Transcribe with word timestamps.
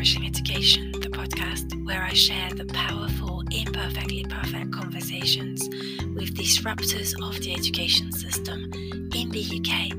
Flourishing 0.00 0.24
Education, 0.24 0.92
the 0.92 1.10
podcast 1.10 1.84
where 1.84 2.02
I 2.02 2.14
share 2.14 2.48
the 2.54 2.64
powerful, 2.64 3.42
imperfectly 3.50 4.24
perfect 4.24 4.72
conversations 4.72 5.68
with 6.14 6.34
disruptors 6.34 7.12
of 7.22 7.38
the 7.42 7.52
education 7.52 8.10
system 8.10 8.72
in 9.14 9.28
the 9.28 9.44
UK 9.60 9.92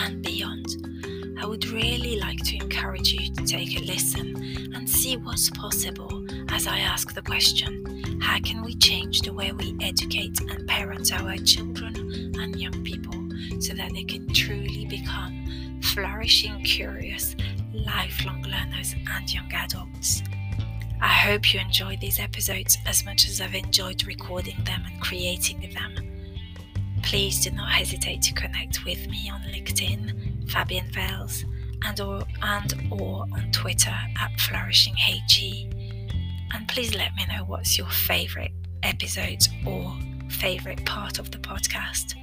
and 0.00 0.22
beyond. 0.22 1.36
I 1.40 1.44
would 1.44 1.66
really 1.70 2.20
like 2.20 2.38
to 2.44 2.56
encourage 2.58 3.12
you 3.12 3.34
to 3.34 3.44
take 3.44 3.76
a 3.76 3.82
listen 3.82 4.36
and 4.76 4.88
see 4.88 5.16
what's 5.16 5.50
possible 5.50 6.24
as 6.50 6.68
I 6.68 6.78
ask 6.78 7.12
the 7.12 7.22
question 7.22 8.20
how 8.22 8.38
can 8.38 8.62
we 8.62 8.76
change 8.76 9.22
the 9.22 9.32
way 9.32 9.50
we 9.50 9.76
educate 9.80 10.40
and 10.40 10.68
parent 10.68 11.12
our 11.12 11.36
children 11.38 11.96
and 12.38 12.54
young 12.54 12.84
people 12.84 13.28
so 13.60 13.74
that 13.74 13.92
they 13.92 14.04
can 14.04 14.32
truly 14.32 14.86
become 14.86 15.80
flourishing, 15.82 16.62
curious, 16.62 17.34
lifelong 17.84 18.42
learners 18.42 18.94
and 19.10 19.32
young 19.32 19.52
adults? 19.52 20.22
I 21.00 21.08
hope 21.08 21.54
you 21.54 21.60
enjoyed 21.60 22.00
these 22.00 22.18
episodes 22.18 22.76
as 22.86 23.04
much 23.04 23.28
as 23.28 23.40
I've 23.40 23.54
enjoyed 23.54 24.06
recording 24.06 24.62
them 24.64 24.82
and 24.84 25.00
creating 25.00 25.72
them. 25.72 25.94
Please 27.02 27.42
do 27.42 27.50
not 27.52 27.70
hesitate 27.70 28.22
to 28.22 28.34
connect 28.34 28.84
with 28.84 29.08
me 29.08 29.30
on 29.30 29.40
LinkedIn, 29.42 30.50
Fabian 30.50 30.90
Vales, 30.92 31.44
and 31.84 32.00
or 32.00 32.22
and 32.42 32.74
or 32.90 33.26
on 33.32 33.50
Twitter 33.52 33.94
at 34.20 34.32
flourishingHG. 34.38 36.12
And 36.52 36.66
please 36.66 36.94
let 36.94 37.14
me 37.14 37.26
know 37.26 37.44
what's 37.44 37.78
your 37.78 37.88
favorite 37.88 38.52
episodes 38.82 39.48
or 39.66 39.96
favorite 40.28 40.84
part 40.84 41.18
of 41.18 41.30
the 41.30 41.38
podcast. 41.38 42.14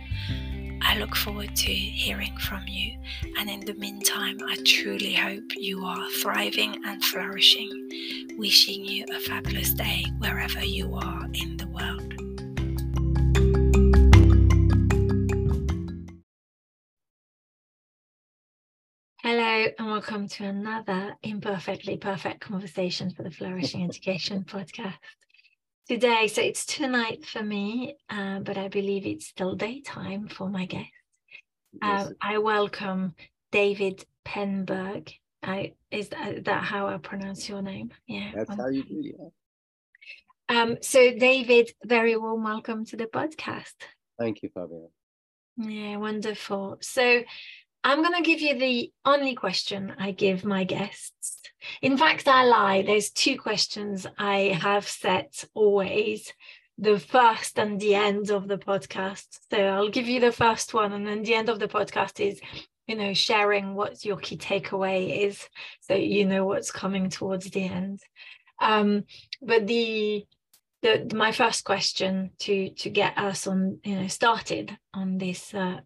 I 0.82 0.98
look 0.98 1.16
forward 1.16 1.56
to 1.56 1.72
hearing 1.72 2.36
from 2.38 2.64
you, 2.68 2.98
and 3.38 3.50
in 3.50 3.62
the 3.62 3.74
meantime, 3.76 4.38
I 4.48 4.58
truly 4.66 5.14
hope 5.14 5.44
you 5.56 5.84
are 5.86 6.10
thriving 6.22 6.84
and 6.86 7.04
flourishing. 7.04 7.90
Wishing 8.38 8.86
you 8.86 9.06
a 9.14 9.20
fabulous 9.20 9.74
day 9.74 10.06
wherever 10.20 10.64
you 10.64 10.94
are 10.96 11.26
in 11.34 11.58
the 11.58 11.68
world. 11.68 12.14
Hello, 19.22 19.66
and 19.80 19.88
welcome 19.88 20.28
to 20.28 20.46
another 20.46 21.16
Imperfectly 21.24 21.98
Perfect 21.98 22.42
Conversation 22.42 23.12
for 23.12 23.24
the 23.24 23.32
Flourishing 23.32 23.84
Education 23.84 24.44
podcast. 24.44 24.94
Today, 25.88 26.28
so 26.28 26.42
it's 26.42 26.66
tonight 26.66 27.28
for 27.28 27.44
me, 27.44 27.96
uh, 28.10 28.40
but 28.40 28.58
I 28.58 28.70
believe 28.70 29.06
it's 29.06 29.28
still 29.28 29.54
daytime 29.54 30.28
for 30.28 30.50
my 30.50 30.66
guest. 30.66 30.90
Yes. 31.80 32.08
Uh, 32.08 32.10
I 32.20 32.40
welcome 32.40 33.14
David 33.52 34.04
Penberg. 34.26 35.14
I 35.44 35.74
is 35.92 36.10
that, 36.10 36.46
that 36.46 36.64
how 36.64 36.88
I 36.88 36.98
pronounce 36.98 37.48
your 37.48 37.62
name? 37.62 37.92
Yeah, 38.08 38.32
that's 38.34 38.56
how 38.56 38.70
you 38.70 38.84
do. 38.84 39.14
Yeah. 40.50 40.60
Um. 40.60 40.78
So, 40.82 41.16
David, 41.20 41.70
very 41.84 42.18
warm 42.18 42.44
welcome 42.44 42.84
to 42.86 42.98
the 42.98 43.06
podcast. 43.06 43.76
Thank 44.18 44.42
you, 44.42 44.50
Fabio. 44.56 44.90
Yeah, 45.58 45.98
wonderful. 45.98 46.80
So, 46.82 47.22
I'm 47.86 48.02
going 48.02 48.16
to 48.16 48.28
give 48.28 48.42
you 48.42 48.58
the 48.58 48.92
only 49.06 49.36
question 49.36 49.94
I 50.00 50.10
give 50.10 50.44
my 50.44 50.64
guests. 50.64 51.40
In 51.84 52.00
fact, 52.00 52.28
I 52.28 52.44
lie. 52.44 52.82
There's 52.82 53.12
two 53.12 53.38
questions 53.38 54.08
I 54.18 54.58
have 54.60 54.88
set 54.88 55.46
always 55.54 56.34
the 56.80 56.98
first 56.98 57.60
and 57.60 57.80
the 57.80 57.94
end 57.94 58.32
of 58.32 58.48
the 58.48 58.58
podcast. 58.58 59.38
So 59.52 59.60
I'll 59.60 59.92
give 59.92 60.08
you 60.08 60.20
the 60.20 60.32
first 60.32 60.74
one, 60.74 60.94
and 60.94 61.06
then 61.06 61.22
the 61.22 61.36
end 61.36 61.48
of 61.48 61.60
the 61.60 61.68
podcast 61.68 62.20
is, 62.20 62.42
you 62.88 62.96
know, 62.96 63.14
sharing 63.14 63.76
what 63.76 64.04
your 64.04 64.18
key 64.18 64.38
takeaway 64.38 65.28
is, 65.28 65.48
so 65.82 65.94
you 65.94 66.26
know 66.26 66.44
what's 66.44 66.72
coming 66.72 67.12
towards 67.12 67.52
the 67.52 67.66
end. 67.66 68.00
Um, 68.60 69.04
but 69.44 69.68
the 69.68 70.26
the 70.82 71.12
my 71.14 71.32
first 71.32 71.64
question 71.64 72.32
to 72.40 72.72
to 72.72 72.90
get 72.90 73.16
us 73.20 73.46
on, 73.46 73.78
you 73.84 73.96
know, 73.96 74.08
started 74.08 74.76
on 74.92 75.20
this 75.20 75.54
uh, 75.54 75.82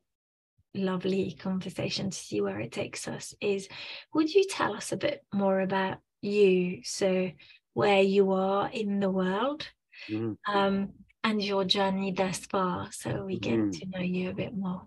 lovely 0.75 1.35
conversation 1.39 2.09
to 2.09 2.17
see 2.17 2.41
where 2.41 2.59
it 2.59 2.71
takes 2.71 3.07
us 3.07 3.33
is 3.41 3.67
would 4.13 4.33
you 4.33 4.43
tell 4.47 4.73
us 4.73 4.91
a 4.91 4.97
bit 4.97 5.23
more 5.33 5.61
about 5.61 5.97
you 6.21 6.81
so 6.83 7.31
where 7.73 8.01
you 8.01 8.31
are 8.31 8.69
in 8.71 8.99
the 8.99 9.09
world 9.09 9.67
mm. 10.09 10.35
um, 10.47 10.89
and 11.23 11.43
your 11.43 11.65
journey 11.65 12.11
thus 12.11 12.39
far 12.45 12.87
so 12.91 13.25
we 13.25 13.39
get 13.39 13.57
mm. 13.59 13.79
to 13.79 13.87
know 13.87 13.99
you 13.99 14.29
a 14.29 14.33
bit 14.33 14.55
more 14.55 14.83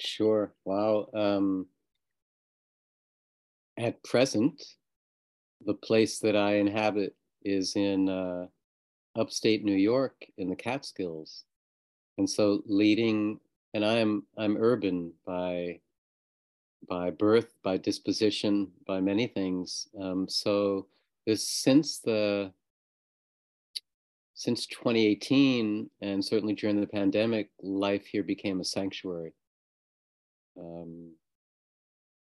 sure 0.00 0.54
wow 0.64 1.06
um, 1.14 1.66
at 3.78 4.02
present 4.02 4.60
the 5.64 5.74
place 5.74 6.18
that 6.18 6.34
i 6.34 6.54
inhabit 6.54 7.14
is 7.44 7.76
in 7.76 8.08
uh, 8.08 8.46
upstate 9.16 9.64
new 9.64 9.76
york 9.76 10.14
in 10.36 10.50
the 10.50 10.56
catskills 10.56 11.44
and 12.18 12.28
so 12.28 12.60
leading 12.66 13.38
and 13.74 13.84
I'm 13.84 14.24
I'm 14.36 14.56
urban 14.56 15.12
by 15.26 15.80
by 16.88 17.10
birth, 17.10 17.54
by 17.62 17.76
disposition, 17.76 18.68
by 18.86 19.00
many 19.00 19.26
things. 19.26 19.88
Um, 20.00 20.28
so 20.28 20.86
this 21.26 21.46
since 21.46 21.98
the 21.98 22.52
since 24.34 24.66
2018, 24.66 25.88
and 26.00 26.24
certainly 26.24 26.54
during 26.54 26.80
the 26.80 26.86
pandemic, 26.86 27.50
life 27.62 28.06
here 28.06 28.24
became 28.24 28.60
a 28.60 28.64
sanctuary. 28.64 29.32
Um, 30.58 31.12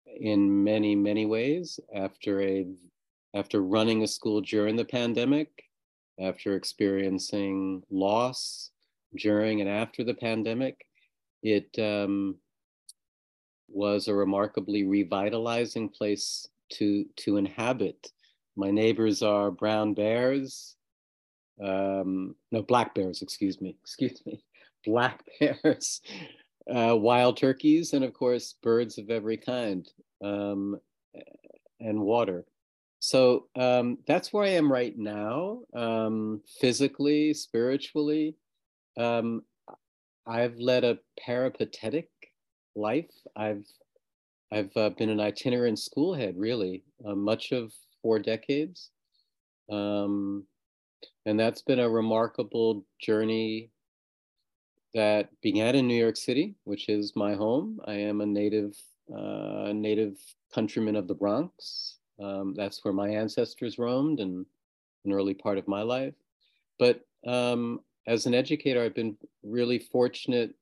in 0.07 0.65
many 0.65 0.97
many 0.97 1.27
ways, 1.27 1.79
after 1.95 2.43
a 2.43 2.67
after 3.35 3.61
running 3.61 4.03
a 4.03 4.07
school 4.07 4.41
during 4.41 4.75
the 4.75 4.85
pandemic, 4.85 5.65
after 6.19 6.57
experiencing 6.57 7.83
loss 7.91 8.71
during 9.17 9.61
and 9.61 9.71
after 9.71 10.03
the 10.03 10.15
pandemic, 10.15 10.88
it 11.43 11.69
um, 11.79 12.37
was 13.69 14.09
a 14.09 14.15
remarkably 14.15 14.85
revitalizing 14.85 15.89
place 15.89 16.49
to 16.71 17.05
to 17.17 17.37
inhabit. 17.37 18.13
My 18.57 18.71
neighbors 18.71 19.23
are 19.23 19.51
brown 19.51 19.95
bears, 19.95 20.77
um, 21.63 22.35
no 22.51 22.63
black 22.63 22.95
bears. 22.95 23.23
Excuse 23.23 23.61
me, 23.61 23.77
excuse 23.83 24.21
me, 24.27 24.43
black 24.85 25.25
bears, 25.41 26.01
uh, 26.73 26.97
wild 26.97 27.37
turkeys, 27.37 27.93
and 27.93 28.05
of 28.05 28.13
course 28.15 28.55
birds 28.63 28.99
of 28.99 29.11
every 29.11 29.37
kind, 29.37 29.89
um, 30.23 30.79
and 31.81 32.01
water. 32.01 32.45
So 33.01 33.47
um, 33.55 33.99
that's 34.07 34.33
where 34.33 34.45
I 34.45 34.51
am 34.51 34.73
right 34.73 34.97
now, 34.99 35.61
um, 35.75 36.41
physically, 36.61 37.33
spiritually. 37.33 38.35
I've 40.29 40.59
led 40.59 40.85
a 40.85 40.99
peripatetic 41.25 42.11
life. 42.77 43.11
I've 43.35 43.65
I've 44.53 44.75
uh, 44.77 44.91
been 44.91 45.11
an 45.11 45.21
itinerant 45.21 45.79
schoolhead, 45.79 46.35
really, 46.37 46.85
uh, 47.05 47.15
much 47.15 47.53
of 47.53 47.73
four 48.01 48.19
decades, 48.19 48.91
um, 49.71 50.45
and 51.27 51.39
that's 51.39 51.63
been 51.63 51.81
a 51.81 51.89
remarkable 51.89 52.85
journey 53.01 53.71
that 54.95 55.29
began 55.43 55.75
in 55.75 55.87
New 55.87 55.99
York 55.99 56.17
City, 56.17 56.55
which 56.65 56.89
is 56.89 57.13
my 57.15 57.35
home. 57.35 57.79
I 57.87 57.95
am 57.95 58.21
a 58.21 58.27
native 58.27 58.75
uh, 59.15 59.73
native 59.75 60.19
countryman 60.55 60.97
of 60.97 61.09
the 61.09 61.15
Bronx. 61.15 61.97
Um, 62.23 62.55
that's 62.55 62.85
where 62.85 62.95
my 62.95 63.09
ancestors 63.09 63.79
roamed 63.79 64.21
and 64.21 64.45
an 65.05 65.13
early 65.13 65.35
part 65.35 65.59
of 65.59 65.69
my 65.69 65.83
life. 65.83 66.15
But 66.79 67.01
um, 67.27 67.81
as 68.07 68.27
an 68.27 68.35
educator, 68.35 68.83
I've 68.83 68.95
been 68.95 69.17
really 69.43 69.79
fortunate 69.79 70.55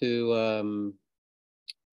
to 0.00 0.34
um, 0.34 0.94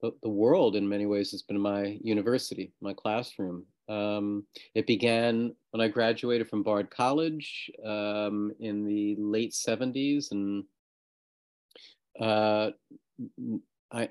the, 0.01 0.11
the, 0.21 0.29
world 0.29 0.75
in 0.75 0.87
many 0.87 1.05
ways 1.05 1.31
has 1.31 1.41
been 1.41 1.59
my 1.59 1.97
university, 2.03 2.73
my 2.81 2.93
classroom. 2.93 3.65
Um, 3.89 4.45
it 4.75 4.85
began 4.85 5.55
when 5.71 5.81
I 5.81 5.87
graduated 5.87 6.49
from 6.49 6.63
Bard 6.63 6.91
College 6.91 7.71
um, 7.85 8.51
in 8.59 8.85
the 8.85 9.15
late 9.17 9.53
70s, 9.53 10.31
and 10.31 10.63
uh, 12.19 12.71
I 13.91 14.09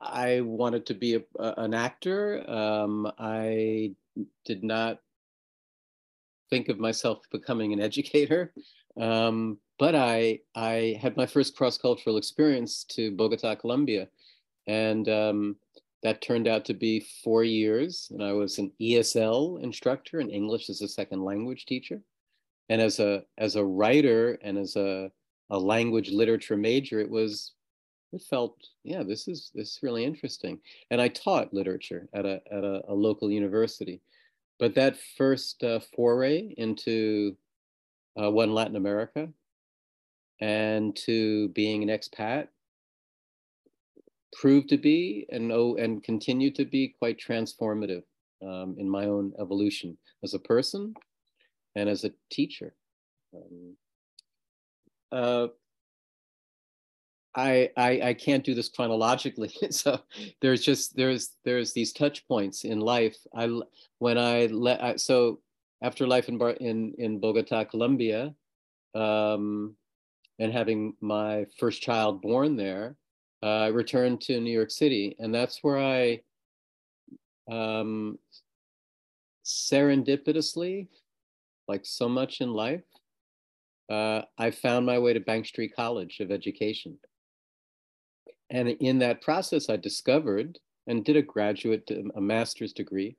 I 0.00 0.40
wanted 0.42 0.86
to 0.86 0.94
be 0.94 1.14
a, 1.16 1.22
an 1.38 1.74
actor. 1.74 2.48
Um, 2.48 3.10
I 3.18 3.94
did 4.44 4.62
not 4.62 5.00
think 6.50 6.68
of 6.68 6.78
myself 6.78 7.18
becoming 7.30 7.72
an 7.72 7.80
educator. 7.80 8.52
Um, 8.98 9.58
but 9.78 9.94
I, 9.94 10.40
I 10.54 10.98
had 11.00 11.16
my 11.16 11.26
first 11.26 11.56
cross 11.56 11.76
cultural 11.76 12.16
experience 12.16 12.84
to 12.90 13.10
Bogota, 13.10 13.54
Colombia. 13.54 14.08
And 14.66 15.08
um, 15.08 15.56
that 16.02 16.22
turned 16.22 16.48
out 16.48 16.64
to 16.66 16.74
be 16.74 17.06
four 17.22 17.44
years. 17.44 18.08
And 18.10 18.22
I 18.22 18.32
was 18.32 18.58
an 18.58 18.72
ESL 18.80 19.62
instructor, 19.62 20.20
an 20.20 20.30
English 20.30 20.70
as 20.70 20.80
a 20.80 20.88
second 20.88 21.22
language 21.22 21.66
teacher. 21.66 22.00
And 22.68 22.80
as 22.80 22.98
a, 23.00 23.22
as 23.38 23.56
a 23.56 23.64
writer 23.64 24.38
and 24.42 24.58
as 24.58 24.76
a, 24.76 25.10
a 25.50 25.58
language 25.58 26.10
literature 26.10 26.56
major, 26.56 27.00
it 27.00 27.10
was 27.10 27.52
it 28.12 28.22
felt 28.22 28.56
yeah 28.84 29.02
this 29.02 29.28
is 29.28 29.50
this 29.54 29.72
is 29.72 29.78
really 29.82 30.04
interesting 30.04 30.58
and 30.90 31.00
i 31.00 31.08
taught 31.08 31.52
literature 31.52 32.08
at 32.14 32.24
a 32.24 32.40
at 32.50 32.64
a, 32.64 32.82
a 32.88 32.94
local 32.94 33.30
university 33.30 34.00
but 34.58 34.74
that 34.74 34.96
first 35.16 35.62
uh, 35.62 35.80
foray 35.94 36.54
into 36.56 37.36
uh, 38.20 38.30
one 38.30 38.52
latin 38.52 38.76
america 38.76 39.28
and 40.40 40.94
to 40.96 41.48
being 41.50 41.82
an 41.82 41.88
expat 41.88 42.48
proved 44.32 44.68
to 44.68 44.76
be 44.76 45.26
and 45.30 45.50
oh 45.52 45.76
and 45.76 46.02
continue 46.02 46.50
to 46.50 46.64
be 46.64 46.94
quite 46.98 47.18
transformative 47.18 48.02
um, 48.42 48.76
in 48.78 48.88
my 48.88 49.06
own 49.06 49.32
evolution 49.40 49.96
as 50.22 50.34
a 50.34 50.38
person 50.38 50.94
and 51.74 51.88
as 51.88 52.04
a 52.04 52.10
teacher. 52.30 52.74
Um, 53.34 53.76
uh, 55.12 55.46
I, 57.36 57.68
I, 57.76 58.00
I 58.02 58.14
can't 58.14 58.44
do 58.44 58.54
this 58.54 58.70
chronologically. 58.70 59.52
so 59.70 60.00
there's 60.40 60.62
just 60.62 60.96
there's 60.96 61.36
there's 61.44 61.72
these 61.72 61.92
touch 61.92 62.26
points 62.26 62.64
in 62.64 62.80
life. 62.80 63.16
I 63.34 63.60
when 63.98 64.16
I 64.16 64.46
let 64.46 65.00
so 65.00 65.40
after 65.82 66.06
life 66.06 66.28
in 66.28 66.40
in 66.60 66.94
in 66.98 67.20
Bogota, 67.20 67.64
Colombia, 67.64 68.34
um, 68.94 69.76
and 70.38 70.52
having 70.52 70.94
my 71.00 71.44
first 71.58 71.82
child 71.82 72.22
born 72.22 72.56
there, 72.56 72.96
uh, 73.42 73.64
I 73.64 73.66
returned 73.68 74.22
to 74.22 74.40
New 74.40 74.52
York 74.52 74.70
City, 74.70 75.14
and 75.18 75.34
that's 75.34 75.62
where 75.62 75.78
I 75.78 76.22
um, 77.50 78.18
serendipitously, 79.44 80.88
like 81.68 81.84
so 81.84 82.08
much 82.08 82.40
in 82.40 82.50
life, 82.50 82.82
uh, 83.90 84.22
I 84.38 84.50
found 84.50 84.86
my 84.86 84.98
way 84.98 85.12
to 85.12 85.20
Bank 85.20 85.46
Street 85.46 85.72
College 85.76 86.20
of 86.20 86.30
Education 86.30 86.98
and 88.50 88.68
in 88.68 88.98
that 89.00 89.22
process, 89.22 89.68
I 89.68 89.76
discovered 89.76 90.58
and 90.86 91.04
did 91.04 91.16
a 91.16 91.22
graduate, 91.22 91.90
a 92.14 92.20
master's 92.20 92.72
degree. 92.72 93.16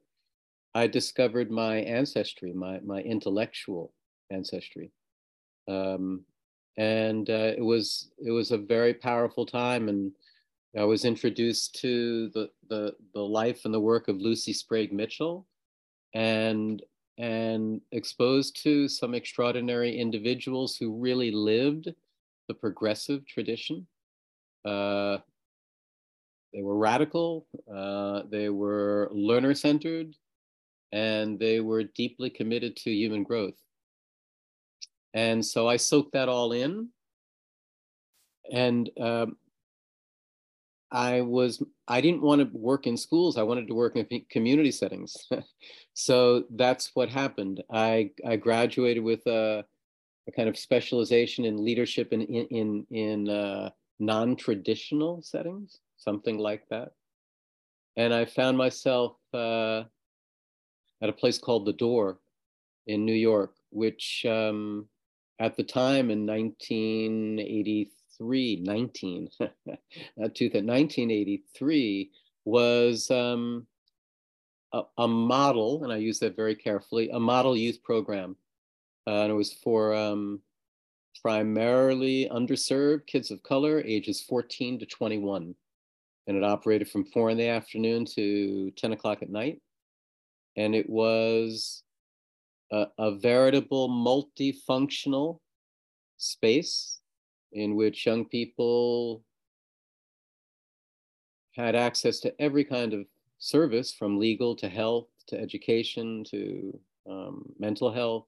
I 0.74 0.88
discovered 0.88 1.51
my 1.51 1.77
ancestry, 1.77 2.53
my, 2.53 2.79
my 2.79 3.01
intellectual 3.01 3.94
ancestry. 4.29 4.91
Um, 5.68 6.24
and 6.77 7.29
uh, 7.29 7.53
it 7.57 7.63
was 7.63 8.12
it 8.24 8.31
was 8.31 8.51
a 8.51 8.57
very 8.57 8.94
powerful 8.94 9.45
time 9.45 9.89
and 9.89 10.12
I 10.77 10.83
was 10.83 11.06
introduced 11.06 11.79
to 11.81 12.29
the, 12.29 12.50
the, 12.69 12.94
the 13.15 13.21
life 13.21 13.65
and 13.65 13.74
the 13.74 13.79
work 13.79 14.07
of 14.07 14.18
Lucy 14.18 14.53
Sprague 14.53 14.94
Mitchell 14.94 15.47
and 16.13 16.81
and 17.18 17.81
exposed 17.91 18.62
to 18.62 18.88
some 18.88 19.15
extraordinary 19.15 19.97
individuals 19.97 20.77
who 20.77 21.00
really 21.00 21.31
lived 21.31 21.89
the 22.47 22.53
progressive 22.53 23.25
tradition 23.25 23.88
uh, 24.65 25.18
they 26.54 26.62
were 26.62 26.77
radical, 26.77 27.45
uh, 27.74 28.24
they 28.30 28.50
were 28.50 29.09
learner 29.12 29.54
centered, 29.54 30.15
and 30.92 31.38
they 31.39 31.59
were 31.59 31.83
deeply 31.83 32.30
committed 32.30 32.75
to 32.77 32.92
human 32.92 33.24
growth. 33.24 33.56
And 35.13 35.45
so 35.45 35.68
I 35.68 35.77
soaked 35.77 36.13
that 36.13 36.30
all 36.30 36.51
in. 36.51 36.89
And 38.51 38.89
um, 39.00 39.38
I 40.92 41.21
was, 41.21 41.62
I 41.88 42.01
didn't 42.01 42.21
want 42.21 42.42
to 42.42 42.57
work 42.57 42.88
in 42.88 42.95
schools. 42.95 43.38
I 43.38 43.44
wanted 43.44 43.68
to 43.68 43.74
work 43.74 43.95
in 43.95 44.25
community 44.30 44.71
settings. 44.71 45.15
so 45.94 46.44
that's 46.56 46.92
what 46.94 47.10
happened. 47.10 47.63
I, 47.71 48.12
I 48.25 48.38
graduated 48.38 49.03
with 49.03 49.25
a, 49.27 49.65
a 50.27 50.31
kind 50.31 50.48
of 50.48 50.57
specialization 50.57 51.45
in 51.45 51.63
leadership 51.63 52.13
in, 52.13 52.21
in, 52.21 52.45
in, 52.48 52.86
in 52.92 53.30
uh, 53.30 53.69
non-traditional 54.00 55.22
settings, 55.22 55.78
something 55.98 56.38
like 56.38 56.64
that. 56.70 56.94
And 57.96 58.14
I 58.14 58.26
found 58.26 58.58
myself 58.58 59.16
uh, 59.34 59.84
at 61.02 61.10
a 61.10 61.14
place 61.14 61.40
called 61.40 61.66
The 61.66 61.74
Door 61.74 62.20
in 62.86 63.06
New 63.06 63.14
York, 63.14 63.56
which 63.72 64.26
um, 64.26 64.88
at 65.40 65.58
the 65.58 65.64
time 65.64 66.12
in 66.12 66.26
1983, 66.26 68.62
19, 68.64 69.30
not 69.40 69.50
1983, 70.18 72.12
was 72.46 73.12
um, 73.12 73.68
a, 74.74 74.82
a, 74.98 75.08
model, 75.08 75.84
and 75.84 75.92
I 75.92 75.98
use 75.98 76.20
that 76.20 76.36
very 76.36 76.56
carefully, 76.56 77.10
a 77.10 77.20
model 77.20 77.58
youth 77.58 77.84
program. 77.84 78.36
Uh, 79.06 79.24
and 79.24 79.32
it 79.32 79.36
was 79.36 79.54
for 79.54 79.94
um, 79.94 80.42
primarily 81.27 82.29
underserved 82.31 83.06
kids 83.06 83.31
of 83.31 83.44
color, 83.44 83.81
ages 83.85 84.21
14 84.21 84.79
to 84.79 84.85
21. 84.85 85.53
And 86.25 86.38
it 86.38 86.44
operated 86.45 86.89
from 86.89 87.03
four 87.03 87.29
in 87.29 87.38
the 87.38 87.50
afternoon 87.50 88.06
to 88.15 88.71
10 88.77 88.94
o'clock 88.94 89.21
at 89.21 89.29
night. 89.29 89.59
And 90.56 90.74
it 90.74 90.89
was 90.89 91.83
a, 92.71 92.85
a 92.97 93.15
veritable 93.18 93.89
multifunctional 93.89 95.39
space 96.15 97.01
in 97.51 97.75
which 97.75 98.06
young 98.06 98.24
people 98.24 99.21
had 101.57 101.75
access 101.75 102.21
to 102.21 102.41
every 102.41 102.63
kind 102.63 102.94
of 102.94 103.06
service 103.38 103.94
from 103.94 104.18
legal 104.18 104.56
to 104.56 104.69
health 104.69 105.09
to 105.27 105.38
education 105.38 106.24
to 106.29 106.79
um, 107.09 107.44
mental 107.59 107.91
health 107.91 108.27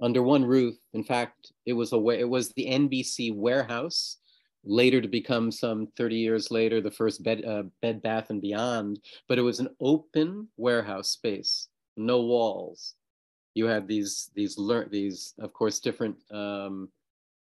under 0.00 0.22
one 0.22 0.44
roof. 0.44 0.76
In 0.92 1.04
fact, 1.04 1.52
it 1.64 1.72
was 1.72 1.92
a 1.92 2.08
it 2.08 2.28
was 2.28 2.50
the 2.50 2.66
NBC 2.66 3.34
warehouse, 3.34 4.18
later 4.66 5.00
to 5.00 5.08
become 5.08 5.50
some 5.50 5.86
30 5.96 6.16
years 6.16 6.50
later 6.50 6.80
the 6.80 6.90
first 6.90 7.22
bed, 7.22 7.44
uh, 7.44 7.62
bed 7.80 8.02
Bath 8.02 8.30
and 8.30 8.42
Beyond. 8.42 9.00
But 9.28 9.38
it 9.38 9.42
was 9.42 9.60
an 9.60 9.68
open 9.80 10.48
warehouse 10.56 11.10
space, 11.10 11.68
no 11.96 12.20
walls. 12.20 12.94
You 13.54 13.66
had 13.66 13.88
these 13.88 14.30
these 14.34 14.58
learn 14.58 14.88
these 14.90 15.32
of 15.38 15.52
course 15.52 15.80
different 15.80 16.16
um, 16.30 16.90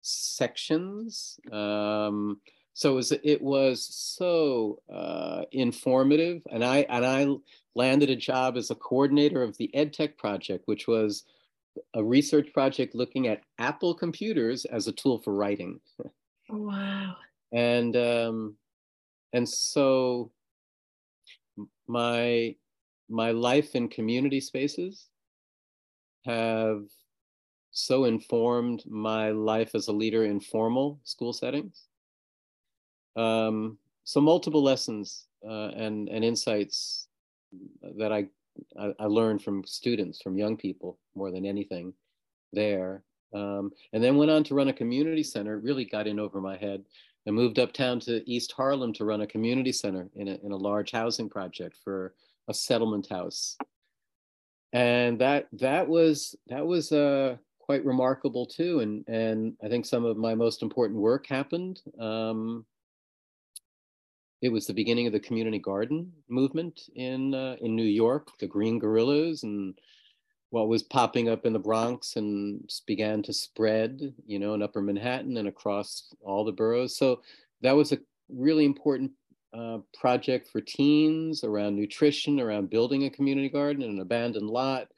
sections. 0.03 1.38
Um, 1.53 2.41
so 2.73 2.93
it 2.93 2.94
was, 2.94 3.12
it 3.12 3.43
was 3.43 3.85
so 4.17 4.81
uh, 4.93 5.43
informative, 5.53 6.43
and 6.50 6.64
I 6.64 6.79
and 6.88 7.05
I 7.05 7.26
landed 7.75 8.11
a 8.11 8.17
job 8.17 8.56
as 8.56 8.70
a 8.70 8.75
coordinator 8.75 9.43
of 9.43 9.56
the 9.56 9.70
EdTech 9.75 10.17
project, 10.17 10.67
which 10.67 10.88
was 10.88 11.25
a 11.94 12.02
research 12.02 12.52
project 12.52 12.94
looking 12.94 13.28
at 13.28 13.43
Apple 13.58 13.94
computers 13.94 14.64
as 14.64 14.87
a 14.87 14.93
tool 14.93 15.19
for 15.19 15.34
writing. 15.34 15.81
Wow. 16.49 17.17
And 17.52 17.96
um, 17.96 18.56
and 19.32 19.49
so 19.49 20.32
my 21.89 22.55
my 23.08 23.31
life 23.32 23.74
in 23.74 23.89
community 23.89 24.41
spaces 24.41 25.08
have 26.24 26.82
so 27.72 28.05
informed 28.05 28.84
my 28.86 29.31
life 29.31 29.74
as 29.74 29.89
a 29.89 29.93
leader 29.93 30.24
in 30.24 30.41
formal 30.41 31.00
school 31.05 31.32
settings. 31.32 31.86
Um, 33.17 33.79
so 34.05 34.20
multiple 34.20 34.62
lessons 34.62 35.27
uh, 35.48 35.69
and 35.69 36.08
and 36.08 36.24
insights 36.24 37.08
that 37.98 38.12
I 38.12 38.27
I, 38.79 38.93
I, 38.98 39.06
learned 39.06 39.43
from 39.43 39.64
students, 39.64 40.20
from 40.22 40.38
young 40.38 40.56
people 40.56 40.98
more 41.14 41.31
than 41.31 41.46
anything 41.46 41.93
there. 42.52 43.02
Um, 43.34 43.70
and 43.93 44.02
then 44.02 44.17
went 44.17 44.31
on 44.31 44.44
to 44.44 44.55
run 44.55 44.69
a 44.69 44.72
community 44.72 45.22
center, 45.22 45.55
It 45.55 45.62
really 45.62 45.84
got 45.84 46.06
in 46.06 46.19
over 46.19 46.40
my 46.40 46.56
head. 46.56 46.84
I 47.26 47.31
moved 47.31 47.58
uptown 47.58 48.00
to 48.00 48.29
East 48.29 48.52
Harlem 48.52 48.93
to 48.94 49.05
run 49.05 49.20
a 49.20 49.26
community 49.26 49.72
center 49.72 50.08
in 50.17 50.29
a, 50.29 50.38
in 50.43 50.52
a 50.52 50.56
large 50.56 50.90
housing 50.90 51.29
project 51.29 51.76
for 51.84 52.14
a 52.48 52.55
settlement 52.55 53.08
house. 53.08 53.56
And 54.72 55.20
that 55.20 55.48
that 55.52 55.88
was 55.88 56.34
that 56.48 56.64
was 56.67 56.93
uh, 56.93 57.36
quite 57.58 57.84
remarkable 57.84 58.46
too. 58.46 58.81
And 58.81 59.06
and 59.08 59.55
I 59.62 59.69
think 59.69 59.84
some 59.84 60.05
of 60.05 60.17
my 60.17 60.34
most 60.34 60.62
important 60.62 60.98
work 61.00 61.26
happened 61.26 61.82
um, 61.98 62.64
it 64.43 64.51
was 64.51 64.67
the 64.67 64.73
beginning 64.73 65.06
of 65.06 65.13
the 65.13 65.20
community 65.20 65.59
garden 65.59 66.13
movement 66.29 66.81
in 66.94 67.35
uh, 67.35 67.56
in 67.61 67.77
New 67.77 67.82
York, 67.82 68.29
the 68.39 68.47
Green 68.47 68.79
Guerrillas, 68.79 69.43
and 69.43 69.79
what 70.51 70.69
was 70.69 70.82
popping 70.82 71.29
up 71.29 71.47
in 71.47 71.53
the 71.53 71.59
Bronx 71.59 72.17
and 72.17 72.69
began 72.87 73.23
to 73.23 73.32
spread, 73.32 74.13
you 74.27 74.39
know, 74.39 74.55
in 74.55 74.63
Upper 74.63 74.82
Manhattan 74.82 75.37
and 75.37 75.47
across 75.47 76.13
all 76.23 76.44
the 76.44 76.53
boroughs. 76.53 76.97
So 76.97 77.23
that 77.61 77.77
was 77.77 77.93
a 77.93 77.99
really 78.29 78.65
important 78.65 79.13
uh, 79.56 79.79
project 79.94 80.49
for 80.49 80.61
teens 80.61 81.44
around 81.44 81.77
nutrition, 81.77 82.41
around 82.41 82.70
building 82.70 83.05
a 83.05 83.11
community 83.11 83.49
garden 83.49 83.82
in 83.82 83.91
an 83.91 84.01
abandoned 84.01 84.51
lot, 84.51 84.89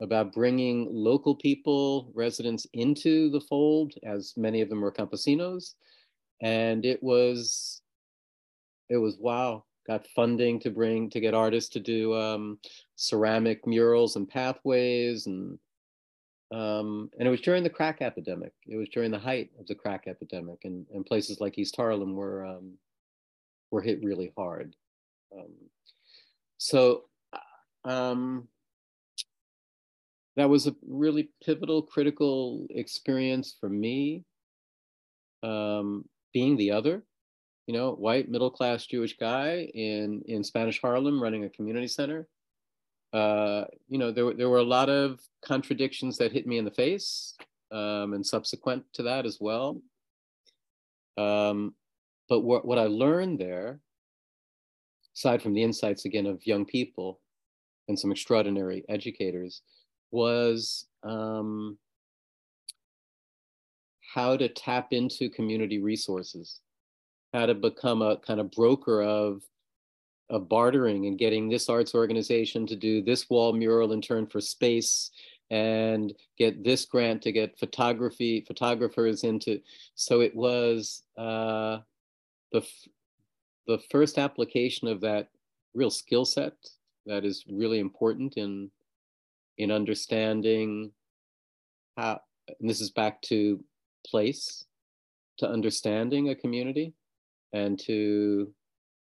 about 0.00 0.32
bringing 0.32 0.88
local 0.90 1.36
people, 1.36 2.10
residents 2.14 2.66
into 2.72 3.30
the 3.30 3.40
fold, 3.40 3.92
as 4.04 4.32
many 4.36 4.62
of 4.62 4.70
them 4.70 4.80
were 4.80 4.92
campesinos. 4.92 5.74
And 6.40 6.86
it 6.86 7.02
was 7.02 7.81
it 8.92 8.98
was 8.98 9.16
wow 9.18 9.64
got 9.86 10.06
funding 10.14 10.60
to 10.60 10.70
bring 10.70 11.10
to 11.10 11.18
get 11.18 11.34
artists 11.34 11.70
to 11.70 11.80
do 11.80 12.14
um, 12.14 12.58
ceramic 12.94 13.66
murals 13.66 14.16
and 14.16 14.28
pathways 14.28 15.26
and 15.26 15.58
um, 16.52 17.10
and 17.18 17.26
it 17.26 17.30
was 17.30 17.40
during 17.40 17.62
the 17.62 17.70
crack 17.70 18.02
epidemic. 18.02 18.52
It 18.66 18.76
was 18.76 18.90
during 18.90 19.10
the 19.10 19.18
height 19.18 19.50
of 19.58 19.66
the 19.66 19.74
crack 19.74 20.04
epidemic, 20.06 20.64
and, 20.64 20.86
and 20.92 21.06
places 21.06 21.40
like 21.40 21.58
East 21.58 21.74
Harlem 21.76 22.14
were 22.14 22.44
um, 22.44 22.74
were 23.70 23.80
hit 23.80 24.04
really 24.04 24.32
hard. 24.36 24.76
Um, 25.34 25.54
so 26.58 27.04
um, 27.86 28.48
that 30.36 30.50
was 30.50 30.66
a 30.66 30.76
really 30.86 31.30
pivotal, 31.42 31.80
critical 31.80 32.66
experience 32.68 33.56
for 33.58 33.70
me. 33.70 34.24
Um, 35.42 36.04
being 36.34 36.56
the 36.56 36.70
other, 36.70 37.02
you 37.66 37.74
know, 37.74 37.92
white 37.92 38.28
middle 38.28 38.50
class 38.50 38.86
Jewish 38.86 39.16
guy 39.16 39.70
in 39.74 40.22
in 40.26 40.44
Spanish 40.44 40.80
Harlem 40.80 41.22
running 41.22 41.44
a 41.44 41.50
community 41.50 41.88
center 41.88 42.28
uh, 43.12 43.64
you 43.88 43.98
know, 43.98 44.10
there, 44.10 44.32
there 44.32 44.48
were 44.48 44.58
a 44.58 44.64
lot 44.64 44.88
of 44.88 45.20
contradictions 45.44 46.16
that 46.16 46.32
hit 46.32 46.46
me 46.46 46.58
in 46.58 46.64
the 46.64 46.70
face 46.70 47.34
um, 47.70 48.14
and 48.14 48.26
subsequent 48.26 48.84
to 48.94 49.02
that 49.02 49.26
as 49.26 49.38
well. 49.40 49.80
Um, 51.18 51.74
but 52.28 52.40
what, 52.40 52.64
what 52.64 52.78
I 52.78 52.86
learned 52.86 53.38
there, 53.38 53.80
aside 55.14 55.42
from 55.42 55.52
the 55.52 55.62
insights 55.62 56.06
again 56.06 56.24
of 56.24 56.46
young 56.46 56.64
people 56.64 57.20
and 57.88 57.98
some 57.98 58.10
extraordinary 58.10 58.82
educators, 58.88 59.60
was 60.10 60.86
um, 61.02 61.76
how 64.14 64.38
to 64.38 64.48
tap 64.48 64.88
into 64.92 65.28
community 65.28 65.78
resources, 65.78 66.60
how 67.32 67.46
to 67.46 67.54
become 67.54 68.02
a 68.02 68.18
kind 68.18 68.40
of 68.40 68.50
broker 68.50 69.02
of 69.02 69.42
of 70.30 70.48
bartering 70.48 71.06
and 71.06 71.18
getting 71.18 71.48
this 71.48 71.68
arts 71.68 71.94
organization 71.94 72.66
to 72.66 72.76
do 72.76 73.02
this 73.02 73.28
wall 73.28 73.52
mural 73.52 73.92
in 73.92 74.00
turn 74.00 74.26
for 74.26 74.40
space 74.40 75.10
and 75.50 76.14
get 76.38 76.64
this 76.64 76.86
grant 76.86 77.20
to 77.20 77.32
get 77.32 77.58
photography 77.58 78.42
photographers 78.46 79.24
into 79.24 79.60
so 79.94 80.20
it 80.20 80.34
was 80.34 81.02
uh, 81.18 81.78
the 82.52 82.66
the 83.66 83.78
first 83.90 84.18
application 84.18 84.88
of 84.88 85.00
that 85.00 85.28
real 85.74 85.90
skill 85.90 86.24
set 86.24 86.54
that 87.06 87.24
is 87.24 87.44
really 87.50 87.78
important 87.78 88.36
in 88.36 88.70
in 89.58 89.70
understanding 89.70 90.90
how 91.96 92.20
and 92.60 92.68
this 92.68 92.80
is 92.80 92.90
back 92.90 93.20
to 93.22 93.62
place 94.06 94.64
to 95.38 95.48
understanding 95.48 96.30
a 96.30 96.34
community 96.34 96.94
and 97.52 97.78
to 97.80 98.52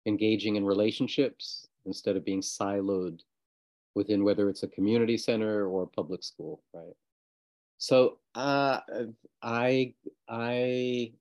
engaging 0.06 0.56
in 0.56 0.64
relationships 0.64 1.66
instead 1.84 2.16
of 2.16 2.24
being 2.24 2.40
siloed 2.40 3.20
within 3.94 4.24
whether 4.24 4.48
it's 4.48 4.62
a 4.62 4.68
community 4.68 5.16
center 5.16 5.66
or 5.66 5.82
a 5.82 5.86
public 5.86 6.22
school, 6.22 6.62
right? 6.74 6.94
So 7.78 8.18
uh, 8.34 8.80
I 9.42 9.94
I 10.28 11.12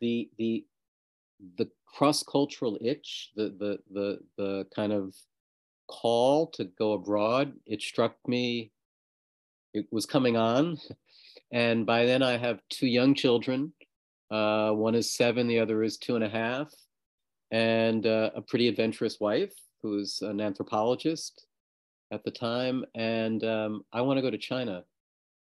the 0.00 0.28
the 0.38 0.64
the 1.56 1.68
cross 1.86 2.22
cultural 2.22 2.78
itch, 2.80 3.30
the 3.36 3.54
the 3.58 3.78
the 3.90 4.18
the 4.36 4.66
kind 4.74 4.92
of 4.92 5.14
call 5.88 6.46
to 6.48 6.64
go 6.64 6.92
abroad, 6.92 7.52
it 7.66 7.82
struck 7.82 8.16
me. 8.26 8.72
It 9.74 9.86
was 9.90 10.06
coming 10.06 10.36
on, 10.36 10.78
and 11.52 11.86
by 11.86 12.04
then 12.04 12.22
I 12.22 12.36
have 12.36 12.60
two 12.68 12.86
young 12.86 13.14
children. 13.14 13.72
Uh, 14.32 14.72
one 14.72 14.94
is 14.94 15.14
seven, 15.14 15.46
the 15.46 15.58
other 15.58 15.82
is 15.82 15.98
two 15.98 16.14
and 16.14 16.24
a 16.24 16.28
half 16.28 16.72
and 17.50 18.06
uh, 18.06 18.30
a 18.34 18.40
pretty 18.40 18.66
adventurous 18.66 19.20
wife 19.20 19.52
who's 19.82 20.22
an 20.22 20.40
anthropologist 20.40 21.46
at 22.10 22.24
the 22.24 22.30
time. 22.30 22.84
And 22.94 23.44
um, 23.44 23.84
I 23.92 24.00
want 24.00 24.16
to 24.16 24.22
go 24.22 24.30
to 24.30 24.38
China. 24.38 24.84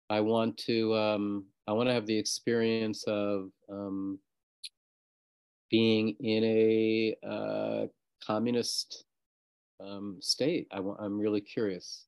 I 0.08 0.20
want 0.20 0.56
to 0.58 0.94
um, 0.96 1.44
I 1.68 1.72
want 1.72 1.88
to 1.88 1.92
have 1.92 2.06
the 2.06 2.18
experience 2.18 3.04
of 3.04 3.50
um, 3.70 4.18
being 5.70 6.16
in 6.18 6.42
a 6.44 7.16
uh, 7.24 7.86
communist 8.26 9.04
um, 9.78 10.16
state. 10.20 10.68
I 10.72 10.76
w- 10.76 10.96
I'm 10.98 11.18
really 11.18 11.40
curious. 11.40 12.06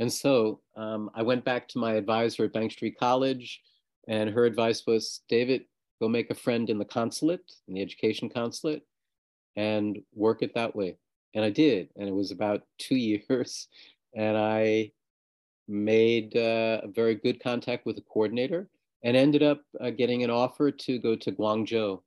And 0.00 0.12
so 0.12 0.60
um, 0.76 1.10
I 1.14 1.22
went 1.22 1.44
back 1.44 1.68
to 1.68 1.78
my 1.78 1.94
advisor 1.94 2.44
at 2.44 2.52
Bank 2.52 2.72
Street 2.72 2.98
College, 2.98 3.62
and 4.08 4.28
her 4.30 4.44
advice 4.44 4.84
was 4.86 5.20
David, 5.28 5.62
go 6.00 6.08
make 6.08 6.30
a 6.30 6.34
friend 6.34 6.68
in 6.70 6.78
the 6.78 6.84
consulate, 6.84 7.52
in 7.68 7.74
the 7.74 7.82
education 7.82 8.28
consulate 8.28 8.82
and 9.56 9.98
work 10.14 10.42
it 10.42 10.54
that 10.54 10.76
way. 10.76 10.96
And 11.34 11.44
I 11.44 11.50
did. 11.50 11.88
And 11.96 12.08
it 12.08 12.14
was 12.14 12.30
about 12.30 12.62
two 12.78 12.96
years. 12.96 13.68
And 14.14 14.36
I 14.36 14.92
made 15.68 16.36
uh, 16.36 16.80
a 16.84 16.88
very 16.88 17.14
good 17.14 17.42
contact 17.42 17.86
with 17.86 17.98
a 17.98 18.02
coordinator 18.02 18.68
and 19.02 19.16
ended 19.16 19.42
up 19.42 19.62
uh, 19.80 19.90
getting 19.90 20.24
an 20.24 20.30
offer 20.30 20.70
to 20.70 20.98
go 20.98 21.16
to 21.16 21.32
Guangzhou, 21.32 22.00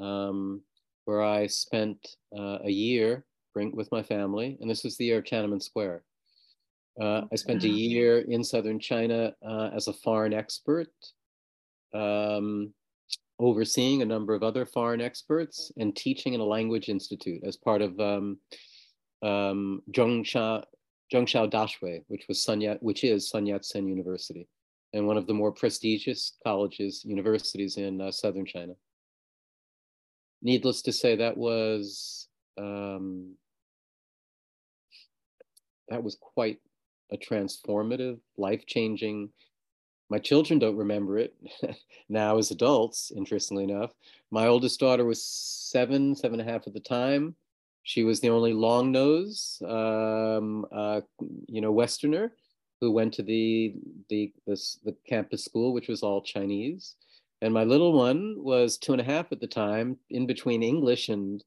um, 0.00 0.62
where 1.04 1.22
I 1.22 1.46
spent 1.46 2.16
uh, 2.36 2.58
a 2.64 2.70
year 2.70 3.24
with 3.54 3.92
my 3.92 4.02
family. 4.02 4.56
And 4.60 4.70
this 4.70 4.82
was 4.82 4.96
the 4.96 5.04
year 5.04 5.18
of 5.18 5.24
Tiananmen 5.24 5.62
Square. 5.62 6.04
Uh, 7.00 7.22
I 7.30 7.36
spent 7.36 7.64
a 7.64 7.68
year 7.68 8.20
in 8.20 8.44
southern 8.44 8.78
China 8.78 9.34
uh, 9.46 9.70
as 9.74 9.88
a 9.88 9.92
foreign 9.92 10.32
expert. 10.32 10.88
Um, 11.94 12.72
overseeing 13.42 14.02
a 14.02 14.06
number 14.06 14.34
of 14.34 14.42
other 14.42 14.64
foreign 14.64 15.00
experts 15.00 15.72
and 15.76 15.96
teaching 15.96 16.34
in 16.34 16.40
a 16.40 16.44
language 16.44 16.88
institute 16.88 17.42
as 17.44 17.56
part 17.56 17.82
of 17.82 17.98
um, 17.98 18.38
um, 19.22 19.82
which 22.08 22.24
was 22.28 22.42
Sun 22.42 22.60
Yat, 22.60 22.82
which 22.82 23.04
is 23.04 23.28
Sun 23.28 23.46
Yat-sen 23.46 23.86
University, 23.86 24.48
and 24.92 25.06
one 25.06 25.16
of 25.16 25.26
the 25.26 25.34
more 25.34 25.52
prestigious 25.52 26.36
colleges, 26.44 27.04
universities 27.04 27.76
in 27.76 28.00
uh, 28.00 28.10
southern 28.10 28.46
China. 28.46 28.74
Needless 30.40 30.82
to 30.82 30.92
say, 30.92 31.16
that 31.16 31.36
was 31.36 32.28
um, 32.58 33.36
that 35.88 36.02
was 36.02 36.16
quite 36.20 36.58
a 37.12 37.16
transformative, 37.16 38.18
life-changing 38.38 39.28
my 40.12 40.18
children 40.18 40.58
don't 40.58 40.76
remember 40.76 41.16
it 41.16 41.34
now 42.10 42.36
as 42.36 42.50
adults, 42.50 43.10
interestingly 43.16 43.64
enough. 43.64 43.92
My 44.30 44.46
oldest 44.46 44.78
daughter 44.78 45.06
was 45.06 45.24
seven, 45.24 46.14
seven 46.14 46.38
and 46.38 46.46
a 46.46 46.52
half 46.52 46.66
at 46.66 46.74
the 46.74 46.80
time. 46.80 47.34
She 47.82 48.04
was 48.04 48.20
the 48.20 48.28
only 48.28 48.52
long 48.52 48.92
nose, 48.92 49.60
um, 49.66 50.66
uh, 50.70 51.00
you 51.48 51.62
know, 51.62 51.72
Westerner 51.72 52.34
who 52.82 52.90
went 52.90 53.14
to 53.14 53.22
the, 53.22 53.74
the, 54.10 54.30
this, 54.46 54.78
the 54.84 54.94
campus 55.08 55.46
school, 55.46 55.72
which 55.72 55.88
was 55.88 56.02
all 56.02 56.20
Chinese. 56.20 56.96
And 57.40 57.54
my 57.54 57.64
little 57.64 57.94
one 57.94 58.34
was 58.36 58.76
two 58.76 58.92
and 58.92 59.00
a 59.00 59.04
half 59.04 59.32
at 59.32 59.40
the 59.40 59.46
time, 59.46 59.96
in 60.10 60.26
between 60.26 60.62
English 60.62 61.08
and 61.08 61.42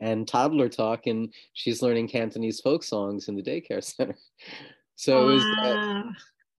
and 0.00 0.26
toddler 0.26 0.68
talk, 0.68 1.06
and 1.06 1.34
she's 1.52 1.82
learning 1.82 2.08
Cantonese 2.08 2.60
folk 2.60 2.84
songs 2.84 3.28
in 3.28 3.34
the 3.34 3.42
daycare 3.42 3.82
center. 3.96 4.16
So 4.94 5.28
it 5.28 5.32
was 5.34 5.42
that, 5.42 6.04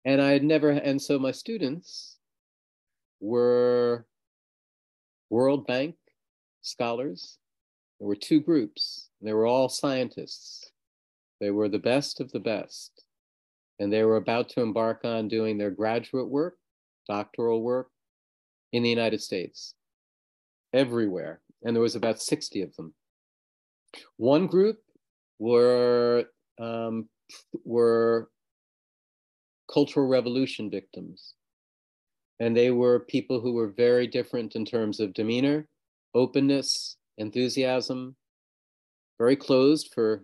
and 0.05 0.21
I 0.21 0.31
had 0.31 0.43
never, 0.43 0.69
and 0.69 1.01
so 1.01 1.17
my 1.17 1.31
students 1.31 2.17
were 3.19 4.05
World 5.31 5.65
Bank 5.65 5.95
scholars. 6.61 7.39
There 7.99 8.07
were 8.07 8.15
two 8.15 8.39
groups. 8.39 9.09
They 9.21 9.33
were 9.33 9.47
all 9.47 9.67
scientists. 9.67 10.71
They 11.41 11.49
were 11.49 11.69
the 11.69 11.79
best 11.79 12.21
of 12.21 12.31
the 12.31 12.39
best. 12.39 13.03
And 13.79 13.91
they 13.91 14.03
were 14.03 14.17
about 14.17 14.49
to 14.49 14.61
embark 14.61 15.03
on 15.03 15.27
doing 15.27 15.57
their 15.57 15.71
graduate 15.71 16.29
work, 16.29 16.55
doctoral 17.09 17.63
work 17.63 17.89
in 18.71 18.83
the 18.83 18.89
United 18.89 19.21
States, 19.21 19.73
everywhere. 20.73 21.41
And 21.63 21.75
there 21.75 21.81
was 21.81 21.95
about 21.95 22.21
60 22.21 22.61
of 22.61 22.75
them. 22.75 22.93
One 24.17 24.45
group 24.45 24.77
were, 25.39 26.25
um, 26.59 27.09
were 27.65 28.29
Cultural 29.75 30.07
Revolution 30.07 30.69
victims. 30.69 31.33
And 32.39 32.55
they 32.55 32.71
were 32.71 33.01
people 33.01 33.41
who 33.41 33.51
were 33.51 33.67
very 33.67 34.07
different 34.07 34.55
in 34.55 34.63
terms 34.63 35.01
of 35.01 35.13
demeanor, 35.13 35.67
openness, 36.13 36.95
enthusiasm, 37.17 38.15
very 39.17 39.35
closed 39.35 39.91
for 39.93 40.23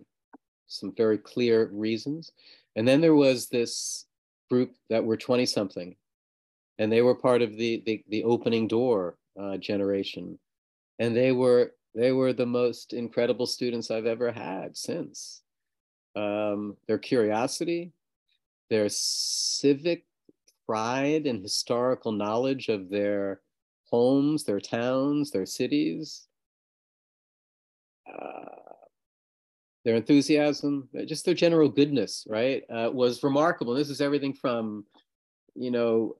some 0.68 0.94
very 0.96 1.18
clear 1.18 1.68
reasons. 1.70 2.32
And 2.76 2.88
then 2.88 3.02
there 3.02 3.14
was 3.14 3.48
this 3.48 4.06
group 4.50 4.74
that 4.88 5.04
were 5.04 5.18
20 5.18 5.44
something, 5.44 5.96
and 6.78 6.90
they 6.90 7.02
were 7.02 7.14
part 7.14 7.42
of 7.42 7.54
the, 7.58 7.82
the, 7.84 8.02
the 8.08 8.24
opening 8.24 8.66
door 8.66 9.18
uh, 9.38 9.58
generation. 9.58 10.38
And 10.98 11.14
they 11.14 11.32
were 11.32 11.74
they 11.94 12.12
were 12.12 12.32
the 12.32 12.46
most 12.46 12.94
incredible 12.94 13.46
students 13.46 13.90
I've 13.90 14.06
ever 14.06 14.32
had 14.32 14.78
since. 14.78 15.42
Um, 16.16 16.78
their 16.88 16.98
curiosity, 16.98 17.92
their 18.72 18.88
civic 18.88 20.06
pride 20.66 21.26
and 21.26 21.42
historical 21.42 22.10
knowledge 22.10 22.68
of 22.68 22.88
their 22.88 23.42
homes, 23.84 24.44
their 24.44 24.60
towns, 24.60 25.30
their 25.30 25.44
cities, 25.44 26.26
uh, 28.10 28.72
their 29.84 29.96
enthusiasm, 29.96 30.88
just 31.04 31.26
their 31.26 31.34
general 31.34 31.68
goodness, 31.68 32.26
right, 32.30 32.62
uh, 32.70 32.88
was 32.90 33.22
remarkable. 33.22 33.74
This 33.74 33.90
is 33.90 34.00
everything 34.00 34.32
from 34.32 34.86
you 35.54 35.70
know, 35.70 36.16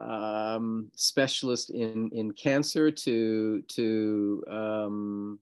um, 0.00 0.90
specialist 0.94 1.68
in 1.68 2.08
in 2.14 2.32
cancer 2.32 2.90
to 2.90 3.60
to 3.68 4.42
um, 4.50 5.38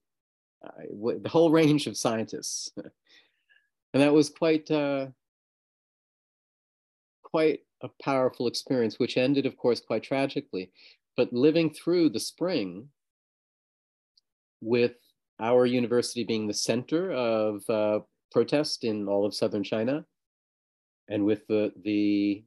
the 0.60 1.28
whole 1.28 1.52
range 1.52 1.86
of 1.86 1.96
scientists, 1.96 2.72
and 2.76 4.02
that 4.02 4.12
was 4.12 4.28
quite 4.28 4.68
uh, 4.72 5.06
quite 7.30 7.60
a 7.82 7.88
powerful 8.02 8.46
experience, 8.46 8.98
which 8.98 9.16
ended, 9.16 9.46
of 9.46 9.56
course, 9.56 9.80
quite 9.80 10.02
tragically. 10.02 10.70
But 11.16 11.32
living 11.32 11.70
through 11.70 12.10
the 12.10 12.20
spring 12.20 12.88
with 14.60 14.94
our 15.40 15.66
university 15.66 16.24
being 16.24 16.46
the 16.46 16.54
center 16.54 17.12
of 17.12 17.68
uh, 17.68 18.00
protest 18.32 18.84
in 18.84 19.08
all 19.08 19.24
of 19.26 19.34
southern 19.34 19.64
China, 19.64 20.04
and 21.08 21.24
with 21.24 21.46
the 21.46 21.72
the 21.84 22.44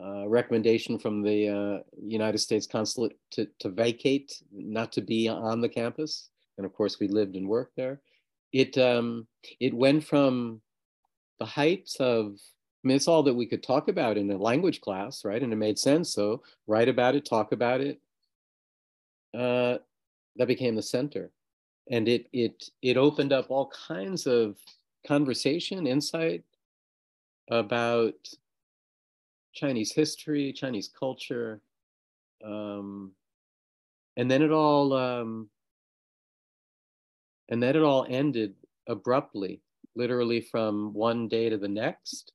uh, 0.00 0.26
recommendation 0.28 0.98
from 0.98 1.22
the 1.22 1.48
uh, 1.48 1.78
United 2.02 2.38
States 2.38 2.66
consulate 2.66 3.16
to, 3.30 3.46
to 3.58 3.68
vacate, 3.68 4.32
not 4.50 4.90
to 4.92 5.02
be 5.02 5.28
on 5.28 5.60
the 5.60 5.68
campus, 5.68 6.30
and 6.56 6.66
of 6.66 6.72
course 6.72 6.98
we 6.98 7.08
lived 7.08 7.36
and 7.36 7.46
worked 7.48 7.76
there. 7.76 8.00
It 8.52 8.76
um, 8.78 9.26
it 9.60 9.74
went 9.74 10.04
from 10.04 10.60
the 11.38 11.46
heights 11.46 11.96
of 11.96 12.36
I 12.82 12.88
mean, 12.88 12.96
it's 12.96 13.08
all 13.08 13.22
that 13.22 13.34
we 13.34 13.46
could 13.46 13.62
talk 13.62 13.88
about 13.88 14.16
in 14.16 14.30
a 14.30 14.36
language 14.36 14.80
class, 14.80 15.24
right? 15.24 15.42
And 15.42 15.52
it 15.52 15.56
made 15.56 15.78
sense. 15.78 16.12
So 16.12 16.42
write 16.66 16.88
about 16.88 17.14
it, 17.14 17.24
talk 17.24 17.52
about 17.52 17.80
it. 17.80 18.00
Uh, 19.32 19.78
that 20.36 20.48
became 20.48 20.74
the 20.74 20.82
center, 20.82 21.30
and 21.90 22.08
it 22.08 22.26
it 22.32 22.68
it 22.82 22.96
opened 22.96 23.32
up 23.32 23.50
all 23.50 23.70
kinds 23.86 24.26
of 24.26 24.56
conversation, 25.06 25.86
insight 25.86 26.44
about 27.50 28.14
Chinese 29.54 29.92
history, 29.92 30.52
Chinese 30.52 30.88
culture, 30.88 31.60
um, 32.44 33.12
and 34.16 34.30
then 34.30 34.42
it 34.42 34.52
all 34.52 34.92
um, 34.92 35.48
and 37.48 37.62
then 37.62 37.76
it 37.76 37.82
all 37.82 38.06
ended 38.08 38.54
abruptly, 38.86 39.60
literally 39.94 40.40
from 40.40 40.92
one 40.92 41.28
day 41.28 41.48
to 41.48 41.58
the 41.58 41.68
next. 41.68 42.32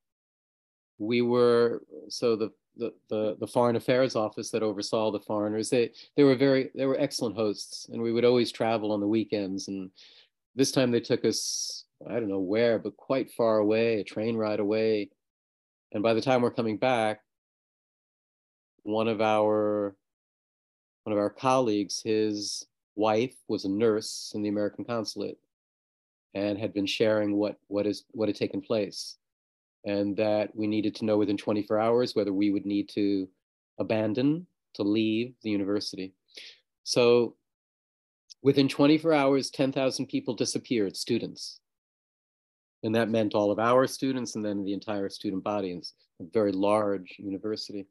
We 0.98 1.22
were 1.22 1.84
so 2.10 2.36
the 2.36 2.52
the, 2.80 2.94
the, 3.10 3.38
the 3.40 3.48
foreign 3.48 3.76
affairs 3.76 4.16
office 4.16 4.52
that 4.52 4.62
oversaw 4.62 5.10
the 5.10 5.20
foreigners 5.20 5.72
they 5.72 5.90
they 6.16 6.24
were 6.24 6.36
very 6.36 6.70
they 6.76 6.86
were 6.86 7.00
excellent 7.00 7.36
hosts 7.36 7.90
and 7.92 8.00
we 8.00 8.12
would 8.12 8.24
always 8.24 8.52
travel 8.52 8.92
on 8.92 9.00
the 9.00 9.08
weekends 9.08 9.68
and 9.68 9.90
this 10.56 10.72
time 10.72 10.92
they 10.92 11.00
took 11.00 11.26
us 11.26 11.86
i 12.08 12.14
don't 12.14 12.30
know 12.30 12.38
where 12.38 12.78
but 12.78 12.96
quite 12.96 13.32
far 13.32 13.58
away 13.58 14.00
a 14.00 14.04
train 14.04 14.38
ride 14.38 14.60
away 14.60 15.10
and 15.92 16.04
by 16.04 16.14
the 16.14 16.22
time 16.22 16.42
we're 16.42 16.52
coming 16.52 16.78
back, 16.78 17.22
one 18.84 19.08
of 19.08 19.22
our 19.22 19.96
one 21.04 21.14
of 21.14 21.20
our 21.20 21.30
colleagues, 21.30 22.02
his 22.04 22.66
wife 22.96 23.36
was 23.48 23.64
a 23.64 23.70
nurse 23.70 24.34
in 24.36 24.42
the 24.42 24.50
American 24.50 24.84
consulate 24.84 25.38
and 26.34 26.58
had 26.58 26.74
been 26.74 26.86
sharing 26.86 27.36
what 27.36 27.58
what 27.68 27.88
is 27.88 28.04
what 28.12 28.28
had 28.28 28.36
taken 28.36 28.62
place 28.62 29.18
and 29.88 30.16
that 30.18 30.56
we 30.56 30.68
needed 30.68 30.94
to 30.94 31.06
know 31.06 31.18
within 31.18 31.38
24 31.38 31.80
hours 31.80 32.16
whether 32.16 32.34
we 32.34 32.52
would 32.52 32.66
need 32.66 32.88
to 32.90 33.28
abandon 33.80 34.46
to 34.76 34.84
leave 34.84 35.34
the 35.42 35.50
university 35.50 36.14
so 36.84 37.36
within 38.44 38.68
24 38.68 39.14
hours 39.14 39.50
10,000 39.50 40.06
people 40.06 40.36
disappeared 40.36 40.96
students 40.96 41.60
and 42.84 42.94
that 42.96 43.10
meant 43.10 43.34
all 43.34 43.52
of 43.52 43.60
our 43.60 43.88
students 43.88 44.36
and 44.36 44.46
then 44.46 44.64
the 44.64 44.74
entire 44.74 45.10
student 45.10 45.44
body. 45.44 45.72
It's 45.72 45.94
a 46.20 46.26
very 46.32 46.52
large 46.52 47.16
university. 47.18 47.88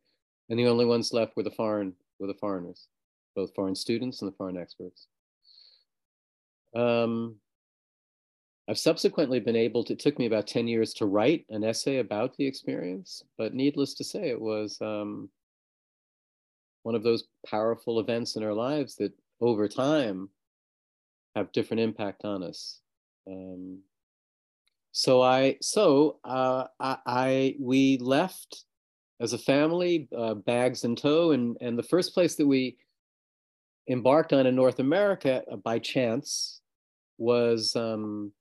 And 0.48 0.58
the 0.58 0.68
only 0.68 0.84
ones 0.84 1.12
left 1.12 1.36
were 1.36 1.42
the 1.42 1.50
foreign, 1.50 1.92
were 2.18 2.28
the 2.28 2.34
foreigners, 2.34 2.86
both 3.34 3.54
foreign 3.54 3.74
students 3.74 4.22
and 4.22 4.30
the 4.30 4.36
foreign 4.36 4.56
experts. 4.56 5.08
Um, 6.74 7.36
I've 8.68 8.78
subsequently 8.78 9.38
been 9.38 9.56
able 9.56 9.84
to, 9.84 9.92
it 9.92 10.00
took 10.00 10.18
me 10.18 10.26
about 10.26 10.48
10 10.48 10.66
years 10.66 10.92
to 10.94 11.06
write 11.06 11.46
an 11.50 11.62
essay 11.62 11.98
about 11.98 12.36
the 12.36 12.46
experience, 12.46 13.22
but 13.38 13.54
needless 13.54 13.94
to 13.94 14.04
say, 14.04 14.28
it 14.28 14.40
was 14.40 14.76
um, 14.80 15.28
one 16.82 16.96
of 16.96 17.04
those 17.04 17.24
powerful 17.48 18.00
events 18.00 18.34
in 18.34 18.42
our 18.42 18.52
lives 18.52 18.96
that 18.96 19.12
over 19.40 19.68
time 19.68 20.30
have 21.36 21.52
different 21.52 21.80
impact 21.80 22.24
on 22.24 22.42
us. 22.42 22.80
Um, 23.28 23.80
so 24.90 25.20
I 25.20 25.58
so 25.60 26.18
uh, 26.24 26.64
I, 26.80 26.96
I, 27.06 27.56
we 27.60 27.98
left 27.98 28.64
as 29.20 29.34
a 29.34 29.38
family, 29.38 30.08
uh, 30.16 30.34
bags 30.34 30.84
in 30.84 30.96
tow, 30.96 31.32
and 31.32 31.56
and 31.60 31.78
the 31.78 31.82
first 31.82 32.14
place 32.14 32.36
that 32.36 32.46
we 32.46 32.78
embarked 33.88 34.32
on 34.32 34.46
in 34.46 34.56
North 34.56 34.78
America 34.78 35.42
uh, 35.52 35.56
by 35.56 35.78
chance 35.78 36.62
was 37.18 37.76
um, 37.76 38.32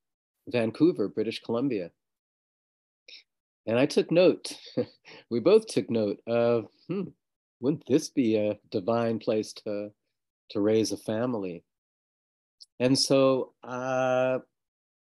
Vancouver, 0.48 1.08
British 1.08 1.42
Columbia. 1.42 1.92
And 3.68 3.80
I 3.80 3.86
took 3.86 4.12
note. 4.12 4.54
we 5.30 5.40
both 5.40 5.66
took 5.68 5.90
note 5.90 6.20
of, 6.28 6.68
hmm, 6.88 7.04
wouldn't 7.60 7.86
this 7.88 8.10
be 8.10 8.36
a 8.36 8.60
divine 8.72 9.20
place 9.20 9.54
to 9.66 9.90
to 10.52 10.62
raise 10.62 10.92
a 10.92 10.98
family? 10.98 11.64
And 12.80 12.98
so 12.98 13.54
uh, 13.64 14.40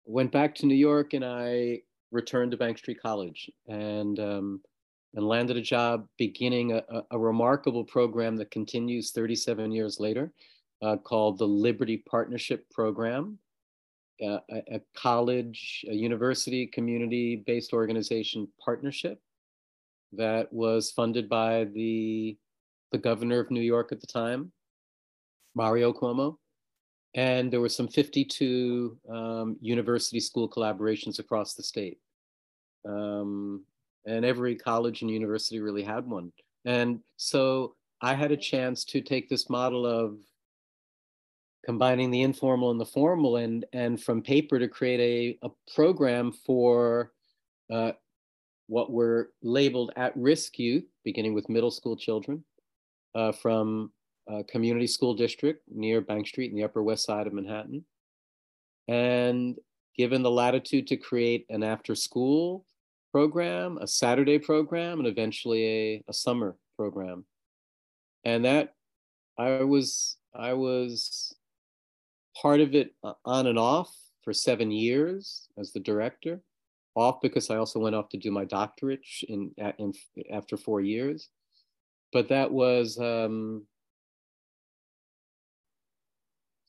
went 0.06 0.32
back 0.32 0.54
to 0.56 0.65
New 0.65 0.75
York 0.75 1.13
and 1.13 1.25
I 1.25 1.82
returned 2.12 2.51
to 2.51 2.58
Bank 2.58 2.77
Street 2.77 3.01
College 3.01 3.49
and 3.67 4.19
um, 4.19 4.62
and 5.13 5.25
landed 5.25 5.58
a 5.58 5.62
job 5.62 6.08
beginning 6.17 6.73
a, 6.73 6.84
a, 7.12 7.19
remarkable 7.19 7.84
program 7.84 8.38
that 8.38 8.49
continues 8.49 9.12
37 9.12 9.71
years 9.71 9.99
later 9.99 10.32
uh, 10.82 10.95
called 10.97 11.38
the 11.38 11.47
Liberty 11.47 12.04
Partnership 12.10 12.65
Program, 12.71 13.38
a, 14.21 14.81
college, 14.95 15.86
a 15.89 15.93
university, 15.93 16.67
community 16.67 17.43
based 17.45 17.73
organization 17.73 18.47
partnership 18.63 19.19
that 20.13 20.51
was 20.51 20.91
funded 20.91 21.27
by 21.29 21.65
the, 21.73 22.38
the 22.91 22.97
governor 22.97 23.39
of 23.39 23.51
New 23.51 23.62
York 23.62 23.91
at 23.91 24.01
the 24.01 24.07
time, 24.07 24.51
Mario 25.55 25.91
Cuomo 25.93 26.38
and 27.13 27.51
there 27.51 27.60
were 27.60 27.69
some 27.69 27.88
52 27.88 28.97
um, 29.10 29.57
university 29.62 30.19
school 30.19 30.49
collaborations 30.49 31.19
across 31.19 31.53
the 31.53 31.63
state. 31.63 31.99
Um, 32.88 33.65
and 34.05 34.25
every 34.25 34.55
college 34.55 35.01
and 35.01 35.12
university 35.12 35.60
really 35.60 35.84
had 35.84 36.07
one. 36.07 36.31
And 36.65 37.01
so 37.17 37.75
I 38.01 38.13
had 38.13 38.31
a 38.31 38.38
chance 38.38 38.86
to 38.86 39.01
take 39.01 39.29
this 39.29 39.49
model 39.49 39.86
of 39.86 40.17
combining 41.65 42.10
the 42.10 42.21
informal 42.21 42.71
and 42.71 42.80
the 42.80 42.86
formal 42.86 43.38
and, 43.38 43.65
and 43.74 44.02
from 44.02 44.21
paper 44.21 44.58
to 44.58 44.67
create 44.67 45.38
a, 45.43 45.47
a 45.47 45.52
program 45.76 46.32
for 46.32 47.12
uh, 47.71 47.91
what 48.67 48.91
were 48.91 49.32
labeled 49.43 49.91
at-risk 49.95 50.58
youth, 50.58 50.86
beginning 51.04 51.34
with 51.34 51.50
middle 51.50 51.71
school 51.71 51.95
children, 51.95 52.43
uh, 53.15 53.32
from 53.32 53.91
a 54.28 54.43
community 54.43 54.88
school 54.88 55.13
district 55.13 55.62
near 55.69 56.02
Bank 56.02 56.28
Street 56.28 56.52
in 56.52 56.58
the 56.58 56.63
Upper 56.63 56.82
West 56.82 57.06
Side 57.06 57.28
of 57.28 57.34
Manhattan. 57.34 57.84
And 58.88 59.58
given 59.97 60.24
the 60.24 60.32
latitude 60.32 60.88
to 60.88 60.97
create 60.97 61.45
an 61.50 61.63
after 61.63 61.95
school 61.95 62.65
program, 63.12 63.78
a 63.82 63.88
Saturday 63.88 64.39
program, 64.39 65.00
and 65.00 65.08
eventually 65.08 65.65
a, 65.65 66.04
a 66.08 66.13
summer 66.13 66.56
program. 66.78 67.26
And 68.24 68.45
that 68.45 68.74
I 69.38 69.63
was, 69.63 70.17
I 70.34 70.54
was 70.54 71.36
part 72.41 72.60
of 72.60 72.73
it 72.75 72.95
uh, 73.04 73.13
on 73.25 73.47
and 73.47 73.60
off 73.60 73.93
for 74.23 74.34
seven 74.34 74.71
years 74.71 75.47
as 75.58 75.71
the 75.71 75.80
director. 75.80 76.41
Off 76.95 77.21
because 77.21 77.49
I 77.49 77.56
also 77.56 77.80
went 77.80 77.95
off 77.95 78.10
to 78.10 78.17
do 78.17 78.32
my 78.32 78.43
doctorate 78.43 79.06
in, 79.30 79.51
in 79.77 79.93
after 80.30 80.58
four 80.58 80.82
years. 80.82 81.30
But 82.12 82.27
that 82.27 82.51
was 82.51 82.99
um, 82.99 83.65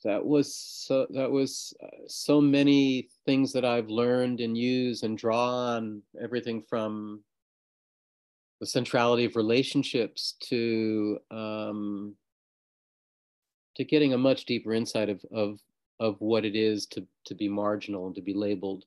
that 0.05 0.25
was 0.25 0.55
so 0.55 1.07
that 1.11 1.31
was 1.31 1.75
uh, 1.83 2.07
so 2.07 2.41
many 2.41 3.09
things 3.27 3.53
that 3.53 3.65
I've 3.65 3.89
learned 3.89 4.41
and 4.41 4.57
used 4.57 5.03
and 5.03 5.19
draw 5.19 5.75
on 5.75 6.03
everything 6.23 6.63
from 6.63 7.25
the 8.61 8.67
centrality 8.67 9.25
of 9.25 9.35
relationships 9.35 10.37
to 10.45 11.19
um, 11.33 12.15
to 13.77 13.85
getting 13.85 14.13
a 14.13 14.19
much 14.19 14.45
deeper 14.45 14.73
insight 14.73 15.09
of 15.09 15.21
of 15.33 15.59
of 16.01 16.17
what 16.21 16.45
it 16.45 16.57
is 16.57 16.87
to 16.87 17.07
to 17.25 17.35
be 17.35 17.49
marginal 17.49 18.07
and 18.07 18.15
to 18.15 18.23
be 18.23 18.35
labeled 18.35 18.85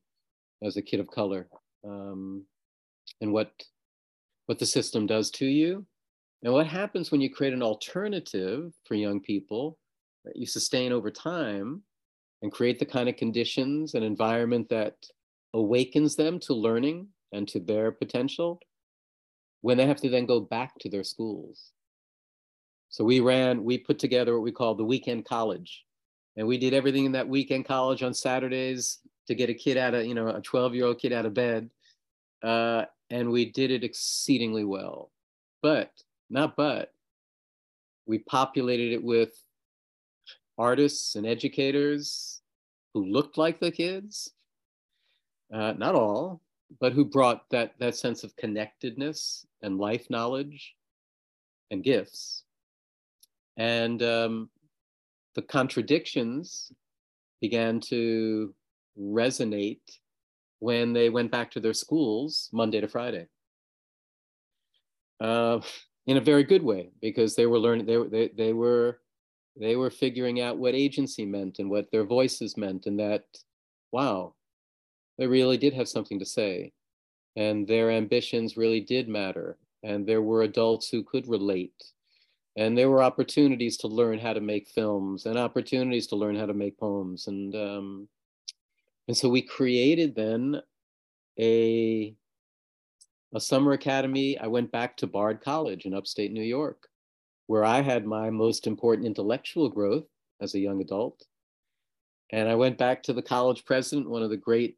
as 0.64 0.78
a 0.78 0.82
kid 0.82 1.00
of 1.00 1.08
color 1.08 1.48
um, 1.84 2.44
and 3.22 3.32
what 3.32 3.52
what 4.48 4.60
the 4.60 4.66
system 4.66 5.06
does 5.06 5.32
to 5.32 5.46
you 5.46 5.86
and 6.44 6.54
what 6.54 6.68
happens 6.68 7.12
when 7.12 7.22
you 7.22 7.34
create 7.34 7.54
an 7.54 7.64
alternative 7.64 8.72
for 8.86 8.96
young 8.96 9.20
people 9.20 9.78
that 10.26 10.36
you 10.36 10.46
sustain 10.46 10.92
over 10.92 11.10
time 11.10 11.82
and 12.42 12.52
create 12.52 12.80
the 12.80 12.86
kind 12.86 13.10
of 13.10 13.16
conditions 13.16 13.96
and 13.96 14.04
environment 14.04 14.70
that 14.70 14.96
awakens 15.54 16.16
them 16.16 16.40
to 16.40 16.54
learning 16.54 17.08
and 17.32 17.48
to 17.48 17.60
their 17.60 17.92
potential, 17.92 18.60
when 19.62 19.78
they 19.78 19.88
have 19.88 20.02
to 20.02 20.10
then 20.10 20.26
go 20.26 20.40
back 20.40 20.78
to 20.80 20.90
their 20.90 21.04
schools. 21.04 21.72
So 22.96 23.04
we 23.04 23.20
ran, 23.20 23.66
we 23.66 23.78
put 23.78 24.00
together 24.00 24.36
what 24.36 24.44
we 24.44 24.54
call 24.54 24.74
the 24.74 24.86
weekend 24.86 25.26
college. 25.26 25.84
And 26.38 26.48
we 26.48 26.58
did 26.58 26.74
everything 26.74 27.04
in 27.04 27.12
that 27.12 27.28
weekend 27.28 27.66
college 27.66 28.04
on 28.04 28.14
Saturdays 28.14 29.00
to 29.28 29.36
get 29.36 29.50
a 29.50 29.54
kid 29.54 29.76
out 29.76 29.94
of, 29.94 30.06
you 30.06 30.14
know, 30.14 30.30
a 30.30 30.40
12 30.40 30.74
year 30.74 30.86
old 30.86 30.98
kid 30.98 31.12
out 31.12 31.26
of 31.26 31.34
bed. 31.34 31.70
Uh, 32.42 32.86
and 33.10 33.30
we 33.30 33.52
did 33.52 33.70
it 33.70 33.84
exceedingly 33.84 34.64
well. 34.64 35.12
But, 35.62 35.92
not 36.30 36.56
but, 36.56 36.94
we 38.06 38.20
populated 38.20 38.94
it 38.94 39.04
with 39.04 39.44
artists 40.58 41.16
and 41.16 41.28
educators 41.28 42.44
who 42.94 43.04
looked 43.04 43.38
like 43.38 43.60
the 43.60 43.72
kids, 43.72 44.32
uh, 45.54 45.74
not 45.78 45.96
all, 45.96 46.40
but 46.80 46.94
who 46.94 47.04
brought 47.04 47.50
that, 47.50 47.74
that 47.78 47.98
sense 47.98 48.24
of 48.24 48.38
connectedness 48.38 49.46
and 49.62 49.80
life 49.80 50.10
knowledge 50.10 50.76
and 51.72 51.84
gifts. 51.84 52.45
And 53.58 54.02
um, 54.04 54.50
the 55.36 55.42
contradictions 55.42 56.72
began 57.42 57.80
to 57.82 58.54
resonate 59.00 60.00
when 60.60 60.94
they 60.94 61.10
went 61.10 61.32
back 61.32 61.52
to 61.52 61.60
their 61.60 61.74
schools 61.74 62.50
Monday 62.52 62.82
to 62.82 62.88
Friday. 62.88 63.28
Uh, 65.20 65.60
in 66.08 66.18
a 66.18 66.22
very 66.22 66.44
good 66.44 66.64
way, 66.64 66.90
because 67.02 67.36
they 67.36 67.46
were 67.46 67.60
learning, 67.60 67.86
they, 67.86 67.98
they, 67.98 68.28
they 68.36 68.54
were 68.54 69.00
they 69.58 69.78
were 69.78 69.90
figuring 69.90 70.42
out 70.42 70.58
what 70.58 70.76
agency 70.76 71.26
meant 71.26 71.60
and 71.60 71.70
what 71.70 71.90
their 71.90 72.04
voices 72.04 72.58
meant, 72.58 72.88
and 72.88 73.00
that, 73.00 73.24
wow, 73.94 74.34
they 75.18 75.28
really 75.28 75.58
did 75.58 75.74
have 75.74 75.88
something 75.88 76.20
to 76.20 76.26
say. 76.26 76.74
And 77.38 77.66
their 77.68 77.90
ambitions 77.92 78.58
really 78.58 78.82
did 78.82 79.08
matter. 79.08 79.58
And 79.84 80.06
there 80.06 80.22
were 80.22 80.44
adults 80.44 80.90
who 80.90 81.04
could 81.04 81.28
relate. 81.28 81.84
And 82.58 82.78
there 82.78 82.90
were 82.90 83.04
opportunities 83.04 83.78
to 83.78 83.88
learn 83.88 84.18
how 84.18 84.34
to 84.34 84.40
make 84.40 84.70
films 84.70 85.26
and 85.26 85.38
opportunities 85.38 86.08
to 86.08 86.16
learn 86.16 86.38
how 86.38 86.46
to 86.46 86.54
make 86.54 86.80
poems. 86.80 87.28
And, 87.28 87.54
um, 87.56 88.08
and 89.08 89.18
so 89.18 89.28
we 89.28 89.42
created 89.42 90.16
then 90.16 90.62
a, 91.38 92.16
a 93.34 93.40
summer 93.42 93.74
academy. 93.74 94.40
I 94.40 94.48
went 94.48 94.72
back 94.72 94.96
to 94.98 95.08
Bard 95.08 95.42
College 95.42 95.86
in 95.86 95.94
upstate 95.94 96.32
New 96.32 96.44
York, 96.44 96.88
where 97.48 97.66
I 97.66 97.82
had 97.82 98.06
my 98.06 98.30
most 98.30 98.68
important 98.68 99.06
intellectual 99.06 99.70
growth 99.70 100.08
as 100.40 100.56
a 100.56 100.60
young 100.60 100.82
adult. 100.82 101.26
And 102.32 102.48
I 102.48 102.56
went 102.56 102.78
back 102.78 103.04
to 103.04 103.14
the 103.14 103.22
college 103.22 103.66
president, 103.66 104.10
one 104.10 104.24
of 104.24 104.30
the 104.30 104.38
great 104.38 104.78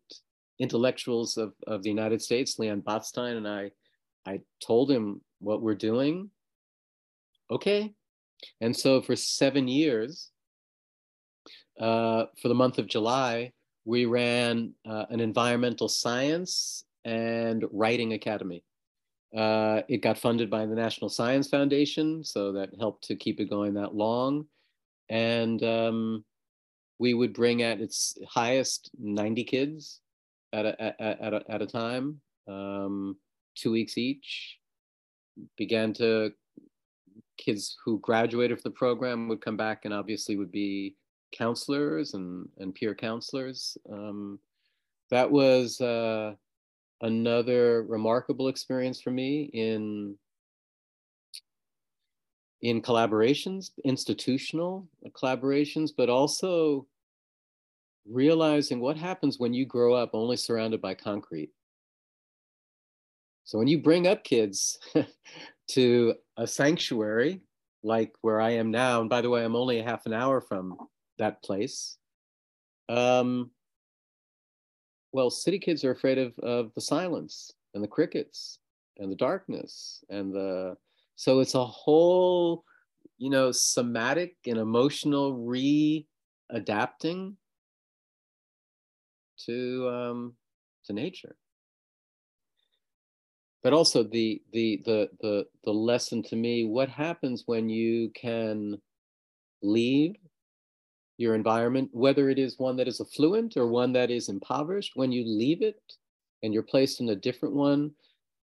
intellectuals 0.59 1.37
of, 1.37 1.53
of 1.67 1.83
the 1.83 1.89
United 1.89 2.21
States, 2.21 2.57
Leon 2.57 2.81
Botstein, 2.81 3.37
and 3.37 3.47
I, 3.47 3.71
I 4.25 4.41
told 4.59 4.89
him 4.89 5.21
what 5.39 5.61
we're 5.61 5.75
doing. 5.75 6.31
Okay. 7.49 7.93
And 8.61 8.75
so 8.75 9.01
for 9.01 9.15
seven 9.15 9.67
years, 9.67 10.31
uh, 11.79 12.25
for 12.41 12.47
the 12.47 12.55
month 12.55 12.77
of 12.77 12.87
July, 12.87 13.51
we 13.85 14.05
ran 14.05 14.73
uh, 14.87 15.05
an 15.09 15.19
environmental 15.19 15.87
science 15.87 16.83
and 17.05 17.63
writing 17.71 18.13
academy. 18.13 18.63
Uh, 19.35 19.81
it 19.87 20.01
got 20.01 20.17
funded 20.17 20.49
by 20.49 20.65
the 20.65 20.75
National 20.75 21.09
Science 21.09 21.47
Foundation, 21.49 22.23
so 22.23 22.51
that 22.53 22.69
helped 22.79 23.03
to 23.05 23.15
keep 23.15 23.39
it 23.39 23.49
going 23.49 23.73
that 23.73 23.95
long. 23.95 24.45
And 25.09 25.63
um, 25.63 26.25
we 26.99 27.13
would 27.13 27.33
bring 27.33 27.61
at 27.61 27.79
its 27.79 28.17
highest 28.27 28.89
90 28.99 29.43
kids 29.43 30.01
at 30.53 30.65
a, 30.65 30.81
at, 31.01 31.33
a, 31.33 31.43
at 31.49 31.61
a 31.61 31.67
time, 31.67 32.19
um, 32.47 33.17
two 33.55 33.71
weeks 33.71 33.97
each. 33.97 34.57
Began 35.57 35.93
to, 35.93 36.31
kids 37.37 37.77
who 37.83 37.99
graduated 37.99 38.57
from 38.57 38.71
the 38.71 38.77
program 38.77 39.27
would 39.27 39.41
come 39.41 39.57
back 39.57 39.85
and 39.85 39.93
obviously 39.93 40.35
would 40.35 40.51
be 40.51 40.95
counselors 41.31 42.13
and, 42.13 42.47
and 42.57 42.73
peer 42.73 42.95
counselors. 42.95 43.77
Um, 43.91 44.39
that 45.09 45.29
was 45.29 45.79
uh, 45.81 46.33
another 47.01 47.83
remarkable 47.83 48.47
experience 48.47 49.01
for 49.01 49.11
me 49.11 49.49
in 49.53 50.15
in 52.63 52.81
collaborations, 52.81 53.69
institutional 53.85 54.87
collaborations, 55.11 55.91
but 55.95 56.09
also 56.09 56.87
realizing 58.09 58.79
what 58.79 58.97
happens 58.97 59.37
when 59.37 59.53
you 59.53 59.63
grow 59.63 59.93
up 59.93 60.09
only 60.13 60.37
surrounded 60.37 60.81
by 60.81 60.95
concrete. 60.95 61.51
So 63.43 63.57
when 63.59 63.67
you 63.67 63.77
bring 63.77 64.07
up 64.07 64.23
kids 64.23 64.79
to 65.69 66.15
a 66.37 66.47
sanctuary 66.47 67.41
like 67.83 68.13
where 68.21 68.41
I 68.41 68.51
am 68.51 68.71
now, 68.71 69.01
and 69.01 69.09
by 69.09 69.21
the 69.21 69.29
way, 69.29 69.43
I'm 69.43 69.55
only 69.55 69.79
a 69.79 69.83
half 69.83 70.05
an 70.05 70.13
hour 70.13 70.41
from 70.41 70.77
that 71.17 71.43
place. 71.43 71.97
Um, 72.89 73.51
well, 75.11 75.29
city 75.29 75.59
kids 75.59 75.83
are 75.83 75.91
afraid 75.91 76.17
of, 76.17 76.37
of 76.39 76.73
the 76.73 76.81
silence 76.81 77.51
and 77.73 77.83
the 77.83 77.87
crickets 77.87 78.59
and 78.97 79.11
the 79.11 79.15
darkness 79.15 80.03
and 80.09 80.33
the 80.33 80.75
so 81.15 81.39
it's 81.39 81.55
a 81.55 81.65
whole 81.65 82.63
you 83.17 83.29
know 83.29 83.51
somatic 83.51 84.35
and 84.45 84.57
emotional 84.57 85.45
re-adapting 85.45 87.35
to 89.45 89.89
um, 89.89 90.33
to 90.85 90.93
nature. 90.93 91.35
But 93.63 93.73
also 93.73 94.03
the 94.03 94.41
the 94.53 94.81
the 94.85 95.09
the 95.21 95.45
the 95.63 95.71
lesson 95.71 96.23
to 96.23 96.35
me: 96.35 96.65
what 96.65 96.89
happens 96.89 97.43
when 97.45 97.69
you 97.69 98.11
can 98.11 98.79
leave 99.61 100.15
your 101.17 101.33
environment, 101.33 101.89
whether 101.93 102.29
it 102.29 102.37
is 102.37 102.59
one 102.59 102.75
that 102.77 102.87
is 102.87 103.01
affluent 103.01 103.57
or 103.57 103.67
one 103.67 103.91
that 103.93 104.11
is 104.11 104.29
impoverished, 104.29 104.91
when 104.95 105.11
you 105.11 105.23
leave 105.25 105.61
it 105.61 105.81
and 106.43 106.53
you're 106.53 106.63
placed 106.63 107.01
in 107.01 107.09
a 107.09 107.15
different 107.15 107.55
one, 107.55 107.91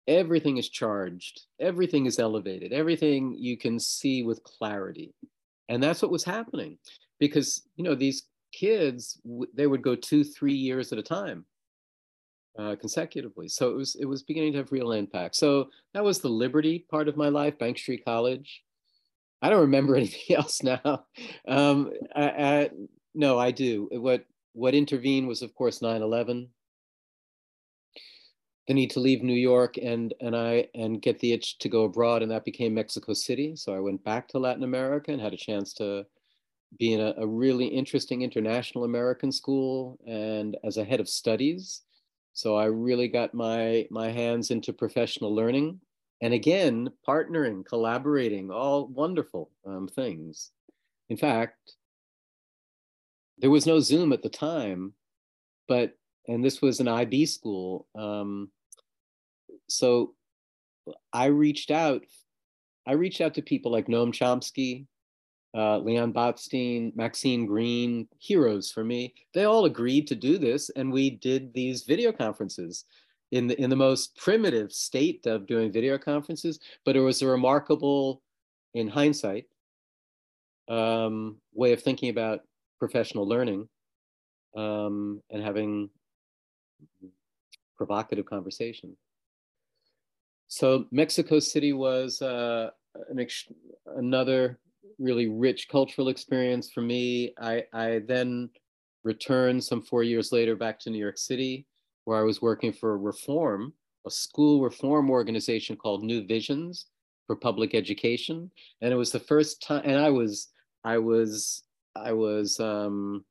everything 0.07 0.59
is 0.59 0.69
charged, 0.69 1.43
everything 1.61 2.07
is 2.07 2.19
elevated, 2.19 2.73
everything 2.73 3.35
you 3.39 3.57
can 3.57 3.81
see 3.81 4.23
with 4.23 4.43
clarity. 4.45 5.15
And 5.71 5.83
that's 5.83 6.03
what 6.03 6.11
was 6.11 6.25
happening 6.25 6.79
because, 7.19 7.63
you 7.77 7.85
know, 7.85 7.95
these 7.95 8.27
kids, 8.53 9.21
they 9.55 9.67
would 9.67 9.83
go 9.83 9.95
two, 9.95 10.25
three 10.25 10.55
years 10.55 10.93
at 10.93 10.99
a 10.99 11.03
time. 11.03 11.45
Uh, 12.59 12.75
consecutively. 12.75 13.47
So 13.47 13.71
it 13.71 13.77
was 13.77 13.95
it 13.95 14.05
was 14.05 14.25
beginning 14.25 14.51
to 14.53 14.59
have 14.59 14.73
real 14.73 14.91
impact. 14.91 15.37
So 15.37 15.71
that 15.95 16.03
was 16.03 16.19
the 16.19 16.29
Liberty 16.29 16.85
part 16.91 17.07
of 17.07 17.17
my 17.17 17.29
life, 17.29 17.57
Bank 17.57 17.79
Street 17.79 18.05
College. 18.05 18.65
I 19.41 19.49
don't 19.49 19.61
remember 19.61 19.95
anything 19.97 20.37
else 20.37 20.65
now. 20.65 21.05
Um, 21.47 21.93
I, 22.17 22.29
I, 22.29 22.71
no, 23.15 23.39
I 23.39 23.53
do. 23.53 23.89
What 23.93 24.25
what 24.55 24.75
intervened 24.75 25.29
was, 25.29 25.41
of 25.43 25.55
course, 25.55 25.79
9/11. 25.79 26.49
The 28.67 28.75
need 28.75 28.91
to 28.91 29.01
leave 29.01 29.23
New 29.23 29.35
York 29.35 29.77
and 29.77 30.13
and 30.21 30.37
I 30.37 30.67
and 30.75 31.01
get 31.01 31.21
the 31.21 31.33
itch 31.33 31.59
to 31.59 31.69
go 31.69 31.85
abroad, 31.85 32.23
and 32.23 32.33
that 32.33 32.45
became 32.45 32.75
Mexico 32.75 33.13
City. 33.13 33.55
So 33.55 33.73
I 33.73 33.79
went 33.79 34.03
back 34.03 34.27
to 34.29 34.41
Latin 34.41 34.65
America 34.65 35.13
and 35.13 35.21
had 35.21 35.33
a 35.33 35.37
chance 35.37 35.73
to 35.75 36.07
be 36.77 36.93
in 36.93 37.01
a, 37.01 37.15
a 37.19 37.27
really 37.27 37.67
interesting 37.67 38.23
international 38.23 38.83
American 38.83 39.31
school 39.31 39.97
and 40.09 40.57
as 40.65 40.77
a 40.77 40.85
head 40.85 40.99
of 40.99 41.09
studies. 41.09 41.83
So 42.39 42.55
I 42.55 42.67
really 42.67 43.09
got 43.09 43.35
my 43.35 43.89
my 43.91 44.13
hands 44.13 44.53
into 44.53 44.73
professional 44.73 45.35
learning. 45.35 45.81
And 46.23 46.33
again 46.33 46.89
partnering 47.07 47.67
collaborating 47.67 48.53
all 48.53 48.87
wonderful 48.87 49.51
um, 49.67 49.89
things. 49.89 50.53
In 51.09 51.17
fact 51.17 51.75
there 53.39 53.51
was 53.51 53.67
no 53.67 53.81
zoom 53.81 54.13
at 54.13 54.23
the 54.23 54.29
time 54.29 54.93
but 55.67 55.97
and 56.29 56.45
this 56.45 56.63
was 56.63 56.79
an 56.81 56.89
ib 56.89 57.27
school 57.27 57.87
um, 57.97 58.51
so 59.69 60.15
i 61.13 61.27
reached 61.27 61.71
out 61.71 62.03
i 62.85 62.93
reached 62.93 63.21
out 63.21 63.35
to 63.35 63.43
people 63.43 63.71
like 63.71 63.87
noam 63.87 64.13
chomsky 64.13 64.87
uh, 65.55 65.79
leon 65.79 66.13
botstein 66.13 66.95
maxine 66.95 67.47
Greene, 67.47 68.07
heroes 68.19 68.71
for 68.71 68.85
me 68.85 69.15
they 69.35 69.45
all 69.45 69.65
agreed 69.65 70.07
to 70.07 70.15
do 70.15 70.39
this 70.39 70.71
and 70.71 70.93
we 70.93 71.11
did 71.11 71.53
these 71.55 71.85
video 71.85 72.13
conferences 72.13 72.85
in 73.31 73.47
the, 73.47 73.61
in 73.61 73.71
the 73.71 73.77
most 73.77 74.17
primitive 74.17 74.73
state 74.73 75.27
of 75.27 75.47
doing 75.47 75.73
video 75.73 75.99
conferences, 75.99 76.59
but 76.85 76.97
it 76.97 77.01
was 77.01 77.21
a 77.23 77.27
remarkable, 77.27 78.23
in 78.75 78.89
hindsight, 78.89 79.45
um, 80.69 81.37
way 81.53 81.73
of 81.73 81.83
thinking 81.83 82.11
about 82.11 82.41
professional 82.79 83.27
learning 83.27 83.69
um, 84.57 85.23
and 85.31 85.43
having 85.43 85.91
provocative 87.77 88.27
conversation. 88.27 88.97
So 90.49 90.87
Mexico 90.91 91.39
City 91.39 91.73
was 91.73 92.23
uh, 92.23 92.71
an 93.11 93.27
another 93.97 94.59
really 94.99 95.29
rich 95.29 95.69
cultural 95.69 96.09
experience 96.09 96.71
for 96.71 96.81
me. 96.81 97.35
I, 97.41 97.65
I 97.73 98.01
then 98.07 98.51
returned 99.05 99.63
some 99.63 99.83
four 99.83 100.03
years 100.03 100.33
later 100.33 100.57
back 100.57 100.79
to 100.81 100.91
New 100.91 100.99
York 100.99 101.19
City 101.19 101.67
where 102.05 102.19
I 102.19 102.23
was 102.23 102.41
working 102.41 102.73
for 102.73 102.99
reform 102.99 103.73
a 104.09 104.11
school 104.11 104.63
reform 104.63 105.11
organization 105.11 105.77
called 105.77 106.03
New 106.03 106.27
Visions 106.27 106.87
for 107.27 107.37
Public 107.37 107.75
Education, 107.75 108.51
and 108.81 108.93
it 108.93 108.97
was 108.97 109.13
the 109.13 109.21
first 109.21 109.63
time. 109.63 109.83
And 109.85 109.99
I 109.99 110.11
was 110.11 110.49
I 110.85 110.99
was 110.99 111.63
I 111.95 112.13
was 112.13 112.59
um, 112.59 113.25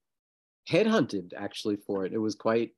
headhunted 0.69 1.31
actually 1.35 1.77
for 1.77 2.05
it. 2.05 2.13
It 2.13 2.19
was 2.19 2.35
quite 2.35 2.71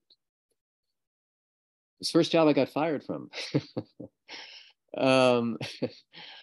the 2.00 2.08
first 2.08 2.32
job 2.32 2.48
I 2.48 2.54
got 2.54 2.70
fired 2.70 3.04
from. 3.04 3.30
um, 4.98 5.58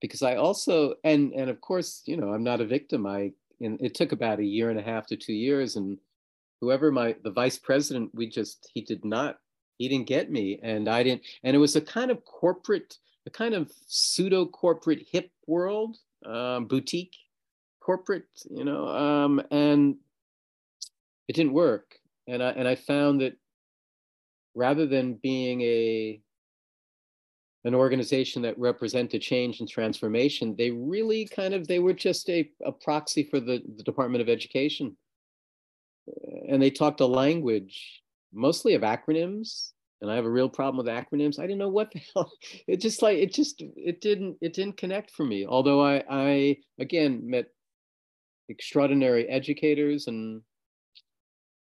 because 0.00 0.22
I 0.22 0.36
also 0.36 0.94
and 1.04 1.32
and 1.32 1.50
of 1.50 1.60
course 1.60 2.02
you 2.06 2.16
know 2.16 2.32
I'm 2.32 2.44
not 2.44 2.60
a 2.60 2.66
victim. 2.66 3.06
I 3.06 3.32
and 3.60 3.80
it 3.80 3.94
took 3.94 4.12
about 4.12 4.38
a 4.38 4.44
year 4.44 4.70
and 4.70 4.78
a 4.78 4.82
half 4.82 5.06
to 5.06 5.16
two 5.16 5.32
years, 5.32 5.76
and 5.76 5.98
whoever 6.60 6.90
my 6.90 7.16
the 7.24 7.30
vice 7.30 7.58
president, 7.58 8.10
we 8.14 8.28
just 8.28 8.70
he 8.74 8.80
did 8.80 9.04
not 9.04 9.38
he 9.78 9.88
didn't 9.88 10.06
get 10.06 10.30
me, 10.30 10.58
and 10.62 10.88
I 10.88 11.02
didn't, 11.02 11.22
and 11.44 11.54
it 11.54 11.58
was 11.58 11.76
a 11.76 11.80
kind 11.80 12.10
of 12.10 12.24
corporate, 12.24 12.96
a 13.26 13.30
kind 13.30 13.54
of 13.54 13.70
pseudo 13.86 14.46
corporate 14.46 15.06
hip 15.10 15.30
world, 15.46 15.98
um, 16.24 16.66
boutique 16.66 17.14
corporate, 17.80 18.24
you 18.50 18.64
know, 18.64 18.88
um, 18.88 19.42
and 19.50 19.96
it 21.28 21.34
didn't 21.34 21.52
work, 21.52 21.98
and 22.26 22.42
I 22.42 22.50
and 22.50 22.66
I 22.66 22.74
found 22.74 23.20
that 23.20 23.36
rather 24.54 24.86
than 24.86 25.14
being 25.14 25.60
a 25.60 26.20
an 27.66 27.74
organization 27.74 28.42
that 28.42 28.56
represented 28.58 29.20
change 29.20 29.58
and 29.58 29.68
transformation, 29.68 30.54
they 30.56 30.70
really 30.70 31.26
kind 31.26 31.52
of 31.52 31.66
they 31.66 31.80
were 31.80 31.92
just 31.92 32.30
a, 32.30 32.48
a 32.64 32.70
proxy 32.70 33.24
for 33.24 33.40
the, 33.40 33.60
the 33.76 33.82
Department 33.82 34.22
of 34.22 34.28
Education. 34.28 34.96
And 36.48 36.62
they 36.62 36.70
talked 36.70 37.00
a 37.00 37.06
language 37.06 38.02
mostly 38.32 38.74
of 38.74 38.82
acronyms. 38.82 39.72
And 40.00 40.08
I 40.08 40.14
have 40.14 40.26
a 40.26 40.30
real 40.30 40.48
problem 40.48 40.76
with 40.76 40.94
acronyms. 40.94 41.40
I 41.40 41.42
didn't 41.42 41.58
know 41.58 41.68
what 41.68 41.90
the 41.90 42.00
hell. 42.14 42.30
It 42.68 42.80
just 42.80 43.02
like 43.02 43.18
it 43.18 43.34
just 43.34 43.60
it 43.76 44.00
didn't 44.00 44.36
it 44.40 44.52
didn't 44.52 44.76
connect 44.76 45.10
for 45.10 45.24
me. 45.24 45.44
Although 45.44 45.84
I 45.84 46.04
I 46.08 46.56
again 46.78 47.28
met 47.28 47.46
extraordinary 48.48 49.28
educators 49.28 50.06
and 50.06 50.40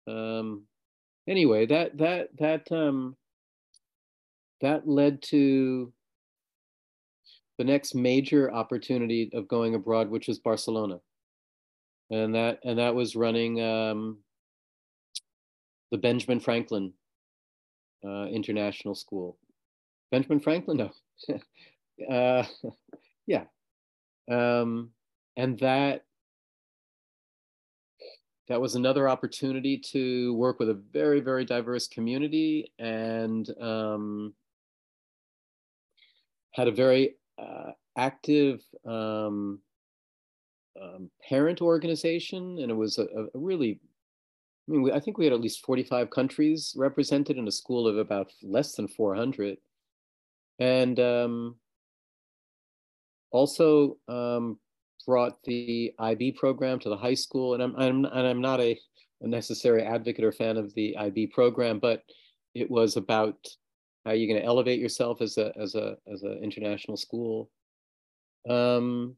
um 0.08 0.63
anyway 1.25 1.65
that 1.65 1.97
that 1.97 2.27
that 2.38 2.69
um 2.71 3.15
that 4.61 4.87
led 4.87 5.21
to 5.23 5.91
the 7.57 7.63
next 7.63 7.95
major 7.95 8.51
opportunity 8.51 9.29
of 9.33 9.47
going 9.47 9.75
abroad, 9.75 10.09
which 10.09 10.27
was 10.27 10.39
Barcelona, 10.39 10.99
and 12.09 12.35
that 12.35 12.59
and 12.63 12.79
that 12.79 12.95
was 12.95 13.15
running 13.15 13.61
um, 13.61 14.17
the 15.91 15.97
Benjamin 15.97 16.39
Franklin 16.39 16.93
uh, 18.05 18.25
International 18.25 18.95
School. 18.95 19.37
Benjamin 20.11 20.39
Franklin, 20.39 20.77
no, 20.77 22.09
uh, 22.13 22.43
yeah, 23.25 23.43
um, 24.29 24.91
and 25.37 25.57
that 25.59 26.03
that 28.47 28.61
was 28.61 28.75
another 28.75 29.09
opportunity 29.09 29.77
to 29.77 30.33
work 30.35 30.59
with 30.59 30.69
a 30.69 30.81
very 30.91 31.19
very 31.19 31.45
diverse 31.45 31.87
community 31.87 32.71
and 32.79 33.49
um, 33.59 34.33
had 36.55 36.67
a 36.67 36.71
very 36.71 37.15
uh, 37.37 37.71
active 37.97 38.61
um, 38.85 39.59
um, 40.81 41.09
parent 41.27 41.61
organization, 41.61 42.57
and 42.59 42.71
it 42.71 42.75
was 42.75 42.97
a, 42.97 43.03
a 43.03 43.27
really 43.33 43.79
I 44.67 44.71
mean, 44.71 44.81
we, 44.81 44.91
I 44.91 44.99
think 44.99 45.17
we 45.17 45.25
had 45.25 45.33
at 45.33 45.41
least 45.41 45.65
45 45.65 46.09
countries 46.09 46.73
represented 46.75 47.37
in 47.37 47.47
a 47.47 47.51
school 47.51 47.87
of 47.87 47.97
about 47.97 48.31
less 48.41 48.73
than 48.73 48.87
400. 48.87 49.57
And 50.59 50.99
um, 50.99 51.55
also 53.31 53.97
um, 54.07 54.57
brought 55.05 55.43
the 55.43 55.93
IB 55.99 56.31
program 56.33 56.79
to 56.79 56.89
the 56.89 56.97
high 56.97 57.13
school. 57.13 57.53
And 57.53 57.61
I'm, 57.61 57.75
I'm, 57.75 58.05
and 58.05 58.27
I'm 58.27 58.41
not 58.41 58.59
a, 58.59 58.79
a 59.21 59.27
necessary 59.27 59.83
advocate 59.83 60.23
or 60.23 60.31
fan 60.31 60.57
of 60.57 60.73
the 60.73 60.97
IB 60.97 61.27
program, 61.27 61.77
but 61.77 62.03
it 62.55 62.71
was 62.71 62.97
about 62.97 63.37
how 64.05 64.11
are 64.11 64.15
you're 64.15 64.27
going 64.27 64.39
to 64.39 64.45
elevate 64.45 64.79
yourself 64.79 65.21
as 65.21 65.37
a 65.37 65.51
as 65.59 65.75
a 65.75 65.97
as 66.11 66.21
an 66.21 66.39
international 66.43 66.95
school. 66.95 67.49
Um, 68.47 69.17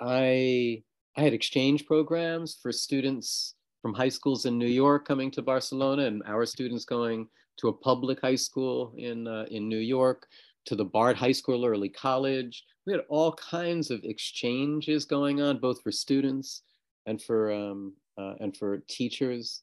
I 0.00 0.82
I 1.16 1.20
had 1.22 1.32
exchange 1.32 1.86
programs 1.86 2.58
for 2.60 2.72
students 2.72 3.54
from 3.80 3.94
high 3.94 4.08
schools 4.08 4.44
in 4.44 4.58
New 4.58 4.66
York 4.66 5.06
coming 5.06 5.30
to 5.32 5.42
Barcelona, 5.42 6.06
and 6.06 6.22
our 6.26 6.44
students 6.44 6.84
going 6.84 7.28
to 7.58 7.68
a 7.68 7.72
public 7.72 8.20
high 8.20 8.34
school 8.34 8.92
in 8.96 9.28
uh, 9.28 9.46
in 9.50 9.68
New 9.68 9.78
York, 9.78 10.26
to 10.66 10.74
the 10.74 10.84
Bard 10.84 11.16
High 11.16 11.32
School 11.32 11.64
early 11.64 11.88
college. 11.88 12.64
We 12.86 12.92
had 12.92 13.02
all 13.08 13.32
kinds 13.32 13.90
of 13.90 14.00
exchanges 14.02 15.04
going 15.04 15.40
on, 15.40 15.58
both 15.58 15.80
for 15.82 15.92
students 15.92 16.62
and 17.06 17.22
for 17.22 17.52
um, 17.52 17.94
uh, 18.18 18.34
and 18.40 18.56
for 18.56 18.78
teachers. 18.88 19.62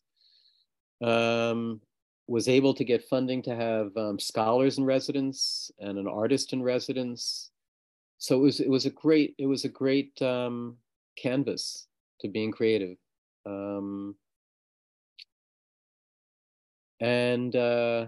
Um, 1.04 1.82
was 2.28 2.48
able 2.48 2.74
to 2.74 2.84
get 2.84 3.08
funding 3.08 3.42
to 3.44 3.56
have 3.56 3.96
um, 3.98 4.20
scholars 4.20 4.78
in 4.78 4.84
residence 4.84 5.70
and 5.80 5.98
an 5.98 6.08
artist 6.08 6.54
in 6.54 6.64
residence. 6.64 7.52
So 8.18 8.36
it 8.38 8.42
was 8.42 8.60
it 8.60 8.70
was 8.70 8.86
a 8.86 8.90
great 8.90 9.36
it 9.38 9.46
was 9.46 9.66
a 9.66 9.70
great 9.70 10.20
um, 10.22 10.78
canvas 11.18 11.88
to 12.22 12.28
being 12.28 12.52
creative. 12.52 12.98
Um, 13.46 14.16
and 17.00 17.56
uh, 17.56 18.08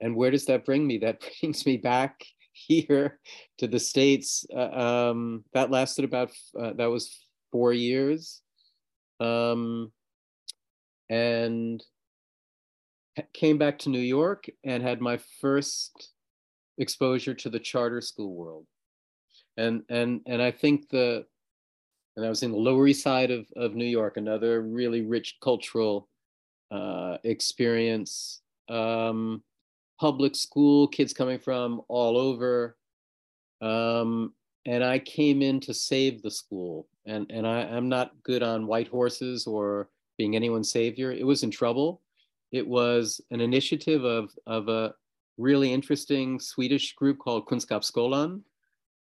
and 0.00 0.16
where 0.16 0.30
does 0.30 0.46
that 0.46 0.64
bring 0.64 0.86
me? 0.86 0.98
That 0.98 1.22
brings 1.40 1.64
me 1.66 1.76
back 1.76 2.24
here 2.52 3.20
to 3.58 3.68
the 3.68 3.78
states. 3.78 4.44
Uh, 4.54 5.10
um, 5.10 5.44
that 5.52 5.70
lasted 5.70 6.04
about 6.04 6.32
uh, 6.58 6.72
that 6.74 6.86
was 6.86 7.24
four 7.52 7.72
years, 7.72 8.42
um, 9.20 9.92
and 11.08 11.82
came 13.32 13.58
back 13.58 13.78
to 13.80 13.90
New 13.90 13.98
York 13.98 14.46
and 14.64 14.82
had 14.82 15.00
my 15.00 15.18
first 15.40 16.12
exposure 16.78 17.34
to 17.34 17.50
the 17.50 17.58
charter 17.58 18.00
school 18.00 18.34
world. 18.34 18.66
And 19.56 19.82
and 19.88 20.20
and 20.26 20.40
I 20.40 20.50
think 20.50 20.88
the 20.88 21.26
and 22.16 22.26
I 22.26 22.28
was 22.28 22.42
in 22.42 22.50
the 22.50 22.58
Lower 22.58 22.88
East 22.88 23.04
Side 23.04 23.30
of, 23.30 23.46
of 23.54 23.76
New 23.76 23.84
York, 23.84 24.16
another 24.16 24.62
really 24.62 25.02
rich 25.02 25.36
cultural 25.40 26.08
uh, 26.72 27.18
experience. 27.22 28.42
Um, 28.68 29.42
public 30.00 30.34
school, 30.34 30.88
kids 30.88 31.12
coming 31.12 31.38
from 31.38 31.80
all 31.88 32.16
over. 32.16 32.76
Um, 33.60 34.34
and 34.66 34.84
I 34.84 34.98
came 34.98 35.42
in 35.42 35.60
to 35.60 35.74
save 35.74 36.22
the 36.22 36.30
school. 36.30 36.88
And, 37.06 37.30
and 37.30 37.46
I, 37.46 37.60
I'm 37.62 37.88
not 37.88 38.20
good 38.22 38.42
on 38.42 38.66
white 38.66 38.88
horses 38.88 39.46
or 39.46 39.88
being 40.18 40.36
anyone's 40.36 40.70
savior. 40.70 41.12
It 41.12 41.26
was 41.26 41.42
in 41.42 41.50
trouble. 41.50 42.02
It 42.52 42.66
was 42.66 43.20
an 43.30 43.40
initiative 43.40 44.04
of, 44.04 44.30
of 44.46 44.68
a 44.68 44.94
really 45.36 45.72
interesting 45.72 46.40
Swedish 46.40 46.94
group 46.94 47.18
called 47.18 47.46
Kunskapsskolan. 47.46 48.42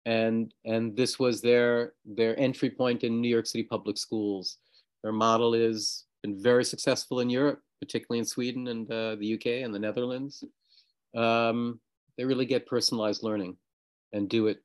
And, 0.05 0.52
and 0.64 0.96
this 0.96 1.18
was 1.18 1.40
their, 1.40 1.92
their 2.05 2.38
entry 2.38 2.70
point 2.70 3.05
in 3.05 3.20
New 3.20 3.28
York 3.28 3.46
City 3.46 3.64
public 3.64 3.98
schools. 3.98 4.59
Their 5.02 5.12
model 5.12 5.55
is 5.55 6.05
been 6.22 6.40
very 6.40 6.64
successful 6.64 7.20
in 7.20 7.28
Europe, 7.28 7.61
particularly 7.81 8.20
in 8.20 8.24
Sweden 8.24 8.68
and 8.68 8.90
uh, 8.90 9.16
the 9.16 9.35
UK 9.35 9.46
and 9.64 9.74
the 9.74 9.78
Netherlands. 9.78 10.44
Um, 11.14 11.81
they 12.16 12.24
really 12.24 12.46
get 12.46 12.66
personalized 12.66 13.22
learning 13.22 13.57
and 14.12 14.28
do 14.28 14.46
it 14.46 14.62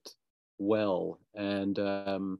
well 0.60 1.20
and 1.36 1.78
um, 1.80 2.40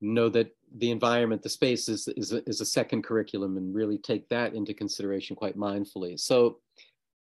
know 0.00 0.28
that 0.28 0.50
the 0.76 0.90
environment, 0.90 1.42
the 1.42 1.48
space 1.48 1.88
is, 1.88 2.08
is, 2.08 2.32
a, 2.32 2.46
is 2.48 2.60
a 2.60 2.66
second 2.66 3.02
curriculum 3.02 3.56
and 3.56 3.74
really 3.74 3.98
take 3.98 4.28
that 4.28 4.54
into 4.54 4.74
consideration 4.74 5.34
quite 5.34 5.56
mindfully. 5.56 6.18
So 6.18 6.58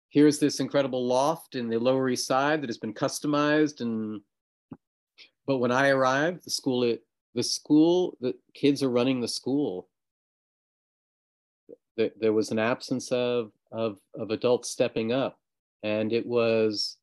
here's 0.09 0.38
this 0.38 0.61
incredible 0.61 1.07
loft 1.07 1.55
in 1.55 1.69
the 1.69 1.79
Lower 1.79 2.09
East 2.09 2.27
Side 2.27 2.62
that 2.62 2.69
has 2.69 2.79
been 2.79 2.95
customized. 2.95 3.81
And, 3.81 4.23
but 5.47 5.59
when 5.59 5.73
I 5.73 5.88
arrived, 5.88 6.45
the 6.45 6.51
school, 6.51 6.97
the 7.35 7.43
school, 7.43 8.17
the 8.21 8.35
kids 8.55 8.83
are 8.83 8.91
running 8.91 9.21
the 9.21 9.29
school. 9.29 9.88
There, 11.97 12.11
there 12.19 12.33
was 12.33 12.51
an 12.51 12.59
absence 12.59 13.12
of, 13.12 13.53
of, 13.71 13.99
of 14.14 14.31
adults 14.31 14.71
stepping 14.71 15.12
up 15.12 15.38
and 15.83 16.12
it 16.12 16.27
was, 16.27 16.97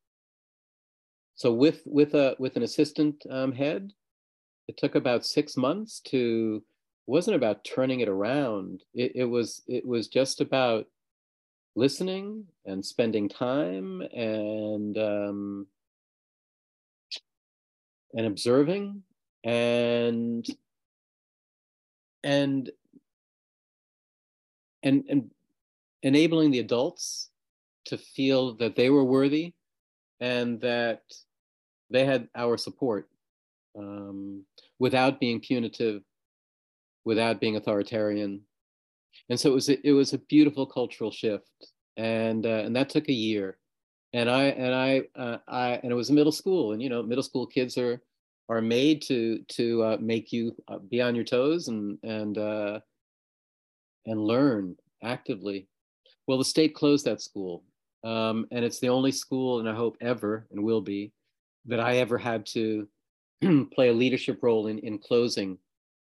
so 1.34 1.52
with, 1.52 1.82
with 1.86 2.14
a, 2.14 2.34
with 2.38 2.56
an 2.56 2.62
assistant 2.62 3.22
um, 3.30 3.52
head, 3.52 3.92
it 4.68 4.76
took 4.76 4.94
about 4.94 5.24
six 5.24 5.56
months 5.56 6.00
to 6.00 6.62
wasn't 7.06 7.36
about 7.36 7.64
turning 7.64 8.00
it 8.00 8.08
around. 8.08 8.82
It, 8.94 9.12
it 9.14 9.24
was 9.24 9.62
it 9.68 9.86
was 9.86 10.08
just 10.08 10.40
about 10.40 10.86
listening 11.76 12.46
and 12.64 12.84
spending 12.84 13.28
time 13.28 14.02
and 14.12 14.98
um, 14.98 15.66
and 18.14 18.26
observing 18.26 19.02
and 19.44 20.44
and 22.24 22.70
and 24.82 25.04
and 25.08 25.30
enabling 26.02 26.50
the 26.50 26.58
adults 26.58 27.30
to 27.84 27.96
feel 27.96 28.54
that 28.54 28.74
they 28.74 28.90
were 28.90 29.04
worthy 29.04 29.52
and 30.18 30.60
that 30.60 31.02
they 31.90 32.04
had 32.04 32.28
our 32.34 32.56
support 32.56 33.08
um, 33.78 34.44
without 34.78 35.20
being 35.20 35.40
punitive, 35.40 36.02
without 37.04 37.40
being 37.40 37.56
authoritarian. 37.56 38.40
And 39.28 39.38
so 39.38 39.50
it 39.50 39.54
was 39.54 39.68
a, 39.68 39.86
it 39.86 39.92
was 39.92 40.12
a 40.12 40.18
beautiful 40.18 40.66
cultural 40.66 41.10
shift, 41.10 41.50
and 41.96 42.44
uh, 42.44 42.62
and 42.64 42.76
that 42.76 42.90
took 42.90 43.08
a 43.08 43.12
year. 43.12 43.58
And 44.12 44.30
I 44.30 44.44
and 44.44 44.74
I 44.74 45.02
uh, 45.18 45.38
I 45.48 45.80
and 45.82 45.90
it 45.92 45.94
was 45.94 46.10
a 46.10 46.14
middle 46.14 46.32
school, 46.32 46.72
and 46.72 46.82
you 46.82 46.88
know 46.88 47.02
middle 47.02 47.22
school 47.24 47.46
kids 47.46 47.78
are 47.78 48.02
are 48.48 48.60
made 48.60 49.02
to 49.02 49.40
to 49.48 49.82
uh, 49.82 49.96
make 50.00 50.32
you 50.32 50.54
uh, 50.68 50.78
be 50.78 51.00
on 51.00 51.14
your 51.14 51.24
toes 51.24 51.68
and 51.68 51.98
and 52.02 52.38
uh, 52.38 52.80
and 54.06 54.20
learn 54.20 54.76
actively. 55.02 55.68
Well, 56.26 56.38
the 56.38 56.44
state 56.44 56.74
closed 56.74 57.06
that 57.06 57.20
school, 57.20 57.64
um, 58.04 58.46
and 58.50 58.64
it's 58.64 58.80
the 58.80 58.88
only 58.88 59.12
school, 59.12 59.60
and 59.60 59.68
I 59.68 59.74
hope 59.74 59.96
ever 60.00 60.46
and 60.50 60.62
will 60.62 60.80
be, 60.80 61.12
that 61.66 61.80
I 61.80 61.96
ever 61.96 62.18
had 62.18 62.46
to 62.46 62.88
play 63.74 63.88
a 63.88 63.92
leadership 63.92 64.42
role 64.42 64.66
in 64.66 64.78
in 64.80 64.98
closing. 64.98 65.58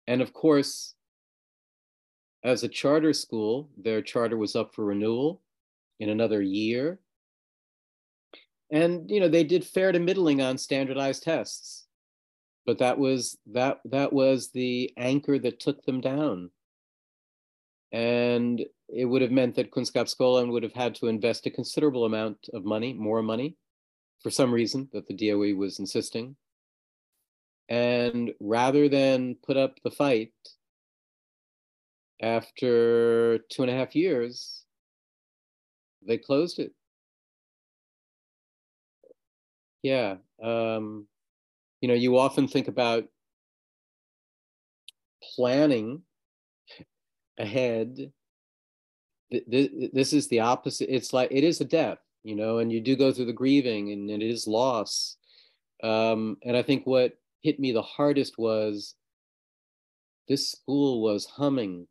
And 0.08 0.22
of 0.22 0.34
course, 0.34 0.96
as 2.44 2.64
a 2.64 2.70
charter 2.70 3.14
school, 3.14 3.70
their 3.78 4.02
charter 4.02 4.38
was 4.38 4.56
up 4.56 4.74
for 4.74 4.86
renewal 4.86 5.42
in 6.00 6.10
another 6.10 6.42
year. 6.42 7.00
And 8.72 9.10
you 9.10 9.20
know, 9.20 9.28
they 9.28 9.44
did 9.44 9.66
fair 9.66 9.92
to 9.92 10.00
middling 10.00 10.42
on 10.42 10.58
standardized 10.58 11.24
tests 11.24 11.88
but 12.68 12.78
that 12.78 13.00
was 13.00 13.38
that 13.48 13.80
that 13.86 14.14
was 14.14 14.50
the 14.52 14.92
anchor 14.98 15.40
that 15.40 15.60
took 15.60 15.84
them 15.86 16.02
down 16.02 16.52
and 17.92 18.64
it 18.90 19.06
would 19.06 19.22
have 19.22 19.32
meant 19.32 19.56
that 19.56 19.72
Kunskapsskolan 19.72 20.52
would 20.52 20.64
have 20.64 20.74
had 20.74 20.94
to 20.96 21.08
invest 21.08 21.46
a 21.46 21.50
considerable 21.50 22.06
amount 22.06 22.50
of 22.54 22.66
money, 22.66 22.94
more 22.94 23.22
money, 23.22 23.56
for 24.22 24.30
some 24.30 24.54
reason 24.54 24.90
that 24.94 25.08
the 25.08 25.14
DOE 25.14 25.56
was 25.56 25.80
insisting. 25.80 26.36
And 27.70 28.34
rather 28.40 28.88
than 28.88 29.36
put 29.36 29.58
up 29.58 29.80
the 29.84 29.92
fight, 29.92 30.32
after 32.22 33.40
two 33.50 33.62
and 33.62 33.72
a 33.72 33.76
half 33.76 33.96
years, 33.96 34.64
they 36.06 36.18
closed 36.18 36.60
it. 36.60 36.72
Yeah. 39.84 40.16
Um, 40.42 41.08
you 41.82 41.88
know, 41.88 41.94
you 41.94 42.18
often 42.18 42.48
think 42.48 42.68
about 42.68 43.06
planning 45.36 46.02
ahead. 47.38 48.12
This 49.30 50.14
is 50.14 50.28
the 50.30 50.40
opposite. 50.40 50.94
It's 50.94 51.14
like 51.14 51.30
it 51.32 51.44
is 51.44 51.62
a 51.62 51.66
death, 51.66 52.00
you 52.24 52.36
know, 52.36 52.60
and 52.60 52.72
you 52.72 52.82
do 52.82 52.96
go 52.96 53.12
through 53.12 53.26
the 53.26 53.34
grieving 53.34 53.92
and 53.92 54.10
it 54.10 54.22
is 54.24 54.48
loss. 54.48 55.18
Um, 55.84 56.38
and 56.44 56.58
I 56.58 56.64
think 56.64 56.88
what 56.88 57.18
hit 57.48 57.62
me 57.62 57.72
the 57.72 57.82
hardest 57.82 58.38
was 58.38 58.96
this 60.28 60.52
school 60.52 61.02
was 61.02 61.26
humming. 61.26 61.88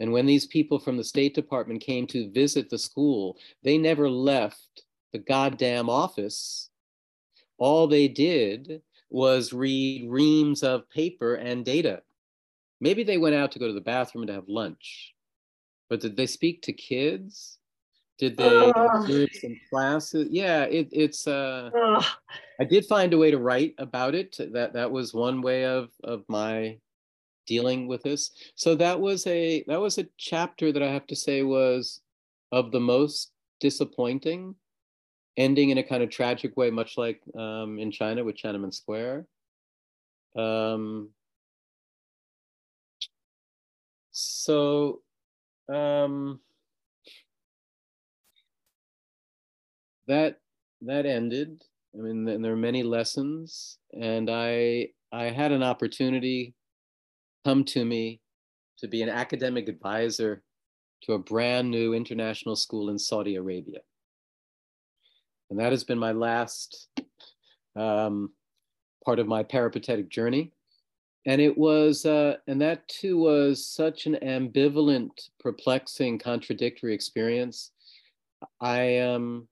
And 0.00 0.12
when 0.12 0.26
these 0.26 0.46
people 0.46 0.80
from 0.80 0.96
the 0.96 1.04
State 1.04 1.32
Department 1.32 1.80
came 1.80 2.08
to 2.08 2.32
visit 2.32 2.68
the 2.68 2.76
school, 2.76 3.38
they 3.62 3.78
never 3.78 4.10
left 4.10 4.82
the 5.12 5.20
goddamn 5.20 5.88
office. 5.88 6.70
All 7.56 7.86
they 7.86 8.08
did 8.08 8.82
was 9.08 9.52
read 9.52 10.10
reams 10.10 10.64
of 10.64 10.90
paper 10.90 11.36
and 11.36 11.64
data. 11.64 12.02
Maybe 12.80 13.04
they 13.04 13.16
went 13.16 13.36
out 13.36 13.52
to 13.52 13.60
go 13.60 13.68
to 13.68 13.72
the 13.72 13.80
bathroom 13.80 14.26
to 14.26 14.32
have 14.32 14.48
lunch, 14.48 15.14
but 15.88 16.00
did 16.00 16.16
they 16.16 16.26
speak 16.26 16.62
to 16.62 16.72
kids? 16.72 17.60
Did 18.18 18.36
they 18.36 18.72
observe 18.74 19.28
some 19.40 19.60
classes? 19.68 20.28
Yeah, 20.30 20.62
it, 20.62 20.88
it's. 20.90 21.26
Uh, 21.26 21.70
I 22.58 22.64
did 22.64 22.86
find 22.86 23.12
a 23.12 23.18
way 23.18 23.30
to 23.30 23.38
write 23.38 23.74
about 23.78 24.14
it. 24.14 24.36
That 24.52 24.72
that 24.72 24.90
was 24.90 25.12
one 25.12 25.42
way 25.42 25.64
of 25.64 25.90
of 26.02 26.24
my 26.28 26.78
dealing 27.46 27.86
with 27.86 28.02
this. 28.02 28.30
So 28.54 28.74
that 28.76 29.00
was 29.00 29.26
a 29.26 29.64
that 29.68 29.80
was 29.80 29.98
a 29.98 30.06
chapter 30.16 30.72
that 30.72 30.82
I 30.82 30.90
have 30.90 31.06
to 31.08 31.16
say 31.16 31.42
was 31.42 32.00
of 32.52 32.72
the 32.72 32.80
most 32.80 33.32
disappointing 33.60 34.54
ending 35.36 35.70
in 35.70 35.78
a 35.78 35.82
kind 35.82 36.02
of 36.02 36.10
tragic 36.10 36.56
way, 36.56 36.70
much 36.70 36.96
like 36.96 37.20
um, 37.36 37.78
in 37.78 37.90
China 37.90 38.24
with 38.24 38.36
Tiananmen 38.36 38.72
Square. 38.72 39.26
Um, 40.34 41.10
so, 44.10 45.02
um, 45.72 46.40
that 50.06 50.40
that 50.82 51.06
ended. 51.06 51.62
I 51.94 52.02
mean, 52.02 52.28
and 52.28 52.44
there 52.44 52.52
are 52.52 52.56
many 52.56 52.82
lessons, 52.82 53.78
and 53.92 54.30
I 54.30 54.88
I 55.12 55.24
had 55.24 55.52
an 55.52 55.62
opportunity 55.62 56.54
come 57.44 57.64
to 57.64 57.84
me 57.84 58.20
to 58.78 58.88
be 58.88 59.02
an 59.02 59.08
academic 59.08 59.68
advisor 59.68 60.42
to 61.02 61.12
a 61.12 61.18
brand 61.18 61.70
new 61.70 61.94
international 61.94 62.56
school 62.56 62.90
in 62.90 62.98
Saudi 62.98 63.36
Arabia. 63.36 63.80
And 65.50 65.58
that 65.60 65.70
has 65.70 65.84
been 65.84 65.98
my 65.98 66.12
last 66.12 66.88
um, 67.76 68.32
part 69.04 69.18
of 69.18 69.28
my 69.28 69.42
peripatetic 69.42 70.08
journey. 70.08 70.52
And 71.24 71.40
it 71.40 71.56
was, 71.56 72.04
uh, 72.06 72.36
and 72.46 72.60
that 72.60 72.86
too 72.88 73.18
was 73.18 73.66
such 73.66 74.06
an 74.06 74.16
ambivalent, 74.22 75.10
perplexing, 75.40 76.18
contradictory 76.18 76.94
experience. 76.94 77.72
I 78.60 78.98
um, 78.98 79.48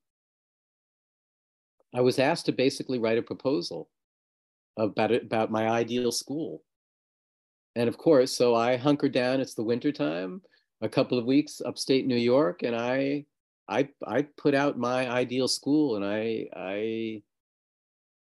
I 1.95 2.01
was 2.01 2.19
asked 2.19 2.47
to 2.47 2.53
basically 2.53 2.99
write 2.99 3.19
a 3.19 3.23
proposal 3.23 3.89
about 4.79 5.13
it, 5.13 5.23
about 5.23 5.51
my 5.51 5.69
ideal 5.69 6.11
school. 6.11 6.63
And 7.77 7.89
of 7.89 7.97
course, 7.99 8.33
so 8.33 8.55
I 8.55 8.77
hunkered 8.77 9.13
down. 9.13 9.41
It's 9.41 9.55
the 9.55 9.63
winter 9.63 9.93
time, 9.93 10.43
a 10.81 10.89
couple 10.89 11.19
of 11.19 11.25
weeks 11.25 11.61
upstate 11.65 12.07
New 12.07 12.17
York, 12.17 12.63
and 12.63 12.75
I 12.75 13.27
I 13.69 13.89
I 14.07 14.23
put 14.37 14.55
out 14.55 14.79
my 14.79 15.11
ideal 15.11 15.49
school 15.49 15.97
and 15.97 16.05
I 16.05 16.47
I 16.55 17.23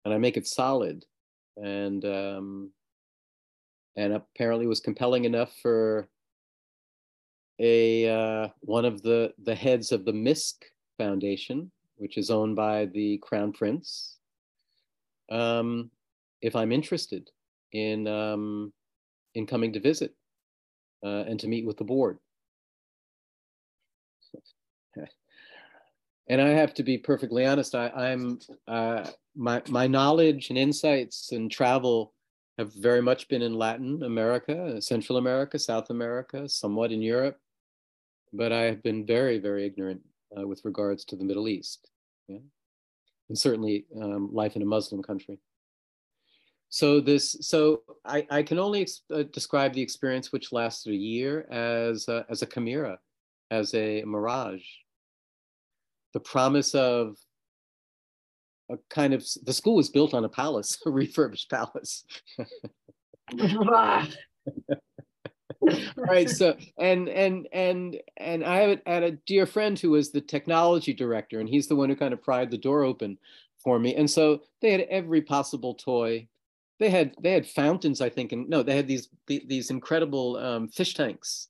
and 0.05 0.15
I 0.15 0.19
make 0.19 0.37
it 0.37 0.47
solid 0.47 1.05
and 1.57 2.05
um, 2.05 2.71
and 3.97 4.13
apparently 4.13 4.67
was 4.67 4.81
compelling 4.81 5.25
enough 5.25 5.53
for 5.63 6.09
a 7.59 8.09
uh, 8.09 8.49
one 8.61 8.85
of 8.85 9.03
the 9.03 9.33
the 9.43 9.55
heads 9.55 9.93
of 9.93 10.05
the 10.05 10.13
Misk 10.13 10.55
Foundation, 10.99 11.71
which 11.97 12.19
is 12.19 12.31
owned 12.31 12.57
by 12.57 12.87
the 12.87 13.19
Crown 13.19 13.53
Prince. 13.53 14.19
Um, 15.31 15.91
if 16.41 16.55
I'm 16.55 16.73
interested 16.73 17.31
in 17.73 18.07
um, 18.07 18.73
in 19.35 19.47
coming 19.47 19.73
to 19.73 19.81
visit 19.81 20.15
uh, 21.05 21.25
and 21.27 21.39
to 21.41 21.49
meet 21.49 21.67
with 21.67 21.77
the 21.77 21.85
board. 21.85 22.19
and 26.29 26.41
I 26.41 26.49
have 26.49 26.75
to 26.75 26.83
be 26.83 26.99
perfectly 26.99 27.47
honest. 27.47 27.75
I, 27.75 27.91
am 28.11 28.39
uh, 28.67 29.09
my 29.35 29.63
my 29.69 29.87
knowledge 29.87 30.51
and 30.51 30.59
insights 30.59 31.33
and 31.33 31.51
travel 31.51 32.13
have 32.59 32.73
very 32.75 33.03
much 33.03 33.29
been 33.29 33.43
in 33.43 33.55
Latin 33.55 34.03
America, 34.03 34.81
Central 34.81 35.19
America, 35.19 35.59
South 35.59 35.91
America, 35.91 36.49
somewhat 36.49 36.91
in 36.91 37.03
Europe, 37.03 37.39
but 38.33 38.53
I 38.53 38.63
have 38.63 38.83
been 38.83 39.05
very 39.05 39.39
very 39.39 39.67
ignorant 39.67 40.03
uh, 40.39 40.47
with 40.47 40.65
regards 40.65 41.05
to 41.07 41.17
the 41.17 41.25
Middle 41.25 41.49
East, 41.49 41.91
yeah? 42.29 42.39
and 43.29 43.39
certainly 43.39 43.87
um, 44.01 44.31
life 44.33 44.57
in 44.57 44.63
a 44.63 44.67
Muslim 44.67 45.03
country. 45.03 45.39
So 46.69 47.01
this, 47.01 47.37
so 47.41 47.83
I, 48.05 48.27
I 48.31 48.43
can 48.43 48.59
only 48.59 48.87
uh, 49.15 49.23
describe 49.33 49.73
the 49.73 49.83
experience, 49.83 50.33
which 50.33 50.53
lasted 50.53 50.93
a 50.93 50.97
year, 50.97 51.47
as 51.51 52.09
as 52.29 52.43
a 52.43 52.47
chimera, 52.47 52.99
as 53.51 53.73
a 53.75 54.03
mirage 54.05 54.65
the 56.17 56.21
promise 56.21 56.75
of 56.75 57.15
a 58.71 58.79
kind 58.89 59.13
of 59.13 59.23
the 59.45 59.53
school 59.53 59.77
was 59.77 59.91
built 59.91 60.15
on 60.15 60.25
a 60.25 60.31
palace, 60.31 60.79
a 60.87 60.91
refurbished 60.91 61.51
palace. 61.51 62.07
right 65.97 66.29
so 66.31 66.57
and 66.79 67.09
and 67.09 67.49
and 67.53 67.97
and 68.17 68.45
i 68.45 68.57
had, 68.59 68.83
had 68.87 69.03
a 69.03 69.13
dear 69.27 69.47
friend 69.47 69.79
who 69.79 69.91
was 69.91 70.11
the 70.11 70.21
technology 70.21 70.93
director 70.93 71.41
and 71.41 71.49
he's 71.49 71.67
the 71.67 71.77
one 71.77 71.89
who 71.89 71.97
kind 71.97 72.13
of 72.13 72.23
pried 72.23 72.51
the 72.51 72.59
door 72.59 72.83
open 72.83 73.19
for 73.59 73.79
me 73.79 73.95
and 73.95 74.11
so 74.11 74.41
they 74.61 74.71
had 74.71 74.83
every 74.83 75.21
possible 75.21 75.75
toy 75.75 76.27
they 76.79 76.91
had 76.91 77.15
they 77.21 77.33
had 77.33 77.47
fountains 77.47 78.01
i 78.01 78.09
think 78.09 78.33
and 78.33 78.49
no 78.49 78.63
they 78.63 78.77
had 78.77 78.89
these 78.89 79.09
these 79.27 79.71
incredible 79.71 80.37
um, 80.37 80.69
fish 80.69 80.95
tanks 80.95 81.49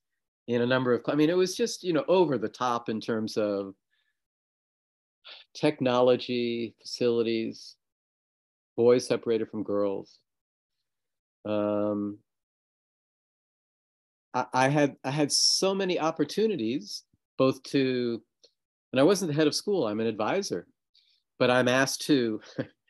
in 0.49 0.62
a 0.62 0.67
number 0.67 0.95
of 0.95 1.03
i 1.09 1.14
mean 1.14 1.31
it 1.31 1.37
was 1.37 1.57
just 1.57 1.83
you 1.83 1.93
know 1.93 2.05
over 2.09 2.39
the 2.39 2.49
top 2.49 2.89
in 2.89 3.01
terms 3.01 3.37
of 3.37 3.75
technology, 5.55 6.75
facilities, 6.81 7.77
boys 8.77 9.07
separated 9.07 9.51
from 9.51 9.62
girls. 9.62 10.19
Um, 11.45 12.19
I, 14.53 14.68
had 14.68 14.97
I 15.05 15.11
had 15.11 15.32
so 15.32 15.74
many 15.74 15.99
opportunities 15.99 17.05
both 17.39 17.62
to 17.64 18.22
And 18.93 19.01
I 19.01 19.05
wasn't 19.05 19.30
the 19.30 19.37
head 19.37 19.47
of 19.47 19.55
school, 19.55 19.87
I'm 19.87 20.01
an 20.01 20.07
advisor. 20.07 20.66
But 21.39 21.51
I'm 21.51 21.68
asked 21.68 22.03
to 22.03 22.41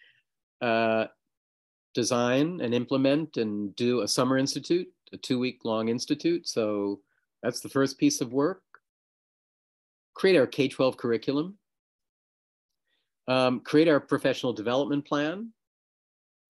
uh, 0.61 1.07
design 1.94 2.61
and 2.61 2.74
implement 2.74 3.36
and 3.38 3.74
do 3.76 4.03
a 4.03 4.09
summer 4.09 4.38
institute, 4.38 4.88
a 5.12 5.16
two 5.16 5.38
week 5.38 5.61
long 5.64 5.88
institute. 5.88 6.47
So 6.47 7.01
that's 7.42 7.61
the 7.61 7.68
first 7.68 7.99
piece 7.99 8.20
of 8.20 8.32
work. 8.32 8.62
Create 10.14 10.36
our 10.36 10.47
K 10.47 10.68
12 10.68 10.97
curriculum, 10.97 11.59
um, 13.28 13.61
create 13.61 13.88
our 13.88 14.01
professional 14.01 14.53
development 14.53 15.05
plan. 15.05 15.53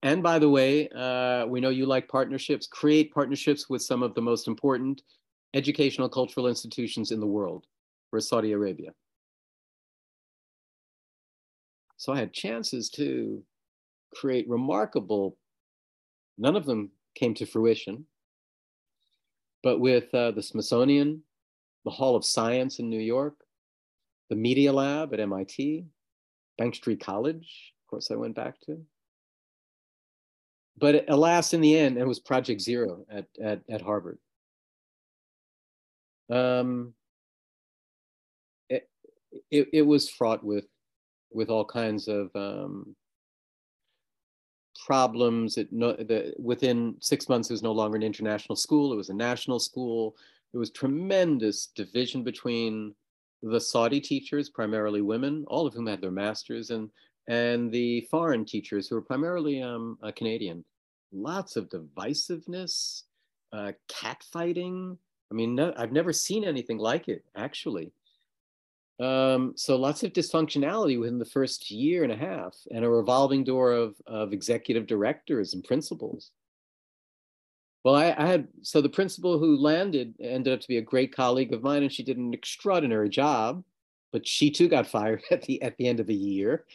And 0.03 0.21
by 0.21 0.39
the 0.39 0.49
way, 0.49 0.89
uh, 0.89 1.45
we 1.47 1.59
know 1.59 1.69
you 1.69 1.85
like 1.85 2.07
partnerships, 2.07 2.67
create 2.67 3.13
partnerships 3.13 3.69
with 3.69 3.81
some 3.81 4.03
of 4.03 4.13
the 4.13 4.21
most 4.21 4.47
important 4.47 5.01
educational 5.53 6.07
cultural 6.07 6.47
institutions 6.47 7.11
in 7.11 7.19
the 7.19 7.25
world 7.25 7.65
for 8.09 8.19
Saudi 8.19 8.51
Arabia. 8.51 8.91
So 11.97 12.13
I 12.13 12.19
had 12.19 12.31
chances 12.31 12.89
to 12.91 13.43
create 14.13 14.47
remarkable, 14.47 15.35
none 16.37 16.55
of 16.55 16.65
them 16.65 16.91
came 17.15 17.33
to 17.33 17.45
fruition, 17.45 18.05
but 19.63 19.79
with 19.79 20.13
uh, 20.13 20.31
the 20.31 20.43
Smithsonian, 20.43 21.23
the 21.85 21.91
Hall 21.91 22.15
of 22.15 22.23
Science 22.23 22.77
in 22.79 22.89
New 22.89 22.99
York, 22.99 23.35
the 24.29 24.35
Media 24.35 24.71
Lab 24.71 25.13
at 25.13 25.19
MIT, 25.19 25.85
Bank 26.57 26.75
Street 26.75 26.99
College, 26.99 27.73
of 27.83 27.89
course, 27.89 28.11
I 28.11 28.15
went 28.15 28.35
back 28.35 28.59
to. 28.61 28.79
But 30.79 31.05
alas, 31.09 31.53
in 31.53 31.61
the 31.61 31.77
end, 31.77 31.97
it 31.97 32.05
was 32.05 32.19
Project 32.19 32.61
Zero 32.61 33.05
at, 33.09 33.25
at, 33.43 33.61
at 33.69 33.81
Harvard. 33.81 34.19
Um, 36.29 36.93
it, 38.69 38.87
it, 39.49 39.69
it 39.73 39.81
was 39.81 40.09
fraught 40.09 40.43
with, 40.43 40.65
with 41.31 41.49
all 41.49 41.65
kinds 41.65 42.07
of 42.07 42.29
um, 42.35 42.95
problems. 44.85 45.57
It 45.57 45.71
no, 45.71 45.93
the, 45.93 46.33
within 46.37 46.95
six 46.99 47.27
months, 47.27 47.49
it 47.49 47.53
was 47.53 47.63
no 47.63 47.71
longer 47.71 47.97
an 47.97 48.03
international 48.03 48.55
school. 48.55 48.93
It 48.93 48.97
was 48.97 49.09
a 49.09 49.15
national 49.15 49.59
school. 49.59 50.15
There 50.51 50.59
was 50.59 50.69
tremendous 50.69 51.67
division 51.75 52.23
between 52.23 52.93
the 53.41 53.59
Saudi 53.59 53.99
teachers, 53.99 54.49
primarily 54.49 55.01
women, 55.01 55.43
all 55.47 55.65
of 55.65 55.73
whom 55.73 55.87
had 55.87 56.01
their 56.01 56.11
masters, 56.11 56.69
and 56.69 56.89
and 57.27 57.71
the 57.71 58.01
foreign 58.09 58.45
teachers 58.45 58.87
who 58.87 58.95
were 58.95 59.01
primarily 59.01 59.61
um, 59.61 59.97
uh, 60.01 60.11
Canadian. 60.15 60.63
Lots 61.11 61.55
of 61.55 61.69
divisiveness, 61.69 63.03
uh, 63.53 63.71
catfighting. 63.89 64.97
I 65.31 65.33
mean, 65.33 65.55
no, 65.55 65.73
I've 65.77 65.91
never 65.91 66.13
seen 66.13 66.43
anything 66.43 66.77
like 66.77 67.07
it, 67.07 67.23
actually. 67.35 67.91
Um, 68.99 69.53
so 69.55 69.75
lots 69.75 70.03
of 70.03 70.13
dysfunctionality 70.13 70.99
within 70.99 71.19
the 71.19 71.25
first 71.25 71.69
year 71.69 72.03
and 72.03 72.11
a 72.11 72.17
half, 72.17 72.55
and 72.71 72.83
a 72.83 72.89
revolving 72.89 73.43
door 73.43 73.71
of, 73.71 73.95
of 74.07 74.33
executive 74.33 74.87
directors 74.87 75.53
and 75.53 75.63
principals. 75.63 76.31
Well, 77.83 77.95
I, 77.95 78.15
I, 78.17 78.25
had 78.25 78.47
so 78.63 78.81
the 78.81 78.89
principal 78.89 79.37
who 79.37 79.55
landed 79.55 80.15
ended 80.19 80.51
up 80.51 80.61
to 80.61 80.67
be 80.67 80.77
a 80.77 80.81
great 80.81 81.15
colleague 81.15 81.53
of 81.53 81.63
mine, 81.63 81.83
and 81.83 81.93
she 81.93 82.03
did 82.03 82.17
an 82.17 82.33
extraordinary 82.33 83.07
job. 83.07 83.63
But 84.11 84.27
she 84.27 84.49
too 84.49 84.67
got 84.67 84.87
fired 84.87 85.23
at 85.31 85.43
the 85.43 85.61
at 85.61 85.77
the 85.77 85.87
end 85.87 85.99
of 85.99 86.07
the 86.07 86.15
year, 86.15 86.65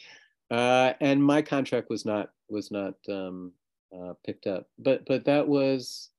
uh, 0.52 0.92
and 1.00 1.24
my 1.24 1.40
contract 1.40 1.88
was 1.88 2.04
not 2.04 2.30
was 2.50 2.70
not 2.70 2.94
um, 3.08 3.52
uh, 3.96 4.12
picked 4.24 4.46
up. 4.46 4.66
But 4.78 5.06
but 5.06 5.24
that 5.24 5.48
was 5.48 6.10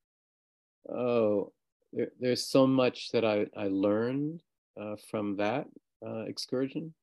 oh, 0.90 1.54
there, 1.94 2.10
there's 2.20 2.48
so 2.48 2.66
much 2.66 3.12
that 3.12 3.24
I 3.24 3.46
I 3.56 3.68
learned 3.68 4.42
uh, 4.80 4.96
from 5.10 5.38
that 5.38 5.68
uh, 6.06 6.22
excursion. 6.22 6.94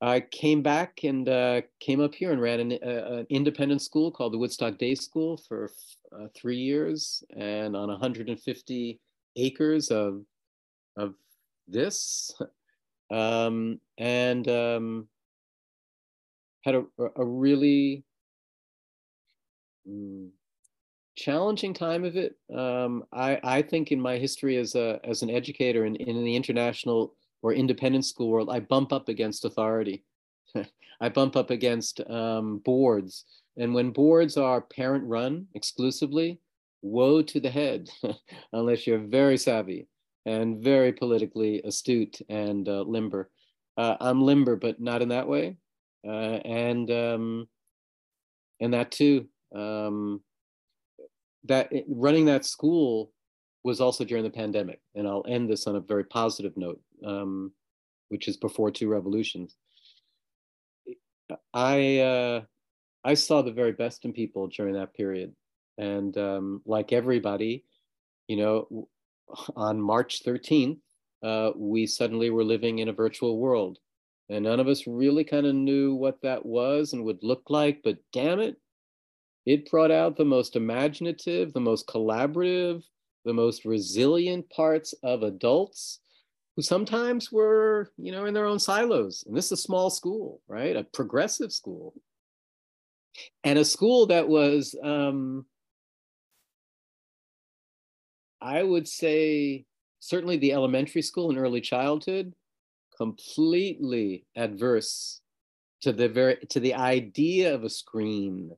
I 0.00 0.20
came 0.20 0.62
back 0.62 1.04
and 1.04 1.28
uh, 1.28 1.62
came 1.80 2.00
up 2.00 2.14
here 2.14 2.32
and 2.32 2.40
ran 2.40 2.60
an, 2.60 2.72
uh, 2.72 3.18
an, 3.18 3.26
independent 3.30 3.80
school 3.80 4.10
called 4.10 4.32
the 4.32 4.38
Woodstock 4.38 4.76
Day 4.76 4.94
School 4.94 5.36
for 5.36 5.70
uh, 6.12 6.26
three 6.34 6.58
years, 6.58 7.22
and 7.36 7.76
on 7.76 7.88
150 7.88 9.00
acres 9.36 9.90
of 9.90 10.24
of 10.96 11.14
this, 11.68 12.34
um, 13.10 13.78
and 13.98 14.48
um, 14.48 15.08
had 16.64 16.74
a, 16.74 16.84
a 17.16 17.24
really 17.24 18.04
um, 19.86 20.30
challenging 21.16 21.74
time 21.74 22.04
of 22.04 22.16
it. 22.16 22.36
Um, 22.54 23.04
I 23.12 23.38
I 23.42 23.62
think 23.62 23.92
in 23.92 24.00
my 24.00 24.16
history 24.16 24.56
as 24.56 24.74
a 24.74 25.00
as 25.04 25.22
an 25.22 25.30
educator 25.30 25.84
in, 25.84 25.96
in 25.96 26.24
the 26.24 26.36
international 26.36 27.14
or 27.42 27.52
independent 27.52 28.06
school 28.06 28.30
world, 28.30 28.48
I 28.50 28.60
bump 28.60 28.92
up 28.92 29.08
against 29.08 29.44
authority. 29.44 30.04
I 31.00 31.08
bump 31.08 31.36
up 31.36 31.50
against 31.50 32.00
um, 32.08 32.58
boards. 32.64 33.26
And 33.56 33.74
when 33.74 33.90
boards 33.90 34.36
are 34.36 34.60
parent 34.60 35.04
run 35.04 35.46
exclusively, 35.54 36.40
woe 36.82 37.22
to 37.22 37.40
the 37.40 37.50
head, 37.50 37.90
unless 38.52 38.86
you're 38.86 38.98
very 38.98 39.36
savvy 39.36 39.86
and 40.26 40.62
very 40.62 40.92
politically 40.92 41.60
astute 41.64 42.20
and 42.28 42.68
uh, 42.68 42.80
limber. 42.82 43.30
Uh, 43.76 43.96
I'm 44.00 44.22
limber, 44.22 44.56
but 44.56 44.80
not 44.80 45.02
in 45.02 45.08
that 45.08 45.28
way. 45.28 45.56
Uh, 46.06 46.38
and 46.44 46.90
um, 46.90 47.48
and 48.60 48.74
that 48.74 48.90
too, 48.90 49.26
um, 49.54 50.20
that 51.44 51.70
running 51.88 52.26
that 52.26 52.44
school 52.44 53.12
was 53.64 53.80
also 53.80 54.04
during 54.04 54.24
the 54.24 54.30
pandemic. 54.30 54.80
And 54.94 55.08
I'll 55.08 55.24
end 55.26 55.50
this 55.50 55.66
on 55.66 55.76
a 55.76 55.80
very 55.80 56.04
positive 56.04 56.52
note, 56.56 56.80
um, 57.04 57.52
which 58.08 58.28
is 58.28 58.36
before 58.36 58.70
2Revolutions. 58.70 59.52
I 61.54 61.98
uh, 61.98 62.42
I 63.04 63.14
saw 63.14 63.42
the 63.42 63.52
very 63.52 63.72
best 63.72 64.04
in 64.04 64.12
people 64.12 64.48
during 64.48 64.74
that 64.74 64.94
period, 64.94 65.34
and 65.78 66.16
um, 66.18 66.62
like 66.66 66.92
everybody, 66.92 67.64
you 68.28 68.36
know, 68.36 68.88
on 69.56 69.80
March 69.80 70.22
13th, 70.24 70.78
uh, 71.22 71.50
we 71.56 71.86
suddenly 71.86 72.28
were 72.28 72.44
living 72.44 72.80
in 72.80 72.88
a 72.88 72.92
virtual 72.92 73.38
world, 73.38 73.78
and 74.30 74.44
none 74.44 74.60
of 74.60 74.68
us 74.68 74.86
really 74.86 75.24
kind 75.24 75.46
of 75.46 75.54
knew 75.54 75.94
what 75.94 76.20
that 76.22 76.44
was 76.44 76.92
and 76.92 77.04
would 77.04 77.22
look 77.22 77.42
like. 77.48 77.80
But 77.84 77.98
damn 78.12 78.40
it, 78.40 78.56
it 79.46 79.70
brought 79.70 79.90
out 79.90 80.16
the 80.16 80.24
most 80.24 80.56
imaginative, 80.56 81.52
the 81.52 81.60
most 81.60 81.86
collaborative, 81.86 82.82
the 83.24 83.34
most 83.34 83.64
resilient 83.64 84.48
parts 84.50 84.94
of 85.02 85.22
adults 85.22 86.00
who 86.56 86.62
sometimes 86.62 87.32
were, 87.32 87.90
you 87.96 88.12
know, 88.12 88.26
in 88.26 88.34
their 88.34 88.46
own 88.46 88.58
silos. 88.58 89.24
And 89.26 89.36
this 89.36 89.46
is 89.46 89.52
a 89.52 89.56
small 89.56 89.90
school, 89.90 90.40
right? 90.46 90.76
A 90.76 90.84
progressive 90.84 91.52
school. 91.52 91.94
And 93.42 93.58
a 93.58 93.64
school 93.64 94.06
that 94.06 94.28
was, 94.28 94.74
um, 94.82 95.46
I 98.40 98.62
would 98.62 98.86
say, 98.88 99.64
certainly 100.00 100.36
the 100.36 100.52
elementary 100.52 101.02
school 101.02 101.30
and 101.30 101.38
early 101.38 101.60
childhood, 101.60 102.34
completely 102.96 104.24
adverse 104.36 105.20
to 105.82 105.92
the 105.92 106.08
very 106.08 106.36
to 106.50 106.60
the 106.60 106.74
idea 106.74 107.54
of 107.54 107.64
a 107.64 107.70
screen. 107.70 108.50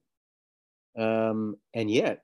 Um, 0.98 1.56
and 1.74 1.90
yet, 1.90 2.22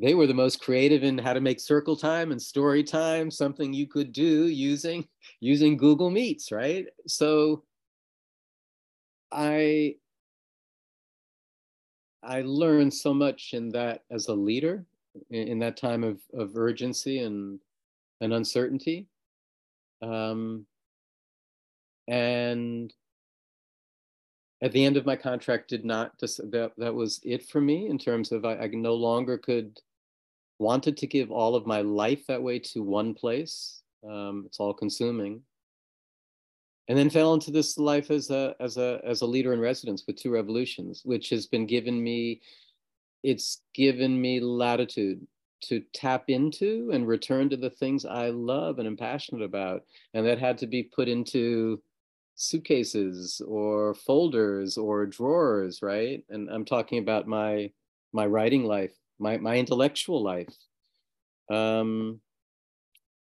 they 0.00 0.14
were 0.14 0.26
the 0.26 0.34
most 0.34 0.60
creative 0.60 1.02
in 1.02 1.18
how 1.18 1.34
to 1.34 1.40
make 1.40 1.60
circle 1.60 1.94
time 1.94 2.32
and 2.32 2.40
story 2.40 2.82
time 2.82 3.30
something 3.30 3.72
you 3.72 3.86
could 3.86 4.12
do 4.12 4.46
using 4.46 5.06
using 5.40 5.76
google 5.76 6.10
meets 6.10 6.50
right 6.50 6.86
so 7.06 7.62
i 9.30 9.94
i 12.22 12.40
learned 12.42 12.92
so 12.92 13.12
much 13.12 13.50
in 13.52 13.68
that 13.68 14.02
as 14.10 14.28
a 14.28 14.34
leader 14.34 14.84
in, 15.30 15.48
in 15.48 15.58
that 15.58 15.76
time 15.76 16.02
of, 16.02 16.18
of 16.32 16.56
urgency 16.56 17.20
and 17.20 17.60
and 18.22 18.32
uncertainty 18.32 19.06
um, 20.02 20.66
and 22.08 22.92
at 24.62 24.72
the 24.72 24.84
end 24.84 24.96
of 24.96 25.06
my 25.06 25.16
contract 25.16 25.68
did 25.68 25.84
not 25.84 26.18
just 26.18 26.38
that 26.50 26.72
that 26.76 26.94
was 26.94 27.20
it 27.24 27.48
for 27.48 27.60
me 27.60 27.88
in 27.88 27.98
terms 27.98 28.32
of 28.32 28.44
I, 28.44 28.56
I 28.56 28.66
no 28.68 28.94
longer 28.94 29.38
could 29.38 29.78
wanted 30.58 30.96
to 30.98 31.06
give 31.06 31.30
all 31.30 31.54
of 31.54 31.66
my 31.66 31.80
life 31.80 32.26
that 32.26 32.42
way 32.42 32.58
to 32.58 32.82
one 32.82 33.14
place. 33.14 33.82
Um, 34.08 34.44
it's 34.46 34.60
all 34.60 34.74
consuming. 34.74 35.40
And 36.88 36.98
then 36.98 37.08
fell 37.08 37.34
into 37.34 37.50
this 37.50 37.78
life 37.78 38.10
as 38.10 38.30
a 38.30 38.54
as 38.60 38.76
a 38.76 39.00
as 39.04 39.22
a 39.22 39.26
leader 39.26 39.52
in 39.52 39.60
residence 39.60 40.04
with 40.06 40.20
2Revolutions, 40.20 41.00
which 41.04 41.30
has 41.30 41.46
been 41.46 41.66
given 41.66 42.02
me, 42.02 42.40
it's 43.22 43.62
given 43.74 44.20
me 44.20 44.40
latitude 44.40 45.26
to 45.62 45.82
tap 45.92 46.24
into 46.28 46.90
and 46.92 47.06
return 47.06 47.48
to 47.50 47.56
the 47.56 47.70
things 47.70 48.04
I 48.04 48.30
love 48.30 48.78
and 48.78 48.86
am 48.86 48.96
passionate 48.96 49.42
about. 49.42 49.82
And 50.14 50.26
that 50.26 50.38
had 50.38 50.58
to 50.58 50.66
be 50.66 50.84
put 50.84 51.08
into 51.08 51.82
suitcases 52.34 53.42
or 53.46 53.94
folders 53.94 54.78
or 54.78 55.06
drawers, 55.06 55.82
right? 55.82 56.24
And 56.30 56.48
I'm 56.48 56.64
talking 56.64 56.98
about 56.98 57.26
my 57.26 57.70
my 58.12 58.26
writing 58.26 58.64
life 58.64 58.92
my 59.20 59.36
my 59.36 59.56
intellectual 59.56 60.22
life. 60.22 60.56
Um, 61.52 62.20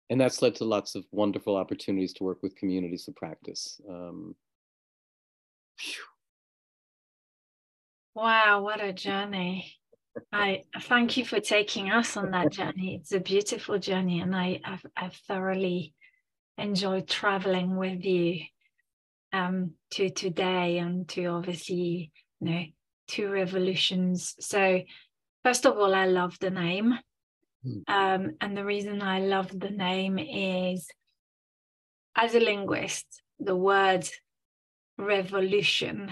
and 0.10 0.22
that's 0.22 0.42
led 0.42 0.56
to 0.56 0.64
lots 0.64 0.96
of 0.96 1.04
wonderful 1.12 1.58
opportunities 1.58 2.14
to 2.14 2.24
work 2.24 2.42
with 2.42 2.56
communities 2.56 3.08
of 3.10 3.16
practice. 3.16 3.82
Um, 3.90 4.36
wow, 8.16 8.62
what 8.62 8.82
a 8.82 8.94
journey! 8.94 9.74
I 10.32 10.63
thank 10.82 11.18
you 11.18 11.26
for 11.26 11.39
taking 11.39 11.91
us 11.91 12.18
on 12.18 12.32
that 12.32 12.51
journey. 12.51 12.95
It's 12.99 13.11
a 13.11 13.20
beautiful 13.20 13.80
journey, 13.80 14.22
and 14.22 14.36
I 14.36 14.59
I've, 14.63 14.86
I've 14.95 15.15
thoroughly 15.28 15.93
enjoyed 16.57 17.07
traveling 17.07 17.76
with 17.76 18.03
you 18.03 18.41
um, 19.34 19.72
to 19.91 20.09
today 20.09 20.80
and 20.80 21.07
to 21.09 21.26
obviously 21.26 22.11
you 22.39 22.49
know 22.49 22.63
2Revolutions. 23.09 24.34
So 24.39 24.82
first 25.43 25.65
of 25.65 25.78
all, 25.78 25.93
I 25.93 26.05
love 26.05 26.38
the 26.39 26.49
name. 26.49 26.97
Hmm. 27.63 27.80
Um, 27.88 28.32
and 28.41 28.55
the 28.55 28.65
reason 28.65 29.01
I 29.01 29.20
love 29.20 29.57
the 29.57 29.70
name 29.70 30.20
is 30.20 30.88
as 32.15 32.36
a 32.36 32.39
linguist, 32.39 33.05
the 33.39 33.55
word 33.55 34.07
revolution, 34.97 36.11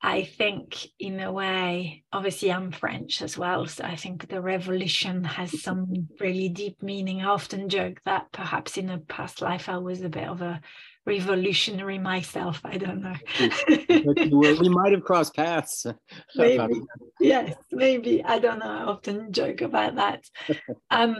I 0.00 0.22
think, 0.22 0.76
in 1.00 1.18
a 1.18 1.32
way, 1.32 2.04
obviously, 2.12 2.52
I'm 2.52 2.70
French 2.70 3.20
as 3.20 3.36
well. 3.36 3.66
So 3.66 3.82
I 3.82 3.96
think 3.96 4.28
the 4.28 4.40
revolution 4.40 5.24
has 5.24 5.60
some 5.60 6.08
really 6.20 6.48
deep 6.48 6.80
meaning. 6.82 7.20
I 7.20 7.26
often 7.26 7.68
joke 7.68 8.00
that 8.04 8.30
perhaps 8.30 8.76
in 8.76 8.90
a 8.90 8.98
past 8.98 9.42
life 9.42 9.68
I 9.68 9.78
was 9.78 10.02
a 10.02 10.08
bit 10.08 10.28
of 10.28 10.40
a 10.40 10.60
revolutionary 11.04 11.98
myself. 11.98 12.60
I 12.64 12.76
don't 12.76 13.02
know. 13.02 13.14
we 14.58 14.68
might 14.68 14.92
have 14.92 15.02
crossed 15.02 15.34
paths. 15.34 15.84
maybe. 16.36 16.80
yes, 17.18 17.56
maybe. 17.72 18.22
I 18.22 18.38
don't 18.38 18.60
know. 18.60 18.70
I 18.70 18.82
often 18.84 19.32
joke 19.32 19.62
about 19.62 19.96
that. 19.96 20.24
Um, 20.90 21.16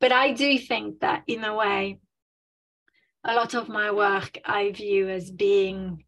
but 0.00 0.12
I 0.12 0.32
do 0.32 0.58
think 0.58 1.00
that 1.00 1.24
in 1.26 1.42
a 1.42 1.54
way, 1.54 1.98
a 3.24 3.34
lot 3.34 3.54
of 3.54 3.68
my 3.68 3.90
work 3.90 4.38
I 4.44 4.70
view 4.70 5.08
as 5.08 5.28
being 5.28 6.04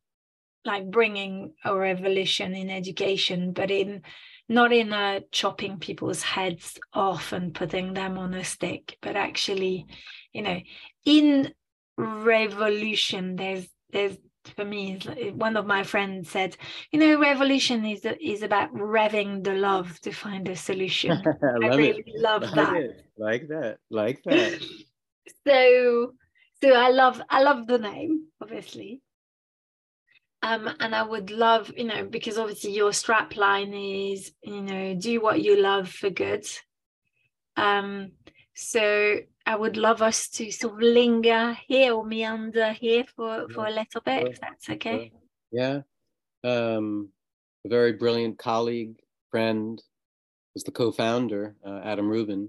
like 0.65 0.91
bringing 0.91 1.55
a 1.65 1.75
revolution 1.77 2.55
in 2.55 2.71
education, 2.71 3.53
but 3.53 3.71
in 3.71 4.03
not 4.49 4.73
in 4.73 4.93
a 4.93 5.21
chopping 5.31 5.79
people's 5.79 6.23
heads 6.23 6.79
off 6.93 7.33
and 7.33 7.55
putting 7.55 7.95
them 7.95 8.19
on 8.19 8.35
a 8.35 8.45
stick, 8.45 8.99
but 9.01 9.15
actually, 9.15 9.87
you 10.33 10.43
know, 10.43 10.59
in 11.05 11.53
revolution 11.97 13.37
there's 13.37 13.69
there's 13.93 14.17
for 14.57 14.65
me 14.65 14.99
one 15.35 15.57
of 15.57 15.67
my 15.67 15.83
friends 15.83 16.31
said 16.31 16.57
you 16.93 16.99
know 16.99 17.21
revolution 17.21 17.85
is 17.85 18.07
is 18.21 18.43
about 18.43 18.73
revving 18.73 19.45
the 19.45 19.53
love 19.53 20.01
to 20.01 20.11
find 20.11 20.49
a 20.49 20.57
solution. 20.57 21.11
I, 21.43 21.67
I 21.67 21.77
really 21.77 22.05
it. 22.07 22.21
love 22.21 22.43
like 22.43 22.55
that. 22.55 22.77
it. 22.77 23.05
like 23.19 23.49
that. 23.49 23.79
Like 23.91 24.23
that. 24.25 24.65
So 25.47 26.15
so 26.63 26.73
i 26.73 26.91
love 26.91 27.21
i 27.31 27.43
love 27.43 27.67
the 27.67 27.79
name 27.79 28.27
obviously 28.43 29.01
um, 30.43 30.71
and 30.81 30.95
I 30.95 31.03
would 31.03 31.31
love, 31.31 31.73
you 31.77 31.85
know, 31.85 32.05
because 32.05 32.39
obviously 32.39 32.73
your 32.73 32.93
strap 32.93 33.37
line 33.37 33.75
is, 33.75 34.33
you 34.43 34.63
know, 34.63 34.95
do 34.95 35.21
what 35.21 35.43
you 35.43 35.61
love 35.61 35.89
for 35.89 36.09
good. 36.09 36.47
Um, 37.57 38.13
so 38.55 39.19
I 39.45 39.57
would 39.57 39.77
love 39.77 40.01
us 40.01 40.29
to 40.31 40.51
sort 40.51 40.75
of 40.75 40.81
linger 40.81 41.59
here 41.67 41.93
or 41.93 42.05
meander 42.05 42.73
here 42.73 43.05
for, 43.17 43.49
for 43.51 43.67
a 43.67 43.71
little 43.71 44.01
bit, 44.05 44.29
if 44.29 44.41
that's 44.41 44.71
okay. 44.71 45.13
Yeah. 45.53 45.81
Um, 46.43 47.11
a 47.67 47.69
very 47.69 47.93
brilliant 47.93 48.39
colleague, 48.39 48.97
friend, 49.31 49.83
was 50.55 50.65
the 50.65 50.73
co-founder, 50.73 51.55
uh, 51.67 51.81
Adam 51.85 52.09
Rubin. 52.09 52.49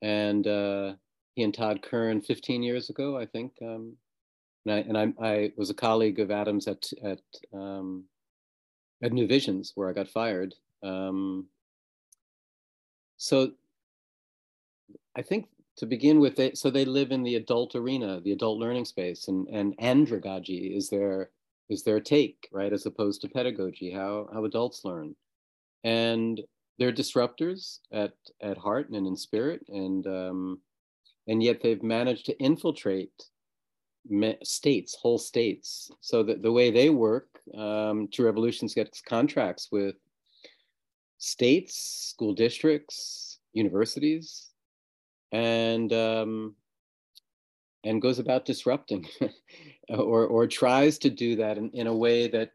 And 0.00 0.46
uh, 0.46 0.94
he 1.34 1.42
and 1.42 1.52
Todd 1.52 1.82
Kern 1.82 2.20
15 2.20 2.62
years 2.62 2.88
ago, 2.90 3.18
I 3.18 3.26
think. 3.26 3.52
Um, 3.62 3.96
and 4.64 4.74
I, 4.74 4.78
and 4.78 5.14
I, 5.20 5.26
I 5.26 5.52
was 5.56 5.70
a 5.70 5.74
colleague 5.74 6.20
of 6.20 6.30
Adam's 6.30 6.66
at, 6.66 6.84
at, 7.02 7.20
um, 7.52 8.04
at 9.02 9.12
New 9.12 9.26
Visions, 9.26 9.72
where 9.74 9.88
I 9.88 9.92
got 9.92 10.08
fired. 10.08 10.54
Um, 10.82 11.46
so 13.16 13.52
I 15.16 15.22
think 15.22 15.46
to 15.76 15.86
begin 15.86 16.20
with, 16.20 16.36
they, 16.36 16.52
so 16.54 16.70
they 16.70 16.84
live 16.84 17.10
in 17.10 17.22
the 17.22 17.36
adult 17.36 17.74
arena, 17.74 18.20
the 18.20 18.32
adult 18.32 18.58
learning 18.58 18.84
space, 18.84 19.28
and 19.28 19.48
and 19.48 19.76
andragogy 19.78 20.76
is 20.76 20.88
their 20.88 21.30
is 21.68 21.82
their 21.82 22.00
take, 22.00 22.48
right, 22.52 22.72
as 22.72 22.86
opposed 22.86 23.20
to 23.22 23.28
pedagogy, 23.28 23.90
how 23.90 24.28
how 24.32 24.44
adults 24.44 24.84
learn, 24.84 25.14
and 25.82 26.40
they're 26.78 26.92
disruptors 26.92 27.78
at 27.92 28.12
at 28.40 28.58
heart 28.58 28.90
and 28.90 29.06
in 29.06 29.16
spirit, 29.16 29.64
and 29.68 30.06
um, 30.06 30.60
and 31.26 31.42
yet 31.42 31.60
they've 31.62 31.82
managed 31.82 32.26
to 32.26 32.38
infiltrate 32.38 33.30
states, 34.42 34.94
whole 34.94 35.18
states. 35.18 35.90
So 36.00 36.22
that 36.24 36.42
the 36.42 36.52
way 36.52 36.70
they 36.70 36.90
work, 36.90 37.28
um, 37.54 38.08
2Revolutions 38.08 38.74
gets 38.74 39.00
contracts 39.00 39.68
with 39.70 39.96
states, 41.18 42.10
school 42.10 42.34
districts, 42.34 43.38
universities, 43.52 44.50
and 45.32 45.92
um, 45.92 46.54
and 47.84 48.00
goes 48.00 48.18
about 48.18 48.44
disrupting 48.44 49.06
or 49.88 50.26
or 50.26 50.46
tries 50.46 50.98
to 50.98 51.10
do 51.10 51.36
that 51.36 51.58
in, 51.58 51.70
in 51.70 51.86
a 51.86 51.96
way 51.96 52.28
that 52.28 52.50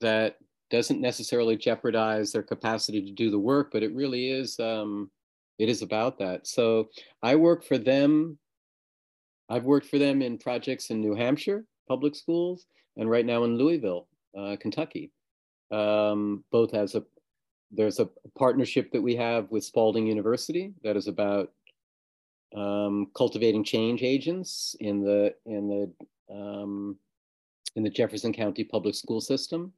that 0.00 0.36
doesn't 0.70 1.00
necessarily 1.00 1.56
jeopardize 1.56 2.32
their 2.32 2.42
capacity 2.42 3.04
to 3.04 3.12
do 3.12 3.30
the 3.30 3.38
work 3.38 3.70
but 3.72 3.82
it 3.82 3.94
really 3.94 4.30
is 4.30 4.58
um, 4.60 5.10
it 5.58 5.68
is 5.68 5.82
about 5.82 6.18
that 6.18 6.46
so 6.46 6.88
i 7.22 7.34
work 7.34 7.64
for 7.64 7.78
them 7.78 8.38
i've 9.50 9.64
worked 9.64 9.86
for 9.86 9.98
them 9.98 10.22
in 10.22 10.38
projects 10.38 10.90
in 10.90 11.00
new 11.00 11.14
hampshire 11.14 11.64
public 11.88 12.14
schools 12.14 12.66
and 12.96 13.10
right 13.10 13.26
now 13.26 13.44
in 13.44 13.56
louisville 13.56 14.08
uh, 14.38 14.56
kentucky. 14.60 15.10
Um, 15.70 16.44
both 16.50 16.74
as 16.74 16.94
a 16.94 17.04
there's 17.70 18.00
a 18.00 18.08
partnership 18.36 18.90
that 18.92 19.02
we 19.02 19.14
have 19.16 19.50
with 19.50 19.64
spalding 19.64 20.06
university 20.06 20.72
that 20.82 20.96
is 20.96 21.06
about 21.06 21.52
um, 22.56 23.06
cultivating 23.16 23.62
change 23.62 24.02
agents 24.02 24.74
in 24.80 25.04
the 25.04 25.34
in 25.46 25.68
the 25.68 26.34
um, 26.34 26.96
in 27.76 27.84
the 27.84 27.90
Jefferson 27.90 28.32
County 28.32 28.64
public 28.64 28.96
school 28.96 29.20
system, 29.20 29.72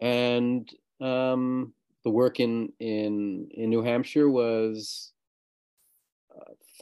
and 0.00 0.72
um, 1.02 1.74
the 2.04 2.10
work 2.10 2.40
in 2.40 2.72
in 2.80 3.48
in 3.52 3.68
New 3.68 3.82
Hampshire 3.82 4.30
was 4.30 5.12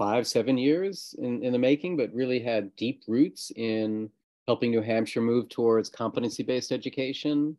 five 0.01 0.27
seven 0.27 0.57
years 0.57 1.15
in 1.19 1.45
in 1.45 1.53
the 1.53 1.59
making, 1.59 1.95
but 1.95 2.11
really 2.15 2.41
had 2.41 2.75
deep 2.77 3.03
roots 3.07 3.53
in 3.57 4.09
helping 4.47 4.71
New 4.71 4.81
Hampshire 4.81 5.21
move 5.21 5.51
towards 5.51 5.91
competency 5.91 6.43
based 6.43 6.73
education 6.73 7.55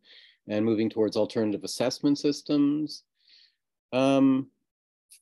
and 0.48 0.66
moving 0.66 0.90
towards 0.90 1.16
alternative 1.16 1.64
assessment 1.64 2.18
systems. 2.18 3.04
Um, 3.94 4.48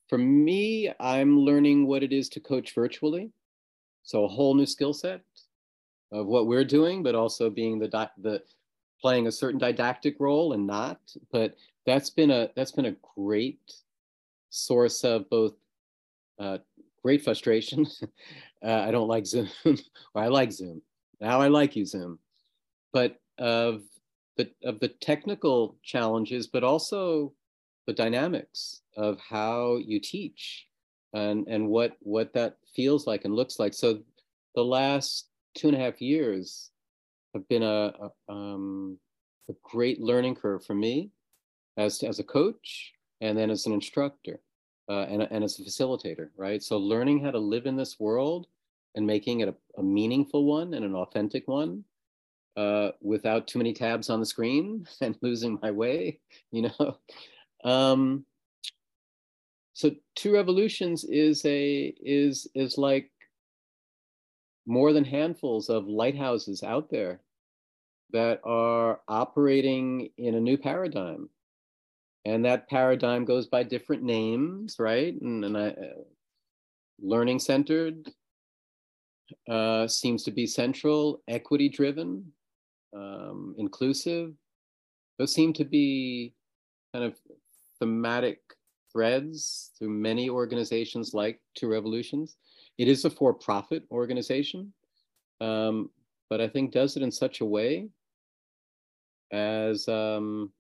for 0.08 0.18
me, 0.18 0.90
I'm 0.98 1.38
learning 1.38 1.88
what 1.88 2.04
it 2.04 2.14
is 2.14 2.30
to 2.30 2.40
coach 2.40 2.74
virtually. 2.74 3.32
So 4.04 4.24
a 4.24 4.30
whole 4.30 4.56
new 4.56 4.66
skill 4.66 4.94
set 4.94 5.22
of 6.14 6.26
what 6.26 6.48
we're 6.48 6.64
doing, 6.64 7.04
but 7.04 7.16
also 7.16 7.50
being 7.50 7.80
the 7.80 8.10
the 8.20 8.42
playing 9.02 9.28
a 9.28 9.32
certain 9.32 9.60
didactic 9.60 10.16
role 10.22 10.54
and 10.54 10.66
not. 10.66 11.02
But 11.34 11.58
that's 11.86 12.10
been 12.10 12.32
a 12.32 12.50
that's 12.56 12.72
been 12.72 12.86
a 12.94 12.96
great 13.14 13.74
source 14.52 15.04
of 15.04 15.30
both 15.30 15.56
uh, 16.40 16.60
great 17.04 17.24
frustration. 17.24 17.86
uh, 18.66 18.84
I 18.88 18.92
don't 18.92 19.08
like 19.08 19.26
Zoom, 19.26 19.50
or 19.66 19.76
I 20.16 20.28
like 20.28 20.52
Zoom. 20.52 20.82
Now 21.20 21.42
I 21.42 21.48
like 21.48 21.76
you 21.76 21.86
Zoom, 21.86 22.20
but 22.94 23.18
of 23.38 23.82
the 24.38 24.50
of 24.64 24.80
the 24.80 24.88
technical 24.88 25.78
challenges, 25.84 26.48
but 26.48 26.64
also 26.64 27.34
the 27.90 27.94
dynamics 27.94 28.84
of 28.98 29.20
how 29.20 29.78
you 29.78 30.00
teach 30.00 30.68
and, 31.14 31.48
and 31.48 31.68
what, 31.68 31.98
what 32.02 32.32
that 32.34 32.58
feels 32.76 33.08
like 33.08 33.26
and 33.26 33.34
looks 33.34 33.58
like. 33.58 33.74
So 33.74 34.02
the 34.54 34.64
last 34.64 35.30
two 35.56 35.70
and 35.70 35.78
a 35.78 35.80
half 35.80 36.00
years 36.00 36.70
have 37.34 37.48
been 37.48 37.64
a, 37.64 37.92
a, 38.00 38.32
um, 38.32 39.00
a 39.50 39.54
great 39.64 40.00
learning 40.00 40.36
curve 40.36 40.64
for 40.64 40.76
me 40.76 41.10
as, 41.78 42.04
as 42.04 42.20
a 42.20 42.24
coach 42.24 42.94
and 43.22 43.36
then 43.36 43.50
as 43.50 43.66
an 43.66 43.74
instructor 43.74 44.40
uh, 44.90 45.06
and, 45.10 45.22
and 45.22 45.44
as 45.44 45.60
a 45.60 45.64
facilitator, 45.64 46.30
right? 46.36 46.62
So 46.64 46.78
learning 46.78 47.24
how 47.24 47.32
to 47.32 47.40
live 47.40 47.66
in 47.66 47.76
this 47.76 48.00
world 48.00 48.48
and 48.96 49.06
making 49.06 49.42
it 49.42 49.50
a, 49.50 49.56
a 49.78 49.84
meaningful 49.84 50.46
one 50.46 50.74
and 50.74 50.84
an 50.84 50.96
authentic 50.96 51.48
one 51.48 51.84
uh, 52.58 52.92
without 53.02 53.48
too 53.48 53.60
many 53.60 53.72
tabs 53.72 54.10
on 54.10 54.20
the 54.20 54.26
screen 54.26 54.88
and 55.02 55.18
losing 55.22 55.60
my 55.62 55.72
way, 55.72 56.20
you 56.52 56.64
know, 56.64 56.98
um, 57.64 58.26
so 59.74 59.92
2Revolutions 60.18 61.06
is 61.08 61.46
a 61.46 61.94
is 62.02 62.50
is 62.54 62.78
like 62.78 63.10
more 64.66 64.92
than 64.92 65.06
handfuls 65.06 65.70
of 65.70 65.88
lighthouses 65.88 66.64
out 66.64 66.90
there 66.90 67.22
that 68.12 68.42
are 68.44 69.00
operating 69.08 70.10
in 70.18 70.36
a 70.36 70.40
new 70.40 70.58
paradigm 70.58 71.30
and 72.30 72.46
that 72.46 72.70
paradigm 72.70 73.26
goes 73.26 73.48
by 73.48 73.64
different 73.64 74.04
names 74.04 74.76
right 74.80 75.20
and, 75.22 75.46
and 75.46 75.58
i 75.58 75.74
learning 77.02 77.40
centered 77.40 78.10
uh, 79.50 79.88
seems 79.88 80.24
to 80.24 80.32
be 80.32 80.46
central, 80.46 81.22
equity 81.28 81.70
driven, 81.70 82.32
um, 82.96 83.56
inclusive. 83.58 84.34
Those 85.18 85.34
seem 85.34 85.54
to 85.54 85.66
be 85.66 86.34
kind 86.94 87.06
of 87.06 87.16
thematic 87.80 88.40
threads 88.92 89.72
through 89.78 89.90
many 89.90 90.30
organizations 90.30 91.14
like 91.14 91.40
2Revolutions. 91.60 92.36
It 92.78 92.88
is 92.88 93.06
a 93.06 93.10
for 93.10 93.34
profit 93.34 93.84
organization, 93.92 94.74
um, 95.42 95.90
but 96.30 96.42
I 96.42 96.48
think 96.48 96.72
does 96.72 96.96
it 96.96 97.04
in 97.04 97.12
such 97.12 97.42
a 97.42 97.46
way 97.46 97.90
as 99.32 99.88
um, 99.88 100.52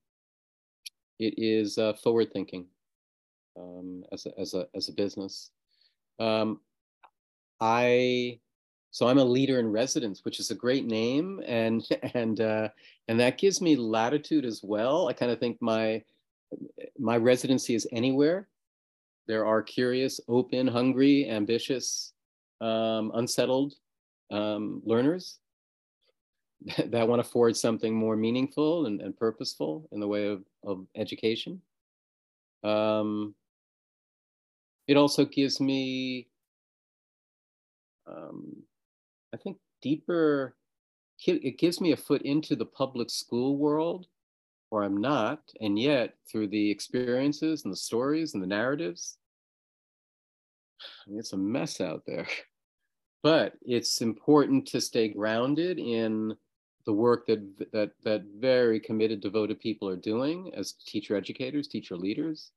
it 1.20 1.36
is 1.38 1.78
uh, 1.78 1.93
forward 1.93 2.32
thinking 2.32 2.65
um, 3.57 4.03
as, 4.11 4.26
a, 4.26 4.39
as, 4.39 4.53
a, 4.53 4.67
as 4.74 4.89
a 4.89 4.93
business. 4.93 5.51
Um, 6.20 6.61
I 7.59 8.39
so 8.91 9.07
I'm 9.07 9.20
a 9.20 9.24
leader 9.24 9.59
in 9.59 9.72
residence, 9.72 10.26
which 10.26 10.39
is 10.39 10.49
a 10.49 10.55
great 10.55 10.86
name, 10.86 11.41
and 11.45 11.86
and 12.13 12.39
uh, 12.41 12.70
and 13.07 13.20
that 13.20 13.38
gives 13.38 13.61
me 13.61 13.76
latitude 13.76 14.45
as 14.45 14.61
well. 14.63 15.07
I 15.07 15.13
kind 15.13 15.32
of 15.32 15.39
think 15.39 15.61
my 15.61 16.03
my 16.97 17.17
residency 17.17 17.76
is 17.76 17.88
anywhere. 17.91 18.47
There 19.28 19.45
are 19.45 19.61
curious, 19.61 20.20
open, 20.28 20.67
hungry, 20.67 21.30
ambitious, 21.30 22.13
um, 22.61 23.11
unsettled 23.13 23.76
um, 24.32 24.82
learners 24.84 25.38
that 26.86 27.07
want 27.07 27.24
to 27.24 27.30
forge 27.30 27.55
something 27.55 27.93
more 27.93 28.16
meaningful 28.16 28.86
and, 28.86 29.01
and 29.01 29.18
purposeful 29.18 29.88
in 29.91 29.99
the 29.99 30.07
way 30.07 30.28
of, 30.28 30.43
of 30.64 30.86
education. 30.95 31.62
Um, 32.64 33.36
it 34.88 34.97
also 34.97 35.24
gives 35.26 35.62
me, 35.62 36.28
um, 38.07 38.64
I 39.34 39.38
think, 39.38 39.57
deeper, 39.82 40.55
it 41.26 41.57
gives 41.57 41.80
me 41.80 41.91
a 41.91 41.97
foot 41.97 42.24
into 42.24 42.55
the 42.55 42.66
public 42.66 43.10
school 43.10 43.57
world 43.57 44.07
where 44.70 44.84
I'm 44.84 44.97
not. 44.97 45.41
And 45.62 45.78
yet, 45.80 46.16
through 46.30 46.47
the 46.47 46.70
experiences 46.72 47.64
and 47.64 47.72
the 47.72 47.78
stories 47.78 48.34
and 48.34 48.43
the 48.43 48.47
narratives, 48.47 49.18
it's 51.07 51.34
a 51.34 51.38
mess 51.38 51.80
out 51.82 52.03
there. 52.05 52.28
But 53.22 53.55
it's 53.62 53.99
important 53.99 54.66
to 54.68 54.80
stay 54.80 55.10
grounded 55.10 55.78
in 55.78 56.38
the 56.86 56.93
work 56.93 57.25
that 57.27 57.71
that 57.71 57.91
that 58.03 58.23
very 58.38 58.80
committed, 58.80 59.21
devoted 59.21 59.59
people 59.59 59.88
are 59.88 59.95
doing 59.95 60.51
as 60.55 60.73
teacher 60.73 61.15
educators, 61.15 61.67
teacher 61.67 61.95
leaders, 61.95 62.51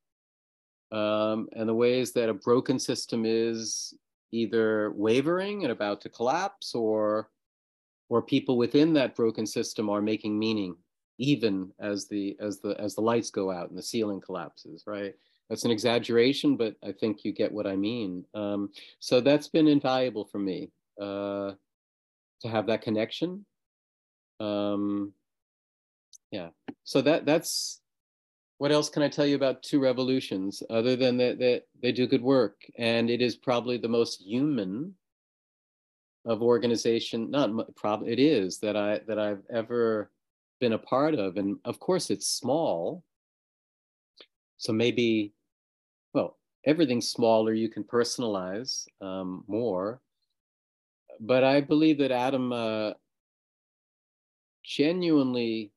um, 0.91 1.47
and 1.53 1.67
the 1.67 1.73
ways 1.73 2.13
that 2.13 2.29
a 2.29 2.33
broken 2.33 2.79
system 2.79 3.25
is 3.25 3.93
either 4.31 4.91
wavering 4.95 5.63
and 5.63 5.71
about 5.71 6.01
to 6.01 6.09
collapse, 6.09 6.73
or 6.73 7.29
or 8.09 8.21
people 8.21 8.57
within 8.57 8.93
that 8.93 9.15
broken 9.15 9.45
system 9.45 9.89
are 9.89 10.01
making 10.01 10.37
meaning, 10.37 10.75
even 11.17 11.71
as 11.79 12.07
the 12.07 12.35
as 12.39 12.59
the 12.59 12.79
as 12.79 12.95
the 12.95 13.01
lights 13.01 13.29
go 13.29 13.51
out 13.51 13.69
and 13.69 13.77
the 13.77 13.83
ceiling 13.83 14.21
collapses. 14.21 14.83
Right. 14.87 15.13
That's 15.49 15.65
an 15.65 15.71
exaggeration, 15.71 16.55
but 16.55 16.75
I 16.83 16.93
think 16.93 17.25
you 17.25 17.33
get 17.33 17.51
what 17.51 17.67
I 17.67 17.75
mean. 17.75 18.25
Um, 18.33 18.69
so 18.99 19.19
that's 19.19 19.49
been 19.49 19.67
invaluable 19.67 20.25
for 20.25 20.39
me 20.39 20.71
uh, 20.99 21.51
to 22.41 22.47
have 22.47 22.65
that 22.67 22.81
connection 22.81 23.45
um, 24.39 25.13
yeah. 26.31 26.49
So 26.83 27.01
that 27.01 27.25
that's 27.25 27.81
what 28.57 28.71
else 28.71 28.89
can 28.89 29.03
I 29.03 29.09
tell 29.09 29.25
you 29.25 29.35
about 29.35 29.63
2Revolutions 29.63 30.63
other 30.69 30.95
than 30.95 31.17
that, 31.17 31.39
that 31.39 31.63
they 31.81 31.91
do 31.91 32.07
good 32.07 32.21
work 32.21 32.55
and 32.77 33.09
it 33.09 33.21
is 33.21 33.35
probably 33.35 33.77
the 33.77 33.89
most 33.89 34.21
human 34.21 34.95
of 36.25 36.41
organization. 36.41 37.29
Not 37.29 37.75
probably 37.75 38.11
it 38.11 38.19
is 38.19 38.59
that 38.59 38.75
I 38.75 38.99
that 39.07 39.19
I've 39.19 39.43
ever 39.51 40.11
been 40.59 40.73
a 40.73 40.77
part 40.77 41.13
of, 41.15 41.37
and 41.37 41.57
of 41.65 41.79
course 41.79 42.09
it's 42.09 42.27
small. 42.27 43.03
So 44.57 44.71
maybe, 44.71 45.33
well, 46.13 46.37
everything's 46.65 47.09
smaller. 47.09 47.53
You 47.53 47.69
can 47.69 47.83
personalize 47.83 48.87
um, 49.01 49.43
more, 49.47 49.99
but 51.19 51.43
I 51.43 51.59
believe 51.59 51.97
that 51.97 52.11
Adam 52.11 52.53
uh, 52.53 52.91
genuinely 54.63 55.71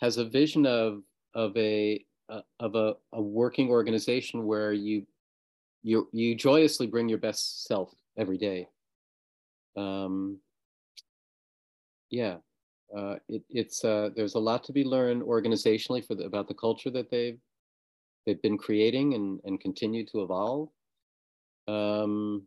has 0.00 0.16
a 0.16 0.24
vision 0.24 0.66
of 0.66 1.02
of 1.34 1.56
a 1.56 2.04
uh, 2.28 2.40
of 2.60 2.74
a, 2.74 2.94
a 3.12 3.20
working 3.20 3.70
organization 3.70 4.44
where 4.44 4.72
you 4.72 5.06
you 5.82 6.08
you 6.12 6.34
joyously 6.34 6.86
bring 6.86 7.08
your 7.08 7.18
best 7.18 7.64
self 7.66 7.92
every 8.16 8.38
day. 8.38 8.68
Um 9.76 10.38
yeah 12.10 12.36
uh, 12.96 13.16
it, 13.28 13.42
it's 13.48 13.84
uh, 13.84 14.10
there's 14.14 14.34
a 14.34 14.38
lot 14.38 14.62
to 14.64 14.72
be 14.72 14.84
learned 14.84 15.22
organizationally 15.22 16.06
for 16.06 16.14
the, 16.14 16.24
about 16.24 16.46
the 16.46 16.54
culture 16.54 16.90
that 16.90 17.10
they've 17.10 17.38
they've 18.26 18.42
been 18.42 18.58
creating 18.58 19.14
and, 19.14 19.40
and 19.44 19.60
continue 19.60 20.06
to 20.06 20.22
evolve. 20.22 20.68
Um, 21.66 22.46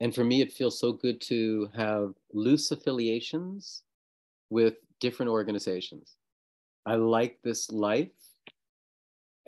and 0.00 0.14
for 0.14 0.24
me, 0.24 0.40
it 0.40 0.52
feels 0.52 0.78
so 0.78 0.92
good 0.92 1.20
to 1.22 1.68
have 1.76 2.14
loose 2.32 2.70
affiliations 2.70 3.82
with 4.48 4.74
different 4.98 5.30
organizations. 5.30 6.16
I 6.86 6.94
like 6.94 7.38
this 7.42 7.70
life 7.70 8.08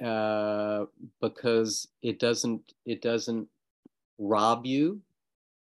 uh, 0.02 0.84
because 1.20 1.88
it 2.02 2.18
doesn't 2.18 2.74
it 2.84 3.00
doesn't 3.00 3.48
rob 4.18 4.66
you 4.66 5.00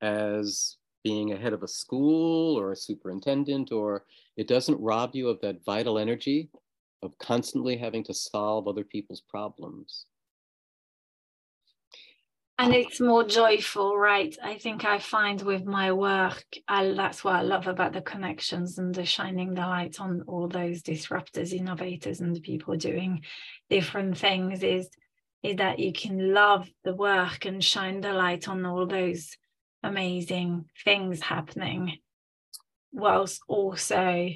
as 0.02 0.78
being 1.04 1.34
a 1.34 1.38
head 1.38 1.54
of 1.54 1.64
a 1.64 1.68
school 1.68 2.58
or 2.58 2.72
a 2.72 2.76
superintendent, 2.76 3.72
or 3.72 4.06
it 4.38 4.48
doesn't 4.48 4.80
rob 4.80 5.12
you 5.14 5.30
of 5.30 5.40
that 5.42 5.64
vital 5.66 6.00
energy 6.00 6.50
of 7.04 7.18
constantly 7.20 7.78
having 7.78 8.04
to 8.06 8.14
solve 8.14 8.68
other 8.68 8.84
people's 8.84 9.22
problems 9.22 10.06
and 12.60 12.74
it's 12.74 12.99
more 12.99 13.24
joyful 13.24 13.97
right? 13.97 14.36
I 14.43 14.58
think 14.58 14.86
i 14.86 14.99
find 14.99 15.41
with 15.41 15.66
my 15.66 15.91
work 15.91 16.43
I, 16.68 16.93
that's 16.93 17.24
what 17.24 17.36
i 17.36 17.41
love 17.41 17.68
about 17.68 17.93
the 17.93 18.01
connections 18.01 18.78
and 18.78 18.93
the 18.93 19.06
shining 19.06 19.54
the 19.54 19.62
light 19.62 19.99
on 19.99 20.24
all 20.28 20.47
those 20.47 20.82
disruptors 20.84 21.54
innovators 21.54 22.22
and 22.22 22.41
people 22.41 22.76
doing 22.76 23.24
different 23.70 24.18
things 24.18 24.64
is 24.64 24.89
is 25.43 25.58
that 25.58 25.80
you 25.80 25.91
can 25.91 26.34
love 26.34 26.70
the 26.84 26.95
work 26.95 27.45
and 27.45 27.64
shine 27.64 27.99
the 28.01 28.14
light 28.14 28.47
on 28.47 28.66
all 28.66 28.88
those 28.88 29.36
amazing 29.84 30.64
things 30.86 31.20
happening. 31.20 31.97
Whilst 32.93 33.41
also 33.49 34.30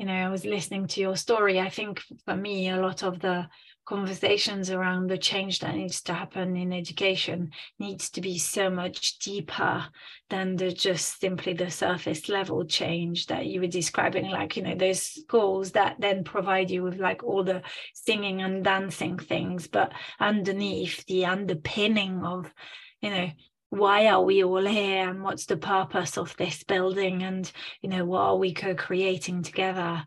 you 0.00 0.06
know 0.06 0.14
i 0.14 0.30
was 0.30 0.46
listening 0.46 0.86
to 0.86 0.98
your 0.98 1.14
story 1.14 1.60
i 1.60 1.68
think 1.68 2.00
for 2.24 2.34
me 2.34 2.70
a 2.70 2.80
lot 2.80 3.02
of 3.02 3.20
the 3.20 3.46
conversations 3.86 4.70
around 4.70 5.08
the 5.08 5.18
change 5.18 5.58
that 5.60 5.74
needs 5.74 6.00
to 6.02 6.14
happen 6.14 6.56
in 6.56 6.72
education 6.72 7.50
needs 7.78 8.10
to 8.10 8.20
be 8.20 8.38
so 8.38 8.70
much 8.70 9.18
deeper 9.18 9.84
than 10.28 10.56
the 10.56 10.70
just 10.70 11.20
simply 11.20 11.52
the 11.52 11.70
surface 11.70 12.28
level 12.28 12.64
change 12.64 13.26
that 13.26 13.46
you 13.46 13.60
were 13.60 13.66
describing. 13.66 14.30
Like 14.30 14.56
you 14.56 14.62
know 14.62 14.74
those 14.74 15.02
schools 15.02 15.72
that 15.72 15.96
then 15.98 16.24
provide 16.24 16.70
you 16.70 16.82
with 16.82 16.98
like 16.98 17.24
all 17.24 17.42
the 17.42 17.62
singing 17.94 18.42
and 18.42 18.64
dancing 18.64 19.18
things 19.18 19.66
but 19.66 19.92
underneath 20.18 21.04
the 21.06 21.26
underpinning 21.26 22.24
of 22.24 22.52
you 23.00 23.10
know 23.10 23.30
why 23.70 24.08
are 24.08 24.22
we 24.22 24.42
all 24.42 24.64
here 24.64 25.08
and 25.08 25.22
what's 25.22 25.46
the 25.46 25.56
purpose 25.56 26.18
of 26.18 26.36
this 26.36 26.64
building 26.64 27.22
and 27.22 27.50
you 27.80 27.88
know 27.88 28.04
what 28.04 28.20
are 28.20 28.36
we 28.36 28.52
co-creating 28.52 29.42
together 29.42 30.04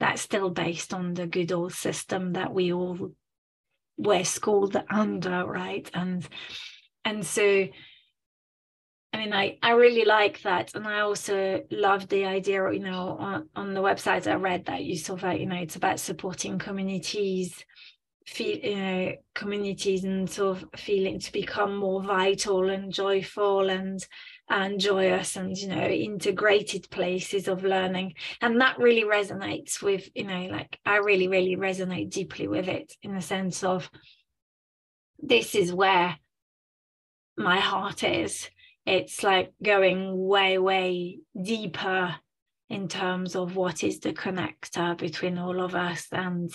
that's 0.00 0.22
still 0.22 0.50
based 0.50 0.92
on 0.92 1.14
the 1.14 1.26
good 1.26 1.52
old 1.52 1.72
system 1.72 2.34
that 2.34 2.52
we 2.52 2.72
all 2.72 3.12
we're 3.96 4.24
schooled 4.24 4.76
under 4.90 5.44
right 5.46 5.90
and 5.94 6.28
and 7.04 7.24
so 7.24 7.66
I 9.16 9.18
mean, 9.18 9.32
I, 9.32 9.56
I 9.62 9.70
really 9.70 10.04
like 10.04 10.42
that. 10.42 10.74
And 10.74 10.86
I 10.86 11.00
also 11.00 11.62
love 11.70 12.06
the 12.08 12.26
idea, 12.26 12.70
you 12.70 12.80
know, 12.80 13.16
on, 13.18 13.48
on 13.56 13.72
the 13.72 13.80
website 13.80 14.30
I 14.30 14.34
read 14.34 14.66
that 14.66 14.84
you 14.84 14.94
saw 14.94 15.16
that, 15.16 15.40
you 15.40 15.46
know, 15.46 15.56
it's 15.56 15.76
about 15.76 16.00
supporting 16.00 16.58
communities, 16.58 17.64
feel, 18.26 18.58
you 18.58 18.76
know, 18.76 19.12
communities 19.34 20.04
and 20.04 20.28
sort 20.28 20.58
of 20.58 20.68
feeling 20.78 21.18
to 21.18 21.32
become 21.32 21.78
more 21.78 22.02
vital 22.02 22.68
and 22.68 22.92
joyful 22.92 23.70
and 23.70 24.04
and 24.48 24.78
joyous 24.78 25.36
and 25.36 25.56
you 25.56 25.68
know 25.68 25.86
integrated 25.86 26.88
places 26.90 27.48
of 27.48 27.64
learning. 27.64 28.14
And 28.40 28.60
that 28.60 28.78
really 28.78 29.04
resonates 29.04 29.82
with 29.82 30.08
you 30.14 30.24
know 30.24 30.48
like 30.50 30.78
i 30.86 30.96
really 30.98 31.28
really 31.28 31.56
resonate 31.56 32.10
deeply 32.10 32.46
with 32.46 32.68
it 32.68 32.94
in 33.02 33.14
the 33.14 33.22
sense 33.22 33.64
of 33.64 33.90
this 35.18 35.54
is 35.54 35.72
where 35.72 36.16
my 37.36 37.58
heart 37.58 38.02
is. 38.04 38.48
It's 38.84 39.22
like 39.22 39.52
going 39.62 40.16
way 40.26 40.58
way 40.58 41.18
deeper 41.40 42.14
in 42.68 42.88
terms 42.88 43.36
of 43.36 43.56
what 43.56 43.84
is 43.84 44.00
the 44.00 44.12
connector 44.12 44.96
between 44.96 45.38
all 45.38 45.60
of 45.60 45.74
us 45.74 46.06
and 46.12 46.50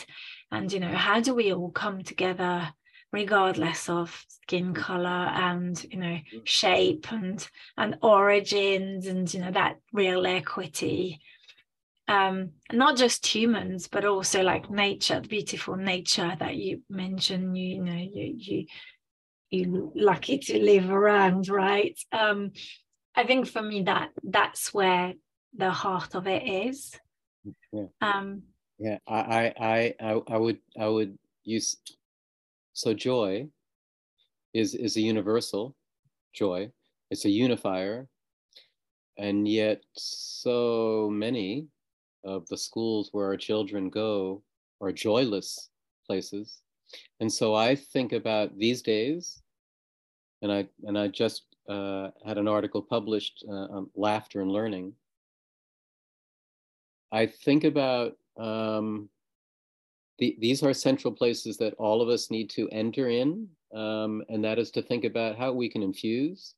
and 0.52 0.72
you 0.72 0.80
know 0.80 0.94
how 0.94 1.20
do 1.22 1.34
we 1.34 1.54
all 1.54 1.72
come 1.72 2.04
together 2.04 2.70
regardless 3.12 3.90
of 3.90 4.26
skin 4.28 4.74
color 4.74 5.08
and 5.08 5.84
you 5.92 6.00
know 6.00 6.18
shape 6.44 7.12
and 7.12 7.48
and 7.78 7.98
origins 8.02 9.08
and 9.08 9.32
you 9.34 9.42
know 9.42 9.52
that 9.52 9.78
real 9.94 10.26
equity. 10.26 11.20
Um 12.08 12.52
not 12.72 12.98
just 12.98 13.26
humans 13.26 13.88
but 13.88 14.06
also 14.06 14.42
like 14.42 14.70
nature 14.70 15.20
the 15.20 15.28
beautiful 15.28 15.76
nature 15.76 16.36
that 16.40 16.56
you 16.56 16.82
mentioned 16.90 17.58
you, 17.58 17.76
you 17.76 17.84
know 17.84 17.94
you 18.14 18.34
you 18.38 18.66
you 19.50 19.92
lucky 19.96 20.38
to 20.38 20.60
live 20.60 20.90
around 20.90 21.50
right? 21.50 22.00
Um 22.12 22.52
i 23.16 23.24
think 23.26 23.48
for 23.48 23.62
me 23.62 23.84
that 23.84 24.10
that's 24.24 24.74
where 24.74 25.14
the 25.56 25.70
heart 25.70 26.16
of 26.16 26.28
it 26.28 26.44
is. 26.48 26.98
Yeah. 27.72 27.88
Um 28.02 28.44
yeah 28.80 28.98
i 29.08 29.54
i 29.60 29.96
i 30.00 30.22
i 30.28 30.38
would 30.38 30.60
i 30.80 30.88
would 30.88 31.18
use 31.44 31.78
so 32.74 32.94
joy 32.94 33.48
is 34.54 34.76
is 34.76 34.98
a 34.98 35.02
universal 35.02 35.76
joy. 36.34 36.72
It's 37.10 37.26
a 37.26 37.30
unifier. 37.30 38.08
And 39.18 39.48
yet 39.48 39.84
so 39.94 41.10
many 41.12 41.68
of 42.24 42.48
the 42.48 42.58
schools 42.58 43.10
where 43.12 43.28
our 43.28 43.38
children 43.38 43.90
go 43.90 44.42
are 44.80 44.92
joyless 44.92 45.70
places. 46.08 46.62
And 47.20 47.32
so 47.32 47.54
I 47.54 47.76
think 47.76 48.14
about 48.14 48.58
these 48.58 48.82
days, 48.82 49.42
and 50.42 50.52
I 50.52 50.68
and 50.84 50.98
I 50.98 51.08
just 51.08 51.44
uh, 51.70 52.10
had 52.26 52.38
an 52.38 52.48
article 52.48 52.82
published 52.82 53.44
uh, 53.48 53.68
on 53.76 53.90
laughter 53.96 54.42
and 54.42 54.52
learning. 54.52 54.94
I 57.12 57.26
think 57.28 57.64
about 57.64 58.18
um, 58.38 59.10
the, 60.20 60.38
these 60.40 60.62
are 60.64 60.74
central 60.74 61.14
places 61.14 61.58
that 61.58 61.74
all 61.76 62.02
of 62.02 62.10
us 62.10 62.30
need 62.30 62.50
to 62.52 62.70
enter 62.70 63.10
in, 63.10 63.48
um, 63.74 64.24
and 64.30 64.44
that 64.44 64.60
is 64.60 64.72
to 64.72 64.82
think 64.82 65.04
about 65.04 65.38
how 65.38 65.52
we 65.52 65.70
can 65.70 65.82
infuse 65.82 66.56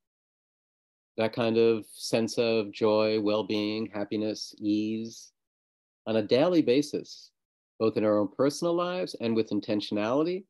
that 1.17 1.33
kind 1.33 1.57
of 1.57 1.85
sense 1.93 2.37
of 2.37 2.71
joy, 2.71 3.19
well 3.19 3.43
being, 3.43 3.87
happiness, 3.93 4.53
ease 4.57 5.31
on 6.07 6.17
a 6.17 6.21
daily 6.21 6.61
basis, 6.61 7.31
both 7.79 7.97
in 7.97 8.03
our 8.03 8.17
own 8.17 8.29
personal 8.35 8.73
lives 8.73 9.15
and 9.21 9.35
with 9.35 9.51
intentionality 9.51 10.43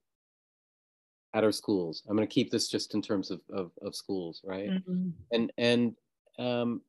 at 1.34 1.44
our 1.44 1.52
schools. 1.52 2.04
I'm 2.08 2.16
going 2.16 2.28
to 2.28 2.34
keep 2.34 2.52
this 2.52 2.70
just 2.70 2.94
in 2.94 3.02
terms 3.02 3.30
of, 3.32 3.42
of, 3.52 3.72
of 3.82 3.96
schools, 3.96 4.42
right? 4.44 4.70
Mm-hmm. 4.70 5.10
And, 5.32 5.52
and, 5.58 5.96
um, 6.40 6.82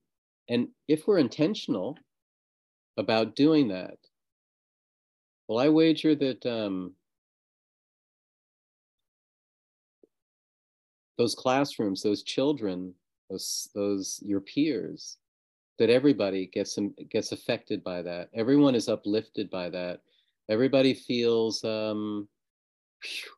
and 0.48 0.68
if 0.88 1.06
we're 1.06 1.18
intentional 1.18 1.98
about 2.96 3.34
doing 3.34 3.68
that, 3.68 3.96
well, 5.49 5.59
I 5.59 5.68
wager 5.68 6.14
that 6.14 6.45
um, 6.47 6.92
those 11.18 11.34
classrooms, 11.34 12.03
those 12.03 12.22
children, 12.22 12.95
those 13.30 13.68
those 13.74 14.20
your 14.24 14.40
peers, 14.40 15.18
that 15.78 15.90
everybody 15.90 16.47
gets 16.47 16.78
gets 17.11 17.32
affected 17.32 17.84
by 17.84 18.03
that. 18.03 18.28
Everyone 18.34 18.74
is 18.74 18.88
uplifted 18.88 19.51
by 19.51 19.68
that. 19.70 20.01
Everybody 20.49 20.95
feels 20.95 21.62
um, 21.64 22.28
whew, 23.03 23.32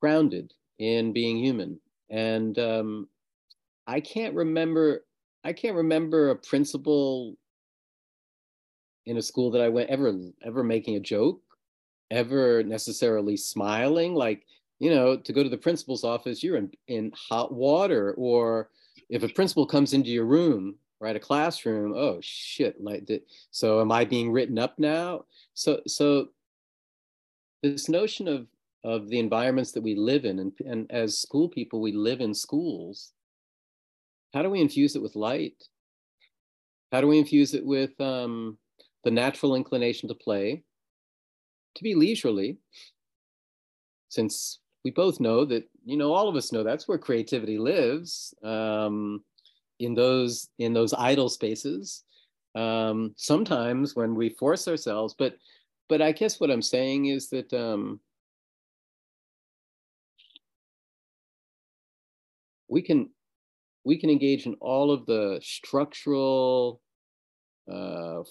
grounded 0.00 0.52
in 0.78 1.12
being 1.12 1.38
human. 1.38 1.80
And 2.10 2.58
um, 2.58 3.08
I 3.86 4.00
can't 4.00 4.34
remember. 4.34 5.04
I 5.44 5.52
can't 5.52 5.76
remember 5.76 6.30
a 6.30 6.36
principal 6.36 7.36
in 9.06 9.16
a 9.16 9.22
school 9.22 9.50
that 9.52 9.62
I 9.62 9.68
went 9.68 9.90
ever 9.90 10.12
ever 10.44 10.62
making 10.62 10.96
a 10.96 11.00
joke, 11.00 11.40
ever 12.10 12.62
necessarily 12.62 13.36
smiling. 13.36 14.14
Like 14.14 14.44
you 14.78 14.90
know, 14.90 15.16
to 15.16 15.32
go 15.32 15.42
to 15.42 15.48
the 15.48 15.56
principal's 15.56 16.04
office, 16.04 16.42
you're 16.42 16.56
in 16.56 16.70
in 16.88 17.12
hot 17.14 17.52
water. 17.52 18.14
Or 18.18 18.70
if 19.08 19.22
a 19.22 19.28
principal 19.28 19.66
comes 19.66 19.92
into 19.92 20.10
your 20.10 20.26
room, 20.26 20.76
right, 21.00 21.16
a 21.16 21.20
classroom, 21.20 21.94
oh 21.94 22.18
shit! 22.20 22.80
Like, 22.80 23.08
so 23.50 23.80
am 23.80 23.90
I 23.90 24.04
being 24.04 24.30
written 24.30 24.58
up 24.58 24.78
now? 24.78 25.24
So 25.54 25.80
so 25.86 26.28
this 27.62 27.88
notion 27.88 28.28
of 28.28 28.46
of 28.84 29.08
the 29.08 29.18
environments 29.18 29.72
that 29.72 29.82
we 29.82 29.96
live 29.96 30.24
in, 30.24 30.38
and, 30.38 30.52
and 30.64 30.90
as 30.90 31.18
school 31.18 31.48
people, 31.48 31.80
we 31.80 31.92
live 31.92 32.20
in 32.20 32.34
schools. 32.34 33.12
How 34.32 34.42
do 34.42 34.50
we 34.50 34.60
infuse 34.60 34.94
it 34.94 35.02
with 35.02 35.16
light? 35.16 35.64
How 36.92 37.00
do 37.00 37.08
we 37.08 37.18
infuse 37.18 37.54
it 37.54 37.64
with 37.64 37.98
um, 38.00 38.58
the 39.06 39.10
natural 39.12 39.54
inclination 39.54 40.08
to 40.08 40.16
play, 40.16 40.64
to 41.76 41.82
be 41.84 41.94
leisurely, 41.94 42.58
since 44.08 44.58
we 44.84 44.90
both 44.90 45.20
know 45.20 45.44
that, 45.44 45.62
you 45.84 45.96
know, 45.96 46.12
all 46.12 46.28
of 46.28 46.34
us 46.34 46.50
know 46.50 46.64
that's 46.64 46.88
where 46.88 46.98
creativity 46.98 47.56
lives, 47.56 48.34
um, 48.42 49.22
in 49.78 49.94
those 49.94 50.48
in 50.58 50.72
those 50.72 50.92
idle 50.92 51.28
spaces. 51.28 52.02
Um, 52.56 53.14
sometimes 53.16 53.94
when 53.94 54.16
we 54.16 54.30
force 54.30 54.66
ourselves, 54.66 55.14
but 55.16 55.36
but 55.88 56.02
I 56.02 56.10
guess 56.10 56.40
what 56.40 56.50
I'm 56.50 56.60
saying 56.60 57.06
is 57.06 57.28
that 57.28 57.52
um, 57.52 58.00
we 62.66 62.82
can 62.82 63.10
we 63.84 63.98
can 63.98 64.10
engage 64.10 64.46
in 64.46 64.54
all 64.54 64.90
of 64.90 65.06
the 65.06 65.38
structural 65.44 66.80
uh, 67.70 68.24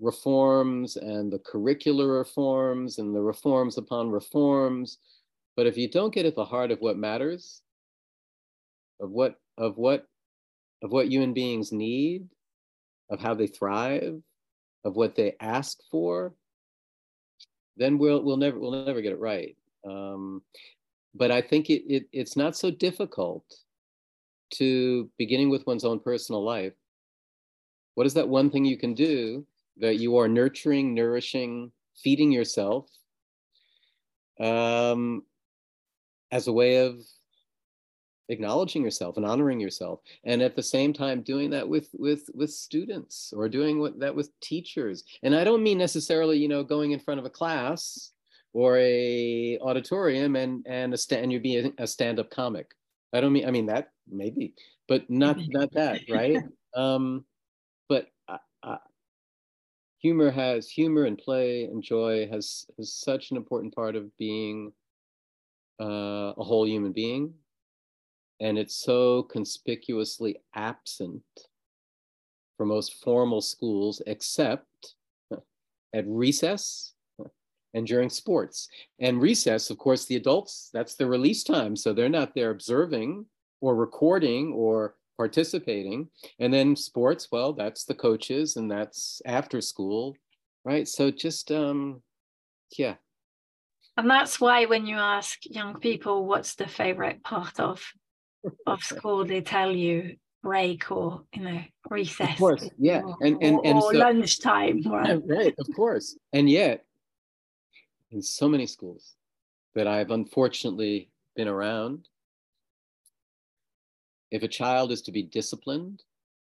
reforms 0.00 0.96
and 0.96 1.32
the 1.32 1.38
curricular 1.38 2.18
reforms 2.18 2.98
and 2.98 3.14
the 3.14 3.20
reforms 3.20 3.78
upon 3.78 4.10
reforms. 4.10 4.98
But 5.56 5.66
if 5.66 5.76
you 5.76 5.88
don't 5.88 6.12
get 6.12 6.26
at 6.26 6.34
the 6.34 6.44
heart 6.44 6.70
of 6.70 6.80
what 6.80 6.96
matters, 6.96 7.62
of 9.00 9.10
what 9.10 9.36
of 9.56 9.76
what 9.76 10.06
of 10.82 10.90
what 10.90 11.08
human 11.08 11.32
beings 11.32 11.72
need, 11.72 12.28
of 13.10 13.20
how 13.20 13.34
they 13.34 13.46
thrive, 13.46 14.20
of 14.84 14.96
what 14.96 15.14
they 15.14 15.34
ask 15.40 15.78
for, 15.90 16.34
then 17.76 17.98
we'll 17.98 18.22
we'll 18.22 18.36
never 18.36 18.58
we'll 18.58 18.84
never 18.84 19.00
get 19.00 19.12
it 19.12 19.20
right. 19.20 19.56
Um, 19.88 20.42
but 21.14 21.30
I 21.30 21.40
think 21.40 21.70
it, 21.70 21.82
it 21.86 22.04
it's 22.12 22.36
not 22.36 22.56
so 22.56 22.70
difficult 22.70 23.44
to 24.54 25.10
beginning 25.18 25.50
with 25.50 25.66
one's 25.66 25.84
own 25.84 26.00
personal 26.00 26.44
life. 26.44 26.72
What 27.94 28.06
is 28.06 28.14
that 28.14 28.28
one 28.28 28.50
thing 28.50 28.64
you 28.64 28.76
can 28.76 28.94
do 28.94 29.46
that 29.78 29.96
you 29.96 30.16
are 30.18 30.28
nurturing, 30.28 30.94
nourishing, 30.94 31.72
feeding 31.96 32.32
yourself 32.32 32.88
um, 34.40 35.22
as 36.30 36.48
a 36.48 36.52
way 36.52 36.86
of 36.86 36.96
acknowledging 38.28 38.82
yourself 38.82 39.16
and 39.16 39.26
honoring 39.26 39.60
yourself 39.60 40.00
and 40.24 40.40
at 40.40 40.56
the 40.56 40.62
same 40.62 40.92
time 40.92 41.20
doing 41.20 41.50
that 41.50 41.68
with 41.68 41.90
with 41.92 42.30
with 42.34 42.50
students 42.50 43.34
or 43.36 43.48
doing 43.48 43.78
what, 43.78 43.98
that 44.00 44.14
with 44.14 44.30
teachers. 44.40 45.04
And 45.22 45.34
i 45.34 45.44
don't 45.44 45.62
mean 45.62 45.78
necessarily 45.78 46.38
you 46.38 46.48
know 46.48 46.64
going 46.64 46.92
in 46.92 47.00
front 47.00 47.20
of 47.20 47.26
a 47.26 47.30
class 47.30 48.12
or 48.52 48.78
a 48.78 49.58
auditorium 49.60 50.36
and 50.36 50.64
and 50.66 50.94
a 50.94 50.96
stand 50.96 51.32
you 51.32 51.40
be 51.40 51.72
a, 51.78 51.86
stand-up 51.86 52.30
comic. 52.30 52.70
I 53.12 53.20
don't 53.20 53.32
mean 53.32 53.46
i 53.46 53.50
mean 53.50 53.66
that 53.66 53.90
maybe 54.10 54.54
but 54.88 55.08
not 55.10 55.36
not 55.48 55.72
that 55.72 56.00
right? 56.08 56.42
Um 56.74 57.24
humor 60.04 60.30
has 60.30 60.68
humor 60.68 61.06
and 61.06 61.16
play 61.16 61.64
and 61.64 61.82
joy 61.82 62.28
has 62.30 62.66
is 62.76 62.94
such 62.94 63.30
an 63.30 63.38
important 63.38 63.74
part 63.74 63.96
of 63.96 64.14
being 64.18 64.70
uh, 65.80 66.34
a 66.36 66.44
whole 66.44 66.66
human 66.68 66.92
being. 66.92 67.32
And 68.38 68.58
it's 68.58 68.76
so 68.76 69.22
conspicuously 69.22 70.42
absent 70.54 71.22
for 72.58 72.66
most 72.66 73.02
formal 73.02 73.40
schools 73.40 74.02
except 74.06 74.94
at 75.94 76.04
recess 76.06 76.92
and 77.72 77.86
during 77.86 78.10
sports. 78.10 78.68
And 78.98 79.22
recess 79.22 79.70
of 79.70 79.78
course 79.78 80.04
the 80.04 80.16
adults 80.16 80.68
that's 80.74 80.96
the 80.96 81.06
release 81.06 81.42
time. 81.42 81.76
So 81.76 81.94
they're 81.94 82.10
not 82.10 82.34
there 82.34 82.50
observing 82.50 83.24
or 83.62 83.74
recording 83.74 84.52
or 84.52 84.96
participating. 85.16 86.08
And 86.38 86.52
then 86.52 86.76
sports, 86.76 87.28
well, 87.30 87.52
that's 87.52 87.84
the 87.84 87.94
coaches 87.94 88.56
and 88.56 88.70
that's 88.70 89.22
after 89.26 89.60
school, 89.60 90.16
right? 90.64 90.86
So 90.86 91.10
just, 91.10 91.50
um, 91.50 92.02
yeah. 92.76 92.94
And 93.96 94.10
that's 94.10 94.40
why 94.40 94.64
when 94.66 94.86
you 94.86 94.96
ask 94.96 95.38
young 95.44 95.78
people 95.78 96.26
what's 96.26 96.56
the 96.56 96.66
favorite 96.66 97.22
part 97.22 97.60
of 97.60 97.84
of 98.66 98.82
school, 98.82 99.24
they 99.24 99.40
tell 99.40 99.70
you 99.70 100.16
break 100.42 100.90
or 100.90 101.22
you 101.32 101.42
know 101.42 101.60
recess. 101.90 102.32
Of 102.32 102.38
course, 102.38 102.70
yeah, 102.78 103.02
or, 103.02 103.16
and 103.22 103.42
and 103.42 103.60
and 103.64 103.78
or 103.78 103.92
so, 103.92 103.98
lunchtime, 103.98 104.82
right? 104.86 105.20
right, 105.26 105.54
of 105.58 105.66
course. 105.74 106.16
And 106.32 106.50
yet, 106.50 106.84
in 108.10 108.20
so 108.20 108.48
many 108.48 108.66
schools 108.66 109.14
that 109.74 109.86
I've 109.86 110.10
unfortunately 110.10 111.10
been 111.36 111.48
around, 111.48 112.08
if 114.34 114.42
a 114.42 114.48
child 114.48 114.90
is 114.90 115.00
to 115.02 115.12
be 115.12 115.22
disciplined, 115.22 116.02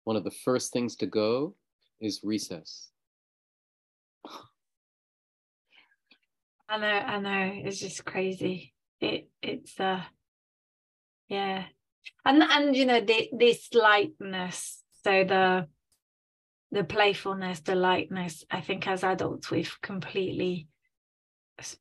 one 0.06 0.16
of 0.16 0.24
the 0.24 0.32
first 0.32 0.72
things 0.72 0.96
to 0.96 1.06
go 1.06 1.56
is 2.00 2.22
recess. 2.24 2.90
I 6.70 6.78
know, 6.78 6.88
I 6.88 7.20
know. 7.20 7.52
It's 7.66 7.80
just 7.80 8.06
crazy. 8.06 8.74
it 9.02 9.30
it's 9.42 9.78
uh 9.78 10.02
yeah 11.28 11.66
and 12.24 12.42
and 12.44 12.76
you 12.78 12.86
know 12.86 13.02
the, 13.02 13.30
this 13.38 13.68
lightness 13.74 14.82
so 15.04 15.26
the 15.26 15.68
the 16.72 16.84
playfulness 16.86 17.60
the 17.60 17.76
lightness 17.76 18.46
i 18.50 18.62
think 18.62 18.88
as 18.88 19.04
adults 19.04 19.52
we've 19.52 19.76
completely 19.82 20.68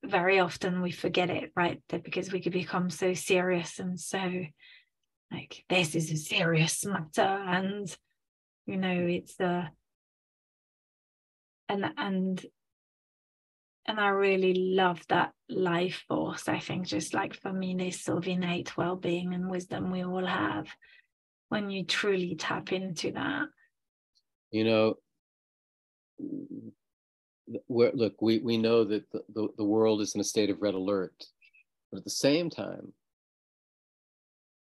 very 0.02 0.40
often 0.40 0.82
we 0.82 0.90
forget 0.90 1.30
it 1.30 1.52
right 1.54 1.80
that 1.88 2.02
because 2.02 2.32
we 2.32 2.40
could 2.40 2.52
become 2.52 2.90
so 2.90 3.14
serious 3.14 3.78
and 3.78 4.00
so 4.00 4.44
like 5.30 5.64
this 5.68 5.94
is 5.94 6.10
a 6.10 6.16
serious 6.16 6.84
matter 6.84 7.22
and 7.22 7.96
you 8.66 8.76
know 8.76 9.06
it's 9.06 9.36
the 9.36 9.68
and 11.68 11.84
and 11.96 12.44
and 13.86 14.00
I 14.00 14.08
really 14.08 14.54
love 14.54 15.02
that 15.08 15.32
life 15.48 16.04
force. 16.08 16.48
I 16.48 16.58
think 16.58 16.86
just 16.86 17.12
like 17.12 17.34
for 17.34 17.52
me, 17.52 17.74
this 17.74 18.02
sort 18.02 18.18
of 18.18 18.28
innate 18.28 18.76
well-being 18.76 19.34
and 19.34 19.50
wisdom 19.50 19.90
we 19.90 20.02
all 20.02 20.24
have 20.24 20.68
when 21.50 21.70
you 21.70 21.84
truly 21.84 22.34
tap 22.34 22.72
into 22.72 23.12
that. 23.12 23.48
You 24.50 24.64
know, 24.64 24.94
look, 27.68 28.22
we, 28.22 28.38
we 28.38 28.56
know 28.56 28.84
that 28.84 29.10
the, 29.12 29.22
the, 29.34 29.48
the 29.58 29.64
world 29.64 30.00
is 30.00 30.14
in 30.14 30.20
a 30.20 30.24
state 30.24 30.48
of 30.48 30.62
red 30.62 30.74
alert, 30.74 31.26
but 31.90 31.98
at 31.98 32.04
the 32.04 32.10
same 32.10 32.48
time, 32.48 32.92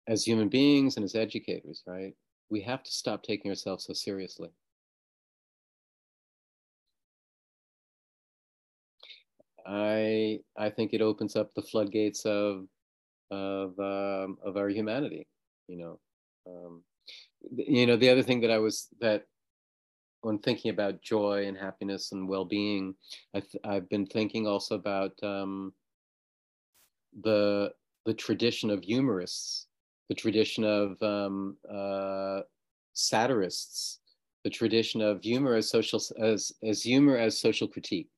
as 0.09 0.25
human 0.25 0.49
beings 0.49 0.97
and 0.97 1.05
as 1.05 1.15
educators, 1.15 1.85
right, 1.87 2.15
we 2.51 2.63
have 2.63 2.83
to 2.83 2.91
stop 2.93 3.23
taking 3.23 3.51
ourselves 3.51 3.85
so 3.87 3.93
seriously. 3.93 4.51
I 9.67 10.41
I 10.57 10.71
think 10.71 10.93
it 10.95 11.03
opens 11.03 11.37
up 11.37 11.53
the 11.55 11.63
floodgates 11.63 12.25
of 12.25 12.67
of 13.31 13.79
um, 13.81 14.39
of 14.45 14.57
our 14.57 14.71
humanity. 14.71 15.29
You 15.69 15.79
know, 15.79 16.01
um, 16.47 16.85
you 17.53 17.87
know 17.87 17.97
the 17.97 18.11
other 18.11 18.25
thing 18.25 18.41
that 18.43 18.51
I 18.53 18.59
was 18.59 18.89
that 19.01 19.27
when 20.23 20.39
thinking 20.41 20.71
about 20.73 21.03
joy 21.03 21.47
and 21.47 21.57
happiness 21.59 22.13
and 22.13 22.29
well-being, 22.29 22.95
I 23.35 23.43
have 23.65 23.89
been 23.91 24.07
thinking 24.07 24.47
also 24.47 24.77
about 24.77 25.13
um, 25.23 25.75
the 27.23 27.73
the 28.07 28.15
tradition 28.15 28.71
of 28.71 28.83
humorists, 28.83 29.68
the 30.09 30.15
tradition 30.15 30.65
of 30.65 31.03
um, 31.03 31.57
uh, 31.71 32.41
satirists, 32.95 34.01
the 34.45 34.51
tradition 34.51 35.01
of 35.01 35.23
humor 35.23 35.55
as 35.55 35.69
social 35.69 36.01
as 36.19 36.53
as 36.63 36.83
humor 36.83 37.17
as 37.17 37.39
social 37.39 37.69
critique. 37.69 38.09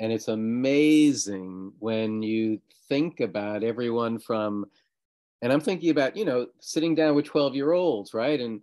And 0.00 0.12
it's 0.12 0.28
amazing 0.28 1.72
when 1.78 2.22
you 2.22 2.60
think 2.88 3.20
about 3.20 3.62
everyone 3.62 4.18
from 4.18 4.64
and 5.42 5.52
i'm 5.52 5.60
thinking 5.60 5.90
about 5.90 6.16
you 6.16 6.24
know 6.24 6.46
sitting 6.58 6.94
down 6.94 7.14
with 7.14 7.26
12 7.26 7.54
year 7.54 7.72
olds 7.72 8.14
right? 8.14 8.40
And 8.40 8.60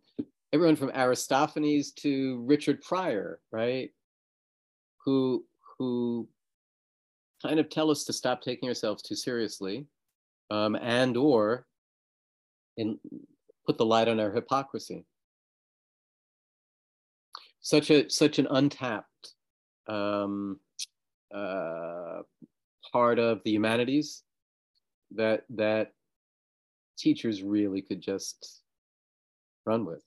everyone 0.54 0.76
from 0.76 0.92
aristophanes 0.96 1.92
to 1.92 2.44
richard 2.46 2.82
pryor 2.82 3.40
right? 3.52 3.92
Who 5.06 5.46
who 5.78 6.28
kind 7.46 7.60
of 7.60 7.70
tell 7.70 7.92
us 7.92 8.06
to 8.06 8.14
stop 8.14 8.42
taking 8.42 8.68
ourselves 8.70 9.04
too 9.04 9.16
seriously 9.16 9.86
um, 10.50 10.76
and 10.76 11.18
or 11.18 11.68
in, 12.78 13.00
put 13.66 13.78
the 13.78 13.86
light 13.86 14.08
on 14.08 14.20
our 14.20 14.32
hypocrisy 14.32 15.06
such 17.66 17.90
a 17.90 18.08
such 18.10 18.38
an 18.38 18.48
untapped 18.52 19.34
um, 19.88 20.60
uh, 21.34 22.22
part 22.92 23.18
of 23.18 23.42
the 23.44 23.52
humanities 23.52 24.22
that 25.16 25.46
that 25.50 25.92
teachers 26.98 27.42
really 27.42 27.82
could 27.82 28.02
just 28.02 28.62
run 29.66 29.84
with. 29.84 30.04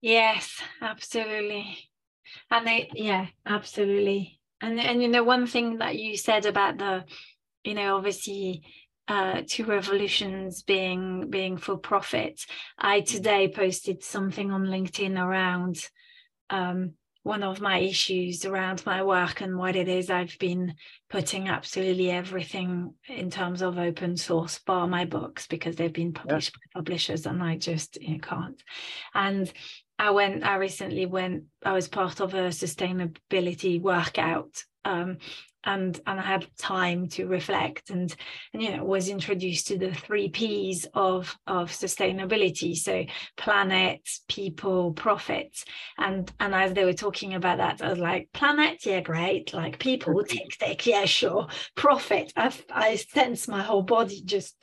Yes, 0.00 0.62
absolutely. 0.80 1.90
And 2.50 2.66
they, 2.66 2.90
yeah, 2.94 3.26
absolutely. 3.46 4.38
And 4.60 4.78
and 4.78 5.02
you 5.02 5.08
know, 5.08 5.24
one 5.24 5.46
thing 5.46 5.78
that 5.78 5.98
you 5.98 6.16
said 6.16 6.46
about 6.46 6.78
the, 6.78 7.04
you 7.64 7.74
know, 7.74 7.96
obviously 7.96 8.62
uh, 9.08 9.42
2Revolutions 9.42 10.64
being 10.64 11.28
being 11.30 11.56
for 11.56 11.76
profit. 11.76 12.40
I 12.78 13.00
today 13.00 13.48
posted 13.48 14.02
something 14.02 14.50
on 14.50 14.66
LinkedIn 14.66 15.18
around 15.18 15.78
um, 16.50 16.94
one 17.24 17.42
of 17.42 17.60
my 17.60 17.78
issues 17.78 18.44
around 18.44 18.84
my 18.84 19.02
work 19.02 19.40
and 19.40 19.56
what 19.56 19.76
it 19.76 19.88
is 19.88 20.10
I've 20.10 20.38
been 20.38 20.74
putting 21.08 21.48
absolutely 21.48 22.10
everything 22.10 22.94
in 23.08 23.30
terms 23.30 23.62
of 23.62 23.78
open 23.78 24.18
source 24.18 24.58
bar 24.58 24.86
my 24.86 25.06
books 25.06 25.46
because 25.46 25.76
they've 25.76 25.92
been 25.92 26.12
published 26.12 26.52
yeah. 26.54 26.68
by 26.74 26.80
publishers 26.80 27.24
and 27.24 27.42
I 27.42 27.56
just 27.56 28.00
you 28.00 28.12
know, 28.12 28.18
can't. 28.18 28.62
And 29.14 29.50
I 29.98 30.10
went, 30.10 30.44
I 30.44 30.56
recently 30.56 31.06
went, 31.06 31.44
I 31.64 31.72
was 31.72 31.88
part 31.88 32.20
of 32.20 32.34
a 32.34 32.48
sustainability 32.48 33.80
workout 33.80 34.62
um, 34.84 35.16
and 35.64 36.00
and 36.06 36.20
I 36.20 36.22
had 36.22 36.46
time 36.56 37.08
to 37.10 37.26
reflect 37.26 37.90
and 37.90 38.14
and 38.52 38.62
you 38.62 38.76
know 38.76 38.84
was 38.84 39.08
introduced 39.08 39.66
to 39.68 39.78
the 39.78 39.92
three 39.92 40.28
P's 40.28 40.86
of 40.94 41.36
of 41.46 41.70
sustainability. 41.70 42.76
So 42.76 43.04
planet 43.36 44.08
people 44.28 44.92
profit. 44.92 45.64
And 45.98 46.30
and 46.40 46.54
as 46.54 46.74
they 46.74 46.84
were 46.84 46.92
talking 46.92 47.34
about 47.34 47.58
that 47.58 47.82
I 47.82 47.90
was 47.90 47.98
like 47.98 48.28
planet? 48.32 48.84
Yeah 48.84 49.00
great. 49.00 49.54
Like 49.54 49.78
people 49.78 50.22
tick 50.24 50.58
tick. 50.58 50.86
Yeah 50.86 51.04
sure. 51.04 51.48
Profit. 51.74 52.32
I 52.36 52.52
I 52.70 52.96
sense 52.96 53.48
my 53.48 53.62
whole 53.62 53.82
body 53.82 54.22
just 54.24 54.56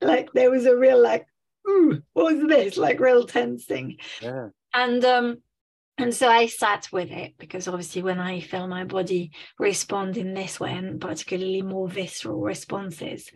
like 0.00 0.32
there 0.32 0.50
was 0.50 0.66
a 0.66 0.76
real 0.76 1.00
like 1.00 1.26
ooh 1.68 2.02
what 2.12 2.34
was 2.34 2.46
this? 2.46 2.76
Like 2.76 3.00
real 3.00 3.26
tensing. 3.26 3.98
Yeah. 4.20 4.48
And 4.72 5.04
um 5.04 5.38
and 5.98 6.14
so 6.14 6.28
I 6.28 6.46
sat 6.46 6.88
with 6.92 7.10
it 7.10 7.34
because 7.38 7.68
obviously 7.68 8.02
when 8.02 8.18
I 8.18 8.40
feel 8.40 8.66
my 8.66 8.84
body 8.84 9.32
respond 9.58 10.16
in 10.16 10.34
this 10.34 10.58
way 10.58 10.72
and 10.72 11.00
particularly 11.00 11.62
more 11.62 11.88
visceral 11.88 12.40
responses, 12.40 13.30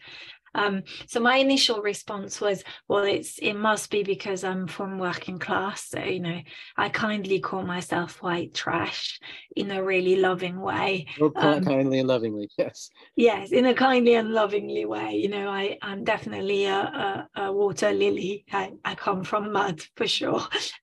um, 0.55 0.83
so 1.07 1.21
my 1.21 1.37
initial 1.37 1.83
response 1.83 2.41
was, 2.41 2.65
well, 2.89 3.05
it's 3.05 3.39
it 3.39 3.55
must 3.55 3.91
be 3.91 4.03
because 4.03 4.45
I'm 4.45 4.67
from 4.67 4.99
working 4.99 5.39
class. 5.39 5.89
So, 5.89 6.01
you 6.01 6.21
know, 6.21 6.41
I 6.77 6.89
kindly 6.89 7.41
call 7.41 7.63
myself 7.63 8.23
white 8.23 8.55
trash 8.55 9.21
in 9.55 9.71
a 9.71 9.83
really 9.83 10.17
loving 10.17 10.61
way. 10.61 11.07
Well, 11.21 11.33
um, 11.37 11.65
kindly 11.65 12.01
and 12.01 12.09
lovingly, 12.09 12.49
yes. 12.59 12.91
Yes, 13.17 13.53
in 13.53 13.67
a 13.67 13.75
kindly 13.75 14.15
and 14.15 14.31
lovingly 14.33 14.85
way. 14.85 15.13
You 15.13 15.29
know, 15.29 15.49
I, 15.49 15.79
I'm 15.83 16.05
definitely 16.05 16.67
a, 16.67 16.77
a, 16.77 17.29
a 17.37 17.53
water 17.53 17.93
lily. 17.93 18.45
I, 18.53 18.73
I 18.85 18.95
come 18.95 19.25
from 19.25 19.53
mud 19.53 19.81
for 19.97 20.07
sure. 20.07 20.43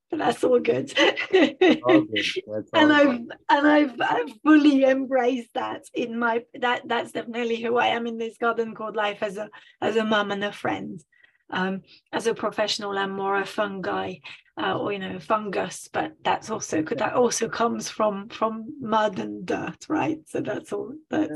But 0.09 0.19
that's 0.19 0.43
all 0.43 0.59
good. 0.59 0.93
all 0.97 2.01
good. 2.01 2.09
That's 2.47 2.47
all 2.47 2.65
and 2.73 2.93
I've 2.93 3.19
and 3.49 3.67
I've 3.67 3.99
I've 3.99 4.31
fully 4.43 4.83
embraced 4.83 5.53
that 5.55 5.83
in 5.93 6.19
my 6.19 6.43
that 6.61 6.83
that's 6.85 7.11
definitely 7.11 7.61
who 7.61 7.77
I 7.77 7.87
am 7.87 8.05
in 8.05 8.17
this 8.17 8.37
garden 8.37 8.75
called 8.75 8.95
life 8.95 9.23
as 9.23 9.37
a 9.37 9.49
as 9.81 9.95
a 9.95 10.05
mum 10.05 10.31
and 10.31 10.43
a 10.43 10.51
friend. 10.51 11.03
Um, 11.49 11.81
as 12.11 12.27
a 12.27 12.33
professional, 12.33 12.97
I'm 12.97 13.11
more 13.11 13.39
a 13.39 13.45
fungi 13.45 14.15
uh, 14.61 14.77
or 14.77 14.91
you 14.91 14.99
know 14.99 15.19
fungus, 15.19 15.89
but 15.91 16.13
that's 16.23 16.49
also 16.49 16.81
could 16.81 16.99
that 16.99 17.13
also 17.13 17.49
comes 17.49 17.89
from 17.89 18.29
from 18.29 18.65
mud 18.79 19.19
and 19.19 19.45
dirt, 19.45 19.85
right? 19.89 20.19
So 20.27 20.41
that's 20.41 20.71
all. 20.71 20.93
That's 21.09 21.31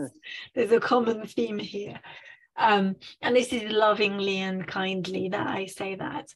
there's 0.55 0.71
a 0.71 0.79
common 0.79 1.27
theme 1.27 1.59
here, 1.59 1.99
um, 2.57 2.95
and 3.21 3.35
this 3.35 3.51
is 3.51 3.71
lovingly 3.71 4.37
and 4.37 4.65
kindly 4.65 5.29
that 5.29 5.47
I 5.47 5.65
say 5.65 5.95
that. 5.95 6.29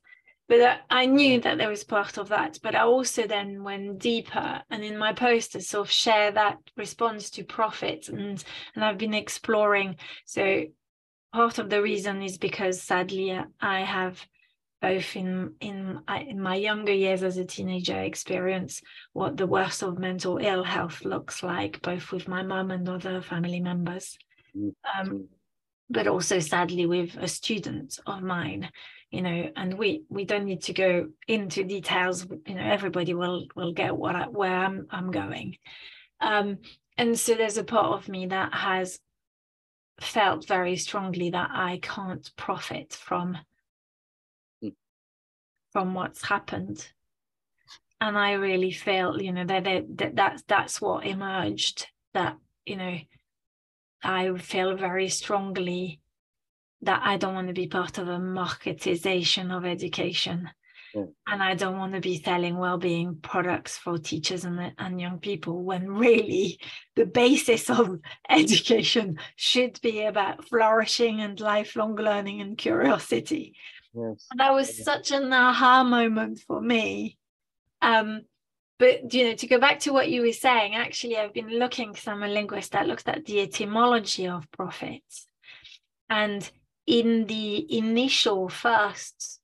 But 0.49 0.59
uh, 0.59 0.77
I 0.89 1.05
knew 1.05 1.39
that 1.41 1.57
there 1.57 1.69
was 1.69 1.83
part 1.83 2.17
of 2.17 2.29
that, 2.29 2.59
but 2.61 2.75
I 2.75 2.81
also 2.81 3.25
then 3.25 3.63
went 3.63 3.99
deeper, 3.99 4.61
and 4.69 4.83
in 4.83 4.97
my 4.97 5.13
post 5.13 5.55
I 5.55 5.59
sort 5.59 5.87
of 5.87 5.91
share 5.91 6.31
that 6.31 6.57
response 6.75 7.29
to 7.31 7.43
profit, 7.43 8.09
and 8.09 8.43
and 8.75 8.83
I've 8.83 8.97
been 8.97 9.13
exploring. 9.13 9.95
So 10.25 10.65
part 11.33 11.59
of 11.59 11.69
the 11.69 11.81
reason 11.81 12.21
is 12.21 12.37
because 12.37 12.81
sadly 12.81 13.37
I 13.61 13.79
have 13.81 14.25
both 14.83 15.15
in 15.15 15.55
in 15.61 15.99
in 16.27 16.41
my 16.41 16.55
younger 16.55 16.91
years 16.91 17.23
as 17.23 17.37
a 17.37 17.45
teenager 17.45 17.99
experience 18.01 18.81
what 19.13 19.37
the 19.37 19.47
worst 19.47 19.81
of 19.81 19.97
mental 19.97 20.37
ill 20.37 20.63
health 20.63 21.05
looks 21.05 21.41
like 21.41 21.81
both 21.81 22.11
with 22.11 22.27
my 22.27 22.43
mum 22.43 22.69
and 22.69 22.87
other 22.89 23.21
family 23.21 23.61
members 23.61 24.17
mm-hmm. 24.55 24.69
um, 24.93 25.27
but 25.89 26.07
also 26.07 26.39
sadly 26.39 26.85
with 26.85 27.15
a 27.15 27.29
student 27.29 27.97
of 28.05 28.21
mine 28.21 28.69
you 29.13 29.21
know 29.21 29.49
and 29.55 29.77
we 29.77 30.03
we 30.09 30.25
don't 30.25 30.45
need 30.45 30.63
to 30.63 30.73
go 30.73 31.07
into 31.27 31.63
details 31.63 32.25
you 32.47 32.55
know 32.55 32.63
everybody 32.63 33.13
will 33.13 33.45
will 33.55 33.71
get 33.71 33.95
what 33.95 34.15
I, 34.15 34.27
where 34.27 34.55
I'm 34.55 34.87
I'm 34.89 35.11
going 35.11 35.57
um, 36.19 36.57
and 36.97 37.17
so 37.17 37.35
there's 37.35 37.57
a 37.57 37.63
part 37.63 37.93
of 37.93 38.09
me 38.09 38.27
that 38.27 38.53
has 38.53 38.99
felt 39.99 40.47
very 40.47 40.75
strongly 40.75 41.29
that 41.29 41.49
I 41.51 41.79
can't 41.81 42.29
profit 42.35 42.93
from 42.93 43.37
from 45.71 45.93
what's 45.95 46.23
happened. 46.23 46.87
And 47.99 48.17
I 48.17 48.33
really 48.33 48.71
feel, 48.71 49.21
you 49.21 49.31
know, 49.31 49.45
that, 49.45 49.63
that, 49.63 49.97
that 49.97 50.15
that's 50.15 50.43
that's 50.43 50.81
what 50.81 51.05
emerged. 51.05 51.87
That 52.13 52.37
you 52.65 52.75
know, 52.75 52.97
I 54.03 54.33
feel 54.37 54.75
very 54.75 55.09
strongly 55.09 55.99
that 56.85 57.01
I 57.03 57.17
don't 57.17 57.33
want 57.33 57.47
to 57.47 57.53
be 57.53 57.67
part 57.67 57.97
of 57.97 58.07
a 58.07 58.17
marketization 58.17 59.55
of 59.55 59.65
education. 59.65 60.49
Mm. 60.95 61.13
And 61.27 61.41
I 61.41 61.55
don't 61.55 61.77
want 61.77 61.93
to 61.93 62.01
be 62.01 62.21
selling 62.21 62.57
well-being 62.57 63.17
products 63.21 63.77
for 63.77 63.97
teachers 63.97 64.45
and, 64.45 64.73
and 64.77 65.01
young 65.01 65.19
people 65.19 65.63
when 65.63 65.87
really 65.87 66.59
the 66.95 67.05
basis 67.05 67.69
of 67.69 67.99
education 68.29 69.17
should 69.35 69.79
be 69.81 70.03
about 70.03 70.45
flourishing 70.45 71.21
and 71.21 71.39
lifelong 71.39 71.95
learning 71.95 72.41
and 72.41 72.57
curiosity. 72.57 73.55
Yes. 73.93 74.27
And 74.31 74.39
that 74.39 74.53
was 74.53 74.83
such 74.83 75.11
an 75.11 75.31
aha 75.31 75.83
moment 75.83 76.39
for 76.47 76.61
me. 76.61 77.17
Um, 77.81 78.21
but 78.79 79.13
you 79.13 79.25
know, 79.25 79.35
to 79.35 79.47
go 79.47 79.59
back 79.59 79.79
to 79.79 79.93
what 79.93 80.09
you 80.09 80.21
were 80.21 80.33
saying, 80.33 80.75
actually, 80.75 81.17
I've 81.17 81.33
been 81.33 81.59
looking 81.59 81.91
because 81.91 82.07
I'm 82.07 82.23
a 82.23 82.27
linguist 82.27 82.71
that 82.71 82.87
looks 82.87 83.03
at 83.05 83.25
the 83.25 83.41
etymology 83.41 84.27
of 84.27 84.49
profits. 84.51 85.27
And 86.09 86.49
in 86.85 87.25
the 87.25 87.77
initial 87.77 88.49
first 88.49 89.39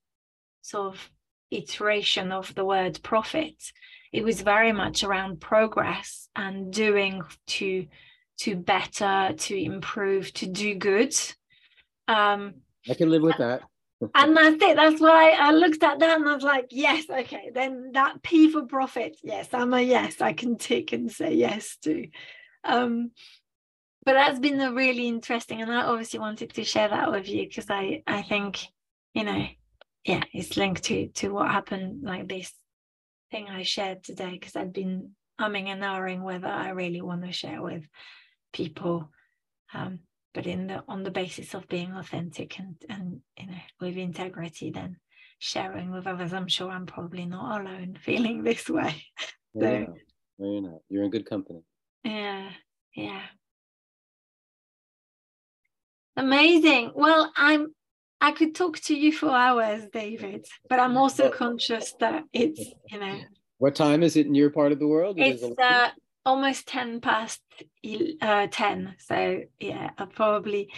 sort 0.62 0.94
of 0.94 1.10
iteration 1.52 2.32
of 2.32 2.54
the 2.56 2.66
word 2.66 3.00
profit, 3.04 3.56
it 4.12 4.24
was 4.24 4.42
very 4.42 4.72
much 4.72 5.04
around 5.04 5.40
progress 5.40 6.30
and 6.36 6.72
doing 6.74 7.22
to 7.48 7.88
to 8.40 8.56
better, 8.56 9.34
to 9.38 9.58
improve, 9.58 10.34
to 10.34 10.46
do 10.48 10.74
good. 10.74 11.14
Um, 12.08 12.54
I 12.90 12.94
can 12.94 13.10
live 13.10 13.22
with 13.22 13.38
that. 13.38 13.64
and 14.16 14.36
that's 14.36 14.64
it. 14.64 14.78
That's 14.78 15.02
why 15.02 15.32
i 15.32 15.52
looked 15.52 15.84
at 15.84 16.00
that 16.00 16.20
and 16.22 16.30
i 16.30 16.34
was 16.34 16.44
like 16.44 16.68
yes 16.72 17.04
okay 17.10 17.52
then 17.54 17.92
that 17.94 18.22
p 18.24 18.50
for 18.50 18.64
profit. 18.64 19.18
Yes 19.24 19.50
i'm 19.54 19.74
a 19.74 19.82
yes. 19.82 20.22
I 20.22 20.34
can 20.34 20.58
tick 20.58 20.94
and 20.94 21.12
say 21.12 21.34
yes 21.34 21.78
to 21.84 22.08
um 22.64 23.12
but 24.10 24.16
that's 24.16 24.40
been 24.40 24.60
a 24.60 24.74
really 24.74 25.08
interesting 25.08 25.62
and 25.62 25.72
i 25.72 25.84
obviously 25.84 26.20
wanted 26.20 26.52
to 26.52 26.64
share 26.64 26.90
that 26.90 27.12
with 27.12 27.30
you 27.30 27.48
because 27.48 27.70
i 27.70 28.02
i 28.08 28.24
think 28.24 28.60
you 29.14 29.24
know 29.24 29.46
yeah 30.04 30.24
it's 30.34 30.58
linked 30.58 30.84
to 30.84 31.10
to 31.10 31.30
what 31.30 31.52
happened 31.52 32.02
like 32.02 32.28
this 32.28 32.52
thing 33.30 33.48
i 33.50 33.62
shared 33.62 34.04
today 34.04 34.32
because 34.32 34.56
i'd 34.56 34.74
been 34.74 35.12
umming 35.40 35.68
and 35.68 35.84
ahhing 35.84 36.24
whether 36.24 36.48
i 36.48 36.70
really 36.70 37.02
want 37.02 37.24
to 37.24 37.32
share 37.32 37.62
with 37.62 37.84
people 38.52 39.12
um 39.76 40.00
but 40.34 40.48
in 40.48 40.66
the 40.66 40.84
on 40.88 41.04
the 41.04 41.12
basis 41.12 41.54
of 41.54 41.68
being 41.68 41.94
authentic 41.94 42.58
and 42.58 42.78
and 42.90 43.22
you 43.38 43.46
know 43.46 43.62
with 43.80 43.96
integrity 43.96 44.72
then 44.72 44.98
sharing 45.38 45.92
with 45.92 46.08
others 46.08 46.34
i'm 46.34 46.48
sure 46.48 46.72
i'm 46.72 46.88
probably 46.88 47.28
not 47.28 47.62
alone 47.62 47.96
feeling 48.04 48.44
this 48.44 48.68
way. 48.68 48.96
So, 49.54 49.62
no, 49.62 49.96
you're 50.40 50.62
not 50.62 50.80
you're 50.90 51.04
in 51.04 51.12
good 51.12 51.30
company. 51.30 51.62
Yeah 52.04 52.50
yeah 52.96 53.22
amazing. 56.20 56.92
Well 56.96 57.32
i'm 57.36 57.74
i 58.22 58.32
could 58.32 58.54
talk 58.56 58.80
to 58.80 58.96
you 58.96 59.12
for 59.12 59.30
hours 59.30 59.84
david 59.94 60.46
but 60.70 60.80
i'm 60.80 60.98
also 60.98 61.30
conscious 61.30 61.94
that 62.00 62.24
it's 62.34 62.60
you 62.92 63.00
know. 63.00 63.20
What 63.60 63.76
time 63.76 64.04
is 64.04 64.16
it 64.16 64.26
in 64.26 64.36
your 64.36 64.52
part 64.52 64.72
of 64.72 64.80
the 64.80 64.88
world? 64.88 65.20
It's 65.20 65.44
uh 65.44 65.90
almost 66.26 66.68
10 66.68 67.02
past 67.02 67.42
uh, 68.22 68.48
10 68.52 68.96
so 68.98 69.42
yeah 69.60 69.90
I'll 69.98 70.08
probably 70.08 70.72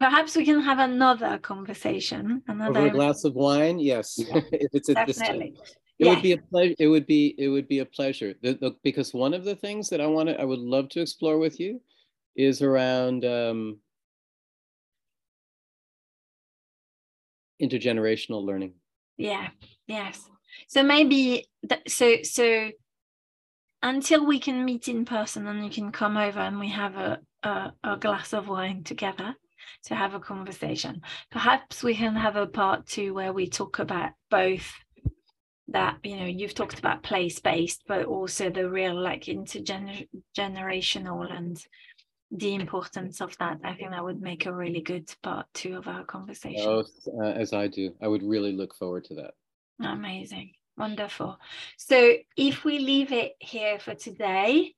perhaps 0.00 0.36
we 0.36 0.44
can 0.44 0.60
have 0.60 0.78
another 0.78 1.38
conversation 1.38 2.42
another 2.48 2.78
over 2.80 2.88
a 2.88 2.90
glass 2.90 3.24
of 3.24 3.34
wine? 3.34 3.78
Yes 3.78 4.14
yeah, 4.18 4.40
if 4.52 4.70
it's 4.72 4.88
at 4.88 5.06
definitely. 5.06 5.54
this 5.56 5.70
time. 5.70 5.76
it 5.98 6.08
would 6.08 6.22
be 6.22 6.32
a 6.32 6.38
pleasure 6.38 6.74
it 6.78 6.88
would 6.88 7.06
be 7.06 7.34
it 7.38 7.48
would 7.48 7.68
be 7.68 7.80
a 7.80 7.86
pleasure. 7.86 8.34
The, 8.42 8.54
the, 8.54 8.76
because 8.82 9.14
one 9.14 9.34
of 9.34 9.44
the 9.44 9.56
things 9.56 9.88
that 9.90 10.00
i 10.00 10.06
want 10.06 10.28
to 10.28 10.40
i 10.40 10.44
would 10.44 10.60
love 10.60 10.88
to 10.90 11.00
explore 11.00 11.38
with 11.38 11.60
you 11.60 11.80
is 12.36 12.62
around 12.62 13.24
um, 13.24 13.78
intergenerational 17.62 18.44
learning 18.44 18.74
yeah 19.16 19.48
yes 19.86 20.28
so 20.68 20.82
maybe 20.82 21.46
that, 21.62 21.88
so 21.90 22.16
so 22.22 22.70
until 23.84 24.26
we 24.26 24.40
can 24.40 24.64
meet 24.64 24.88
in 24.88 25.04
person 25.04 25.46
and 25.46 25.62
you 25.62 25.70
can 25.70 25.92
come 25.92 26.16
over 26.16 26.40
and 26.40 26.58
we 26.58 26.70
have 26.70 26.96
a, 26.96 27.20
a, 27.42 27.70
a, 27.84 27.98
glass 27.98 28.32
of 28.32 28.48
wine 28.48 28.82
together 28.82 29.36
to 29.84 29.94
have 29.94 30.14
a 30.14 30.20
conversation. 30.20 31.02
Perhaps 31.30 31.82
we 31.82 31.94
can 31.94 32.16
have 32.16 32.36
a 32.36 32.46
part 32.46 32.86
two 32.86 33.12
where 33.12 33.34
we 33.34 33.46
talk 33.46 33.78
about 33.78 34.12
both 34.30 34.72
that, 35.68 35.98
you 36.02 36.16
know, 36.16 36.24
you've 36.24 36.54
talked 36.54 36.78
about 36.78 37.02
place 37.02 37.40
based, 37.40 37.82
but 37.86 38.06
also 38.06 38.48
the 38.48 38.70
real 38.70 38.98
like 38.98 39.24
intergenerational 39.24 41.30
and 41.30 41.58
the 42.34 42.54
importance 42.54 43.20
of 43.20 43.36
that. 43.38 43.60
I 43.62 43.74
think 43.74 43.90
that 43.90 44.04
would 44.04 44.20
make 44.20 44.46
a 44.46 44.52
really 44.52 44.80
good 44.80 45.08
part 45.22 45.46
two 45.54 45.76
of 45.76 45.86
our 45.86 46.04
conversation. 46.04 46.66
Oh, 46.66 46.84
uh, 47.20 47.26
as 47.26 47.52
I 47.52 47.68
do. 47.68 47.94
I 48.02 48.08
would 48.08 48.22
really 48.22 48.52
look 48.52 48.74
forward 48.74 49.04
to 49.06 49.14
that. 49.14 49.34
Amazing. 49.80 50.52
Wonderful. 50.76 51.38
So 51.76 52.14
if 52.36 52.64
we 52.64 52.80
leave 52.80 53.12
it 53.12 53.34
here 53.38 53.78
for 53.78 53.94
today, 53.94 54.74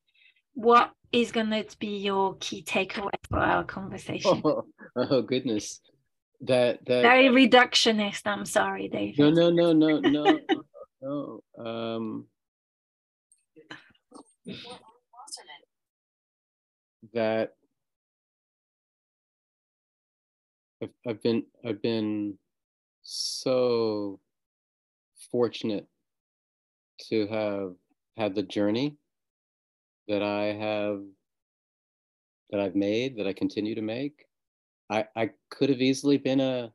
what 0.52 0.92
is 1.12 1.32
going 1.32 1.50
to 1.50 1.64
be 1.78 1.96
your 1.98 2.36
key 2.36 2.62
takeaway 2.62 3.10
for 3.28 3.38
our 3.38 3.64
conversation? 3.64 4.42
Oh, 4.44 4.64
oh 4.96 5.22
goodness. 5.22 5.80
That, 6.42 6.84
that 6.84 7.00
very 7.00 7.28
reductionist. 7.28 8.22
I'm 8.26 8.44
sorry, 8.44 8.88
David. 8.88 9.18
No, 9.18 9.30
no, 9.30 9.48
no, 9.48 9.72
no, 9.72 10.00
no, 10.00 10.38
no. 11.00 11.40
Um, 11.64 12.26
that 17.16 17.54
I've, 20.82 20.90
I've 21.06 21.22
been 21.22 21.44
I've 21.64 21.80
been 21.80 22.38
so 23.02 24.20
fortunate 25.30 25.86
to 27.08 27.26
have 27.28 27.74
had 28.18 28.34
the 28.34 28.42
journey 28.42 28.96
that 30.08 30.22
I 30.22 30.52
have 30.52 31.00
that 32.50 32.60
I've 32.60 32.76
made, 32.76 33.16
that 33.16 33.26
I 33.26 33.32
continue 33.32 33.74
to 33.74 33.82
make. 33.82 34.26
I, 34.90 35.06
I 35.16 35.30
could 35.50 35.70
have 35.70 35.80
easily 35.80 36.18
been 36.18 36.40
a 36.40 36.72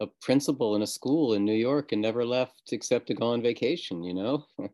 a 0.00 0.06
principal 0.20 0.74
in 0.74 0.82
a 0.82 0.86
school 0.86 1.34
in 1.34 1.44
New 1.44 1.54
York 1.54 1.92
and 1.92 2.02
never 2.02 2.24
left 2.24 2.72
except 2.72 3.06
to 3.06 3.14
go 3.14 3.28
on 3.28 3.42
vacation, 3.42 4.02
you 4.02 4.14
know. 4.14 4.44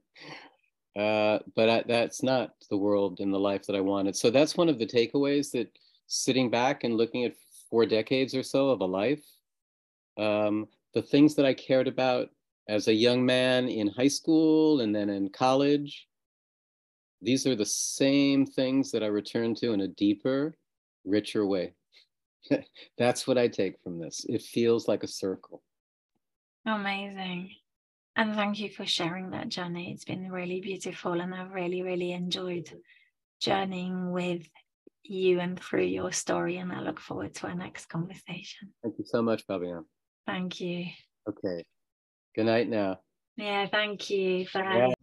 uh, 0.98 1.38
but 1.54 1.68
I, 1.68 1.84
that's 1.86 2.24
not 2.24 2.54
the 2.70 2.76
world 2.76 3.20
and 3.20 3.32
the 3.32 3.38
life 3.38 3.66
that 3.66 3.76
I 3.76 3.80
wanted. 3.80 4.16
So 4.16 4.30
that's 4.30 4.56
one 4.56 4.68
of 4.68 4.78
the 4.78 4.86
takeaways 4.86 5.52
that 5.52 5.70
sitting 6.08 6.50
back 6.50 6.82
and 6.82 6.96
looking 6.96 7.24
at 7.24 7.36
four 7.70 7.86
decades 7.86 8.34
or 8.34 8.42
so 8.42 8.70
of 8.70 8.80
a 8.80 8.84
life, 8.84 9.24
um, 10.18 10.66
the 10.94 11.02
things 11.02 11.36
that 11.36 11.46
I 11.46 11.54
cared 11.54 11.86
about 11.86 12.30
as 12.68 12.88
a 12.88 12.92
young 12.92 13.24
man 13.24 13.68
in 13.68 13.88
high 13.88 14.08
school 14.08 14.80
and 14.80 14.94
then 14.94 15.08
in 15.08 15.28
college. 15.28 16.08
These 17.22 17.46
are 17.46 17.54
the 17.54 17.66
same 17.66 18.44
things 18.44 18.90
that 18.90 19.04
I 19.04 19.06
return 19.06 19.54
to 19.56 19.72
in 19.72 19.82
a 19.82 19.88
deeper, 19.88 20.56
richer 21.04 21.46
way. 21.46 21.74
That's 22.98 23.26
what 23.26 23.38
I 23.38 23.46
take 23.46 23.80
from 23.82 24.00
this. 24.00 24.26
It 24.28 24.42
feels 24.42 24.88
like 24.88 25.04
a 25.04 25.08
circle. 25.08 25.62
Amazing. 26.66 27.50
And 28.18 28.34
thank 28.34 28.58
you 28.58 28.68
for 28.68 28.84
sharing 28.84 29.30
that 29.30 29.48
journey. 29.48 29.92
It's 29.92 30.04
been 30.04 30.32
really 30.32 30.60
beautiful, 30.60 31.20
and 31.20 31.32
I've 31.32 31.52
really, 31.52 31.82
really 31.82 32.10
enjoyed 32.10 32.68
journeying 33.40 34.10
with 34.10 34.44
you 35.04 35.38
and 35.38 35.58
through 35.58 35.84
your 35.84 36.10
story. 36.10 36.56
And 36.56 36.72
I 36.72 36.80
look 36.80 36.98
forward 36.98 37.32
to 37.36 37.46
our 37.46 37.54
next 37.54 37.86
conversation. 37.86 38.72
Thank 38.82 38.96
you 38.98 39.04
so 39.06 39.22
much, 39.22 39.46
Fabienne. 39.46 39.84
Thank 40.26 40.60
you. 40.60 40.86
Okay. 41.28 41.64
Good 42.34 42.46
night 42.46 42.68
now. 42.68 42.98
Yeah, 43.36 43.68
thank 43.68 44.10
you 44.10 44.48
for 44.48 44.64
having 44.64 44.94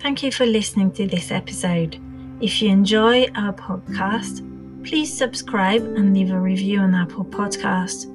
Thank 0.00 0.24
you 0.24 0.32
for 0.32 0.46
listening 0.46 0.90
to 0.94 1.06
this 1.06 1.30
episode. 1.30 1.96
If 2.40 2.60
you 2.60 2.70
enjoy 2.70 3.28
our 3.36 3.52
podcast, 3.52 4.51
please 4.84 5.12
subscribe 5.12 5.82
and 5.82 6.14
leave 6.14 6.30
a 6.30 6.40
review 6.40 6.80
on 6.80 6.94
Apple 6.94 7.24
Podcast 7.24 8.06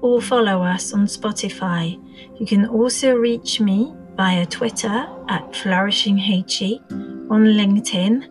or 0.00 0.20
follow 0.20 0.62
us 0.62 0.92
on 0.92 1.06
Spotify. 1.06 1.98
You 2.38 2.46
can 2.46 2.66
also 2.66 3.14
reach 3.14 3.60
me 3.60 3.94
via 4.16 4.44
Twitter 4.46 5.06
at 5.28 5.52
FlourishingHE, 5.52 7.30
on 7.30 7.44
LinkedIn, 7.44 8.28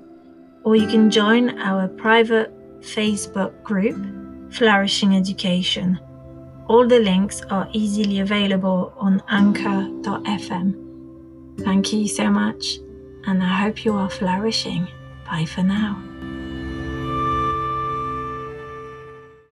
or 0.63 0.75
you 0.75 0.87
can 0.87 1.09
join 1.09 1.59
our 1.59 1.87
private 1.87 2.53
Facebook 2.81 3.63
group, 3.63 3.97
Flourishing 4.53 5.15
Education. 5.15 5.99
All 6.67 6.87
the 6.87 6.99
links 6.99 7.41
are 7.49 7.67
easily 7.73 8.19
available 8.19 8.93
on 8.97 9.23
anchor.fm. 9.29 10.75
Thank 11.61 11.93
you 11.93 12.07
so 12.07 12.29
much, 12.29 12.77
and 13.25 13.41
I 13.41 13.47
hope 13.47 13.83
you 13.85 13.93
are 13.93 14.09
flourishing. 14.09 14.87
Bye 15.25 15.45
for 15.45 15.63
now. 15.63 16.11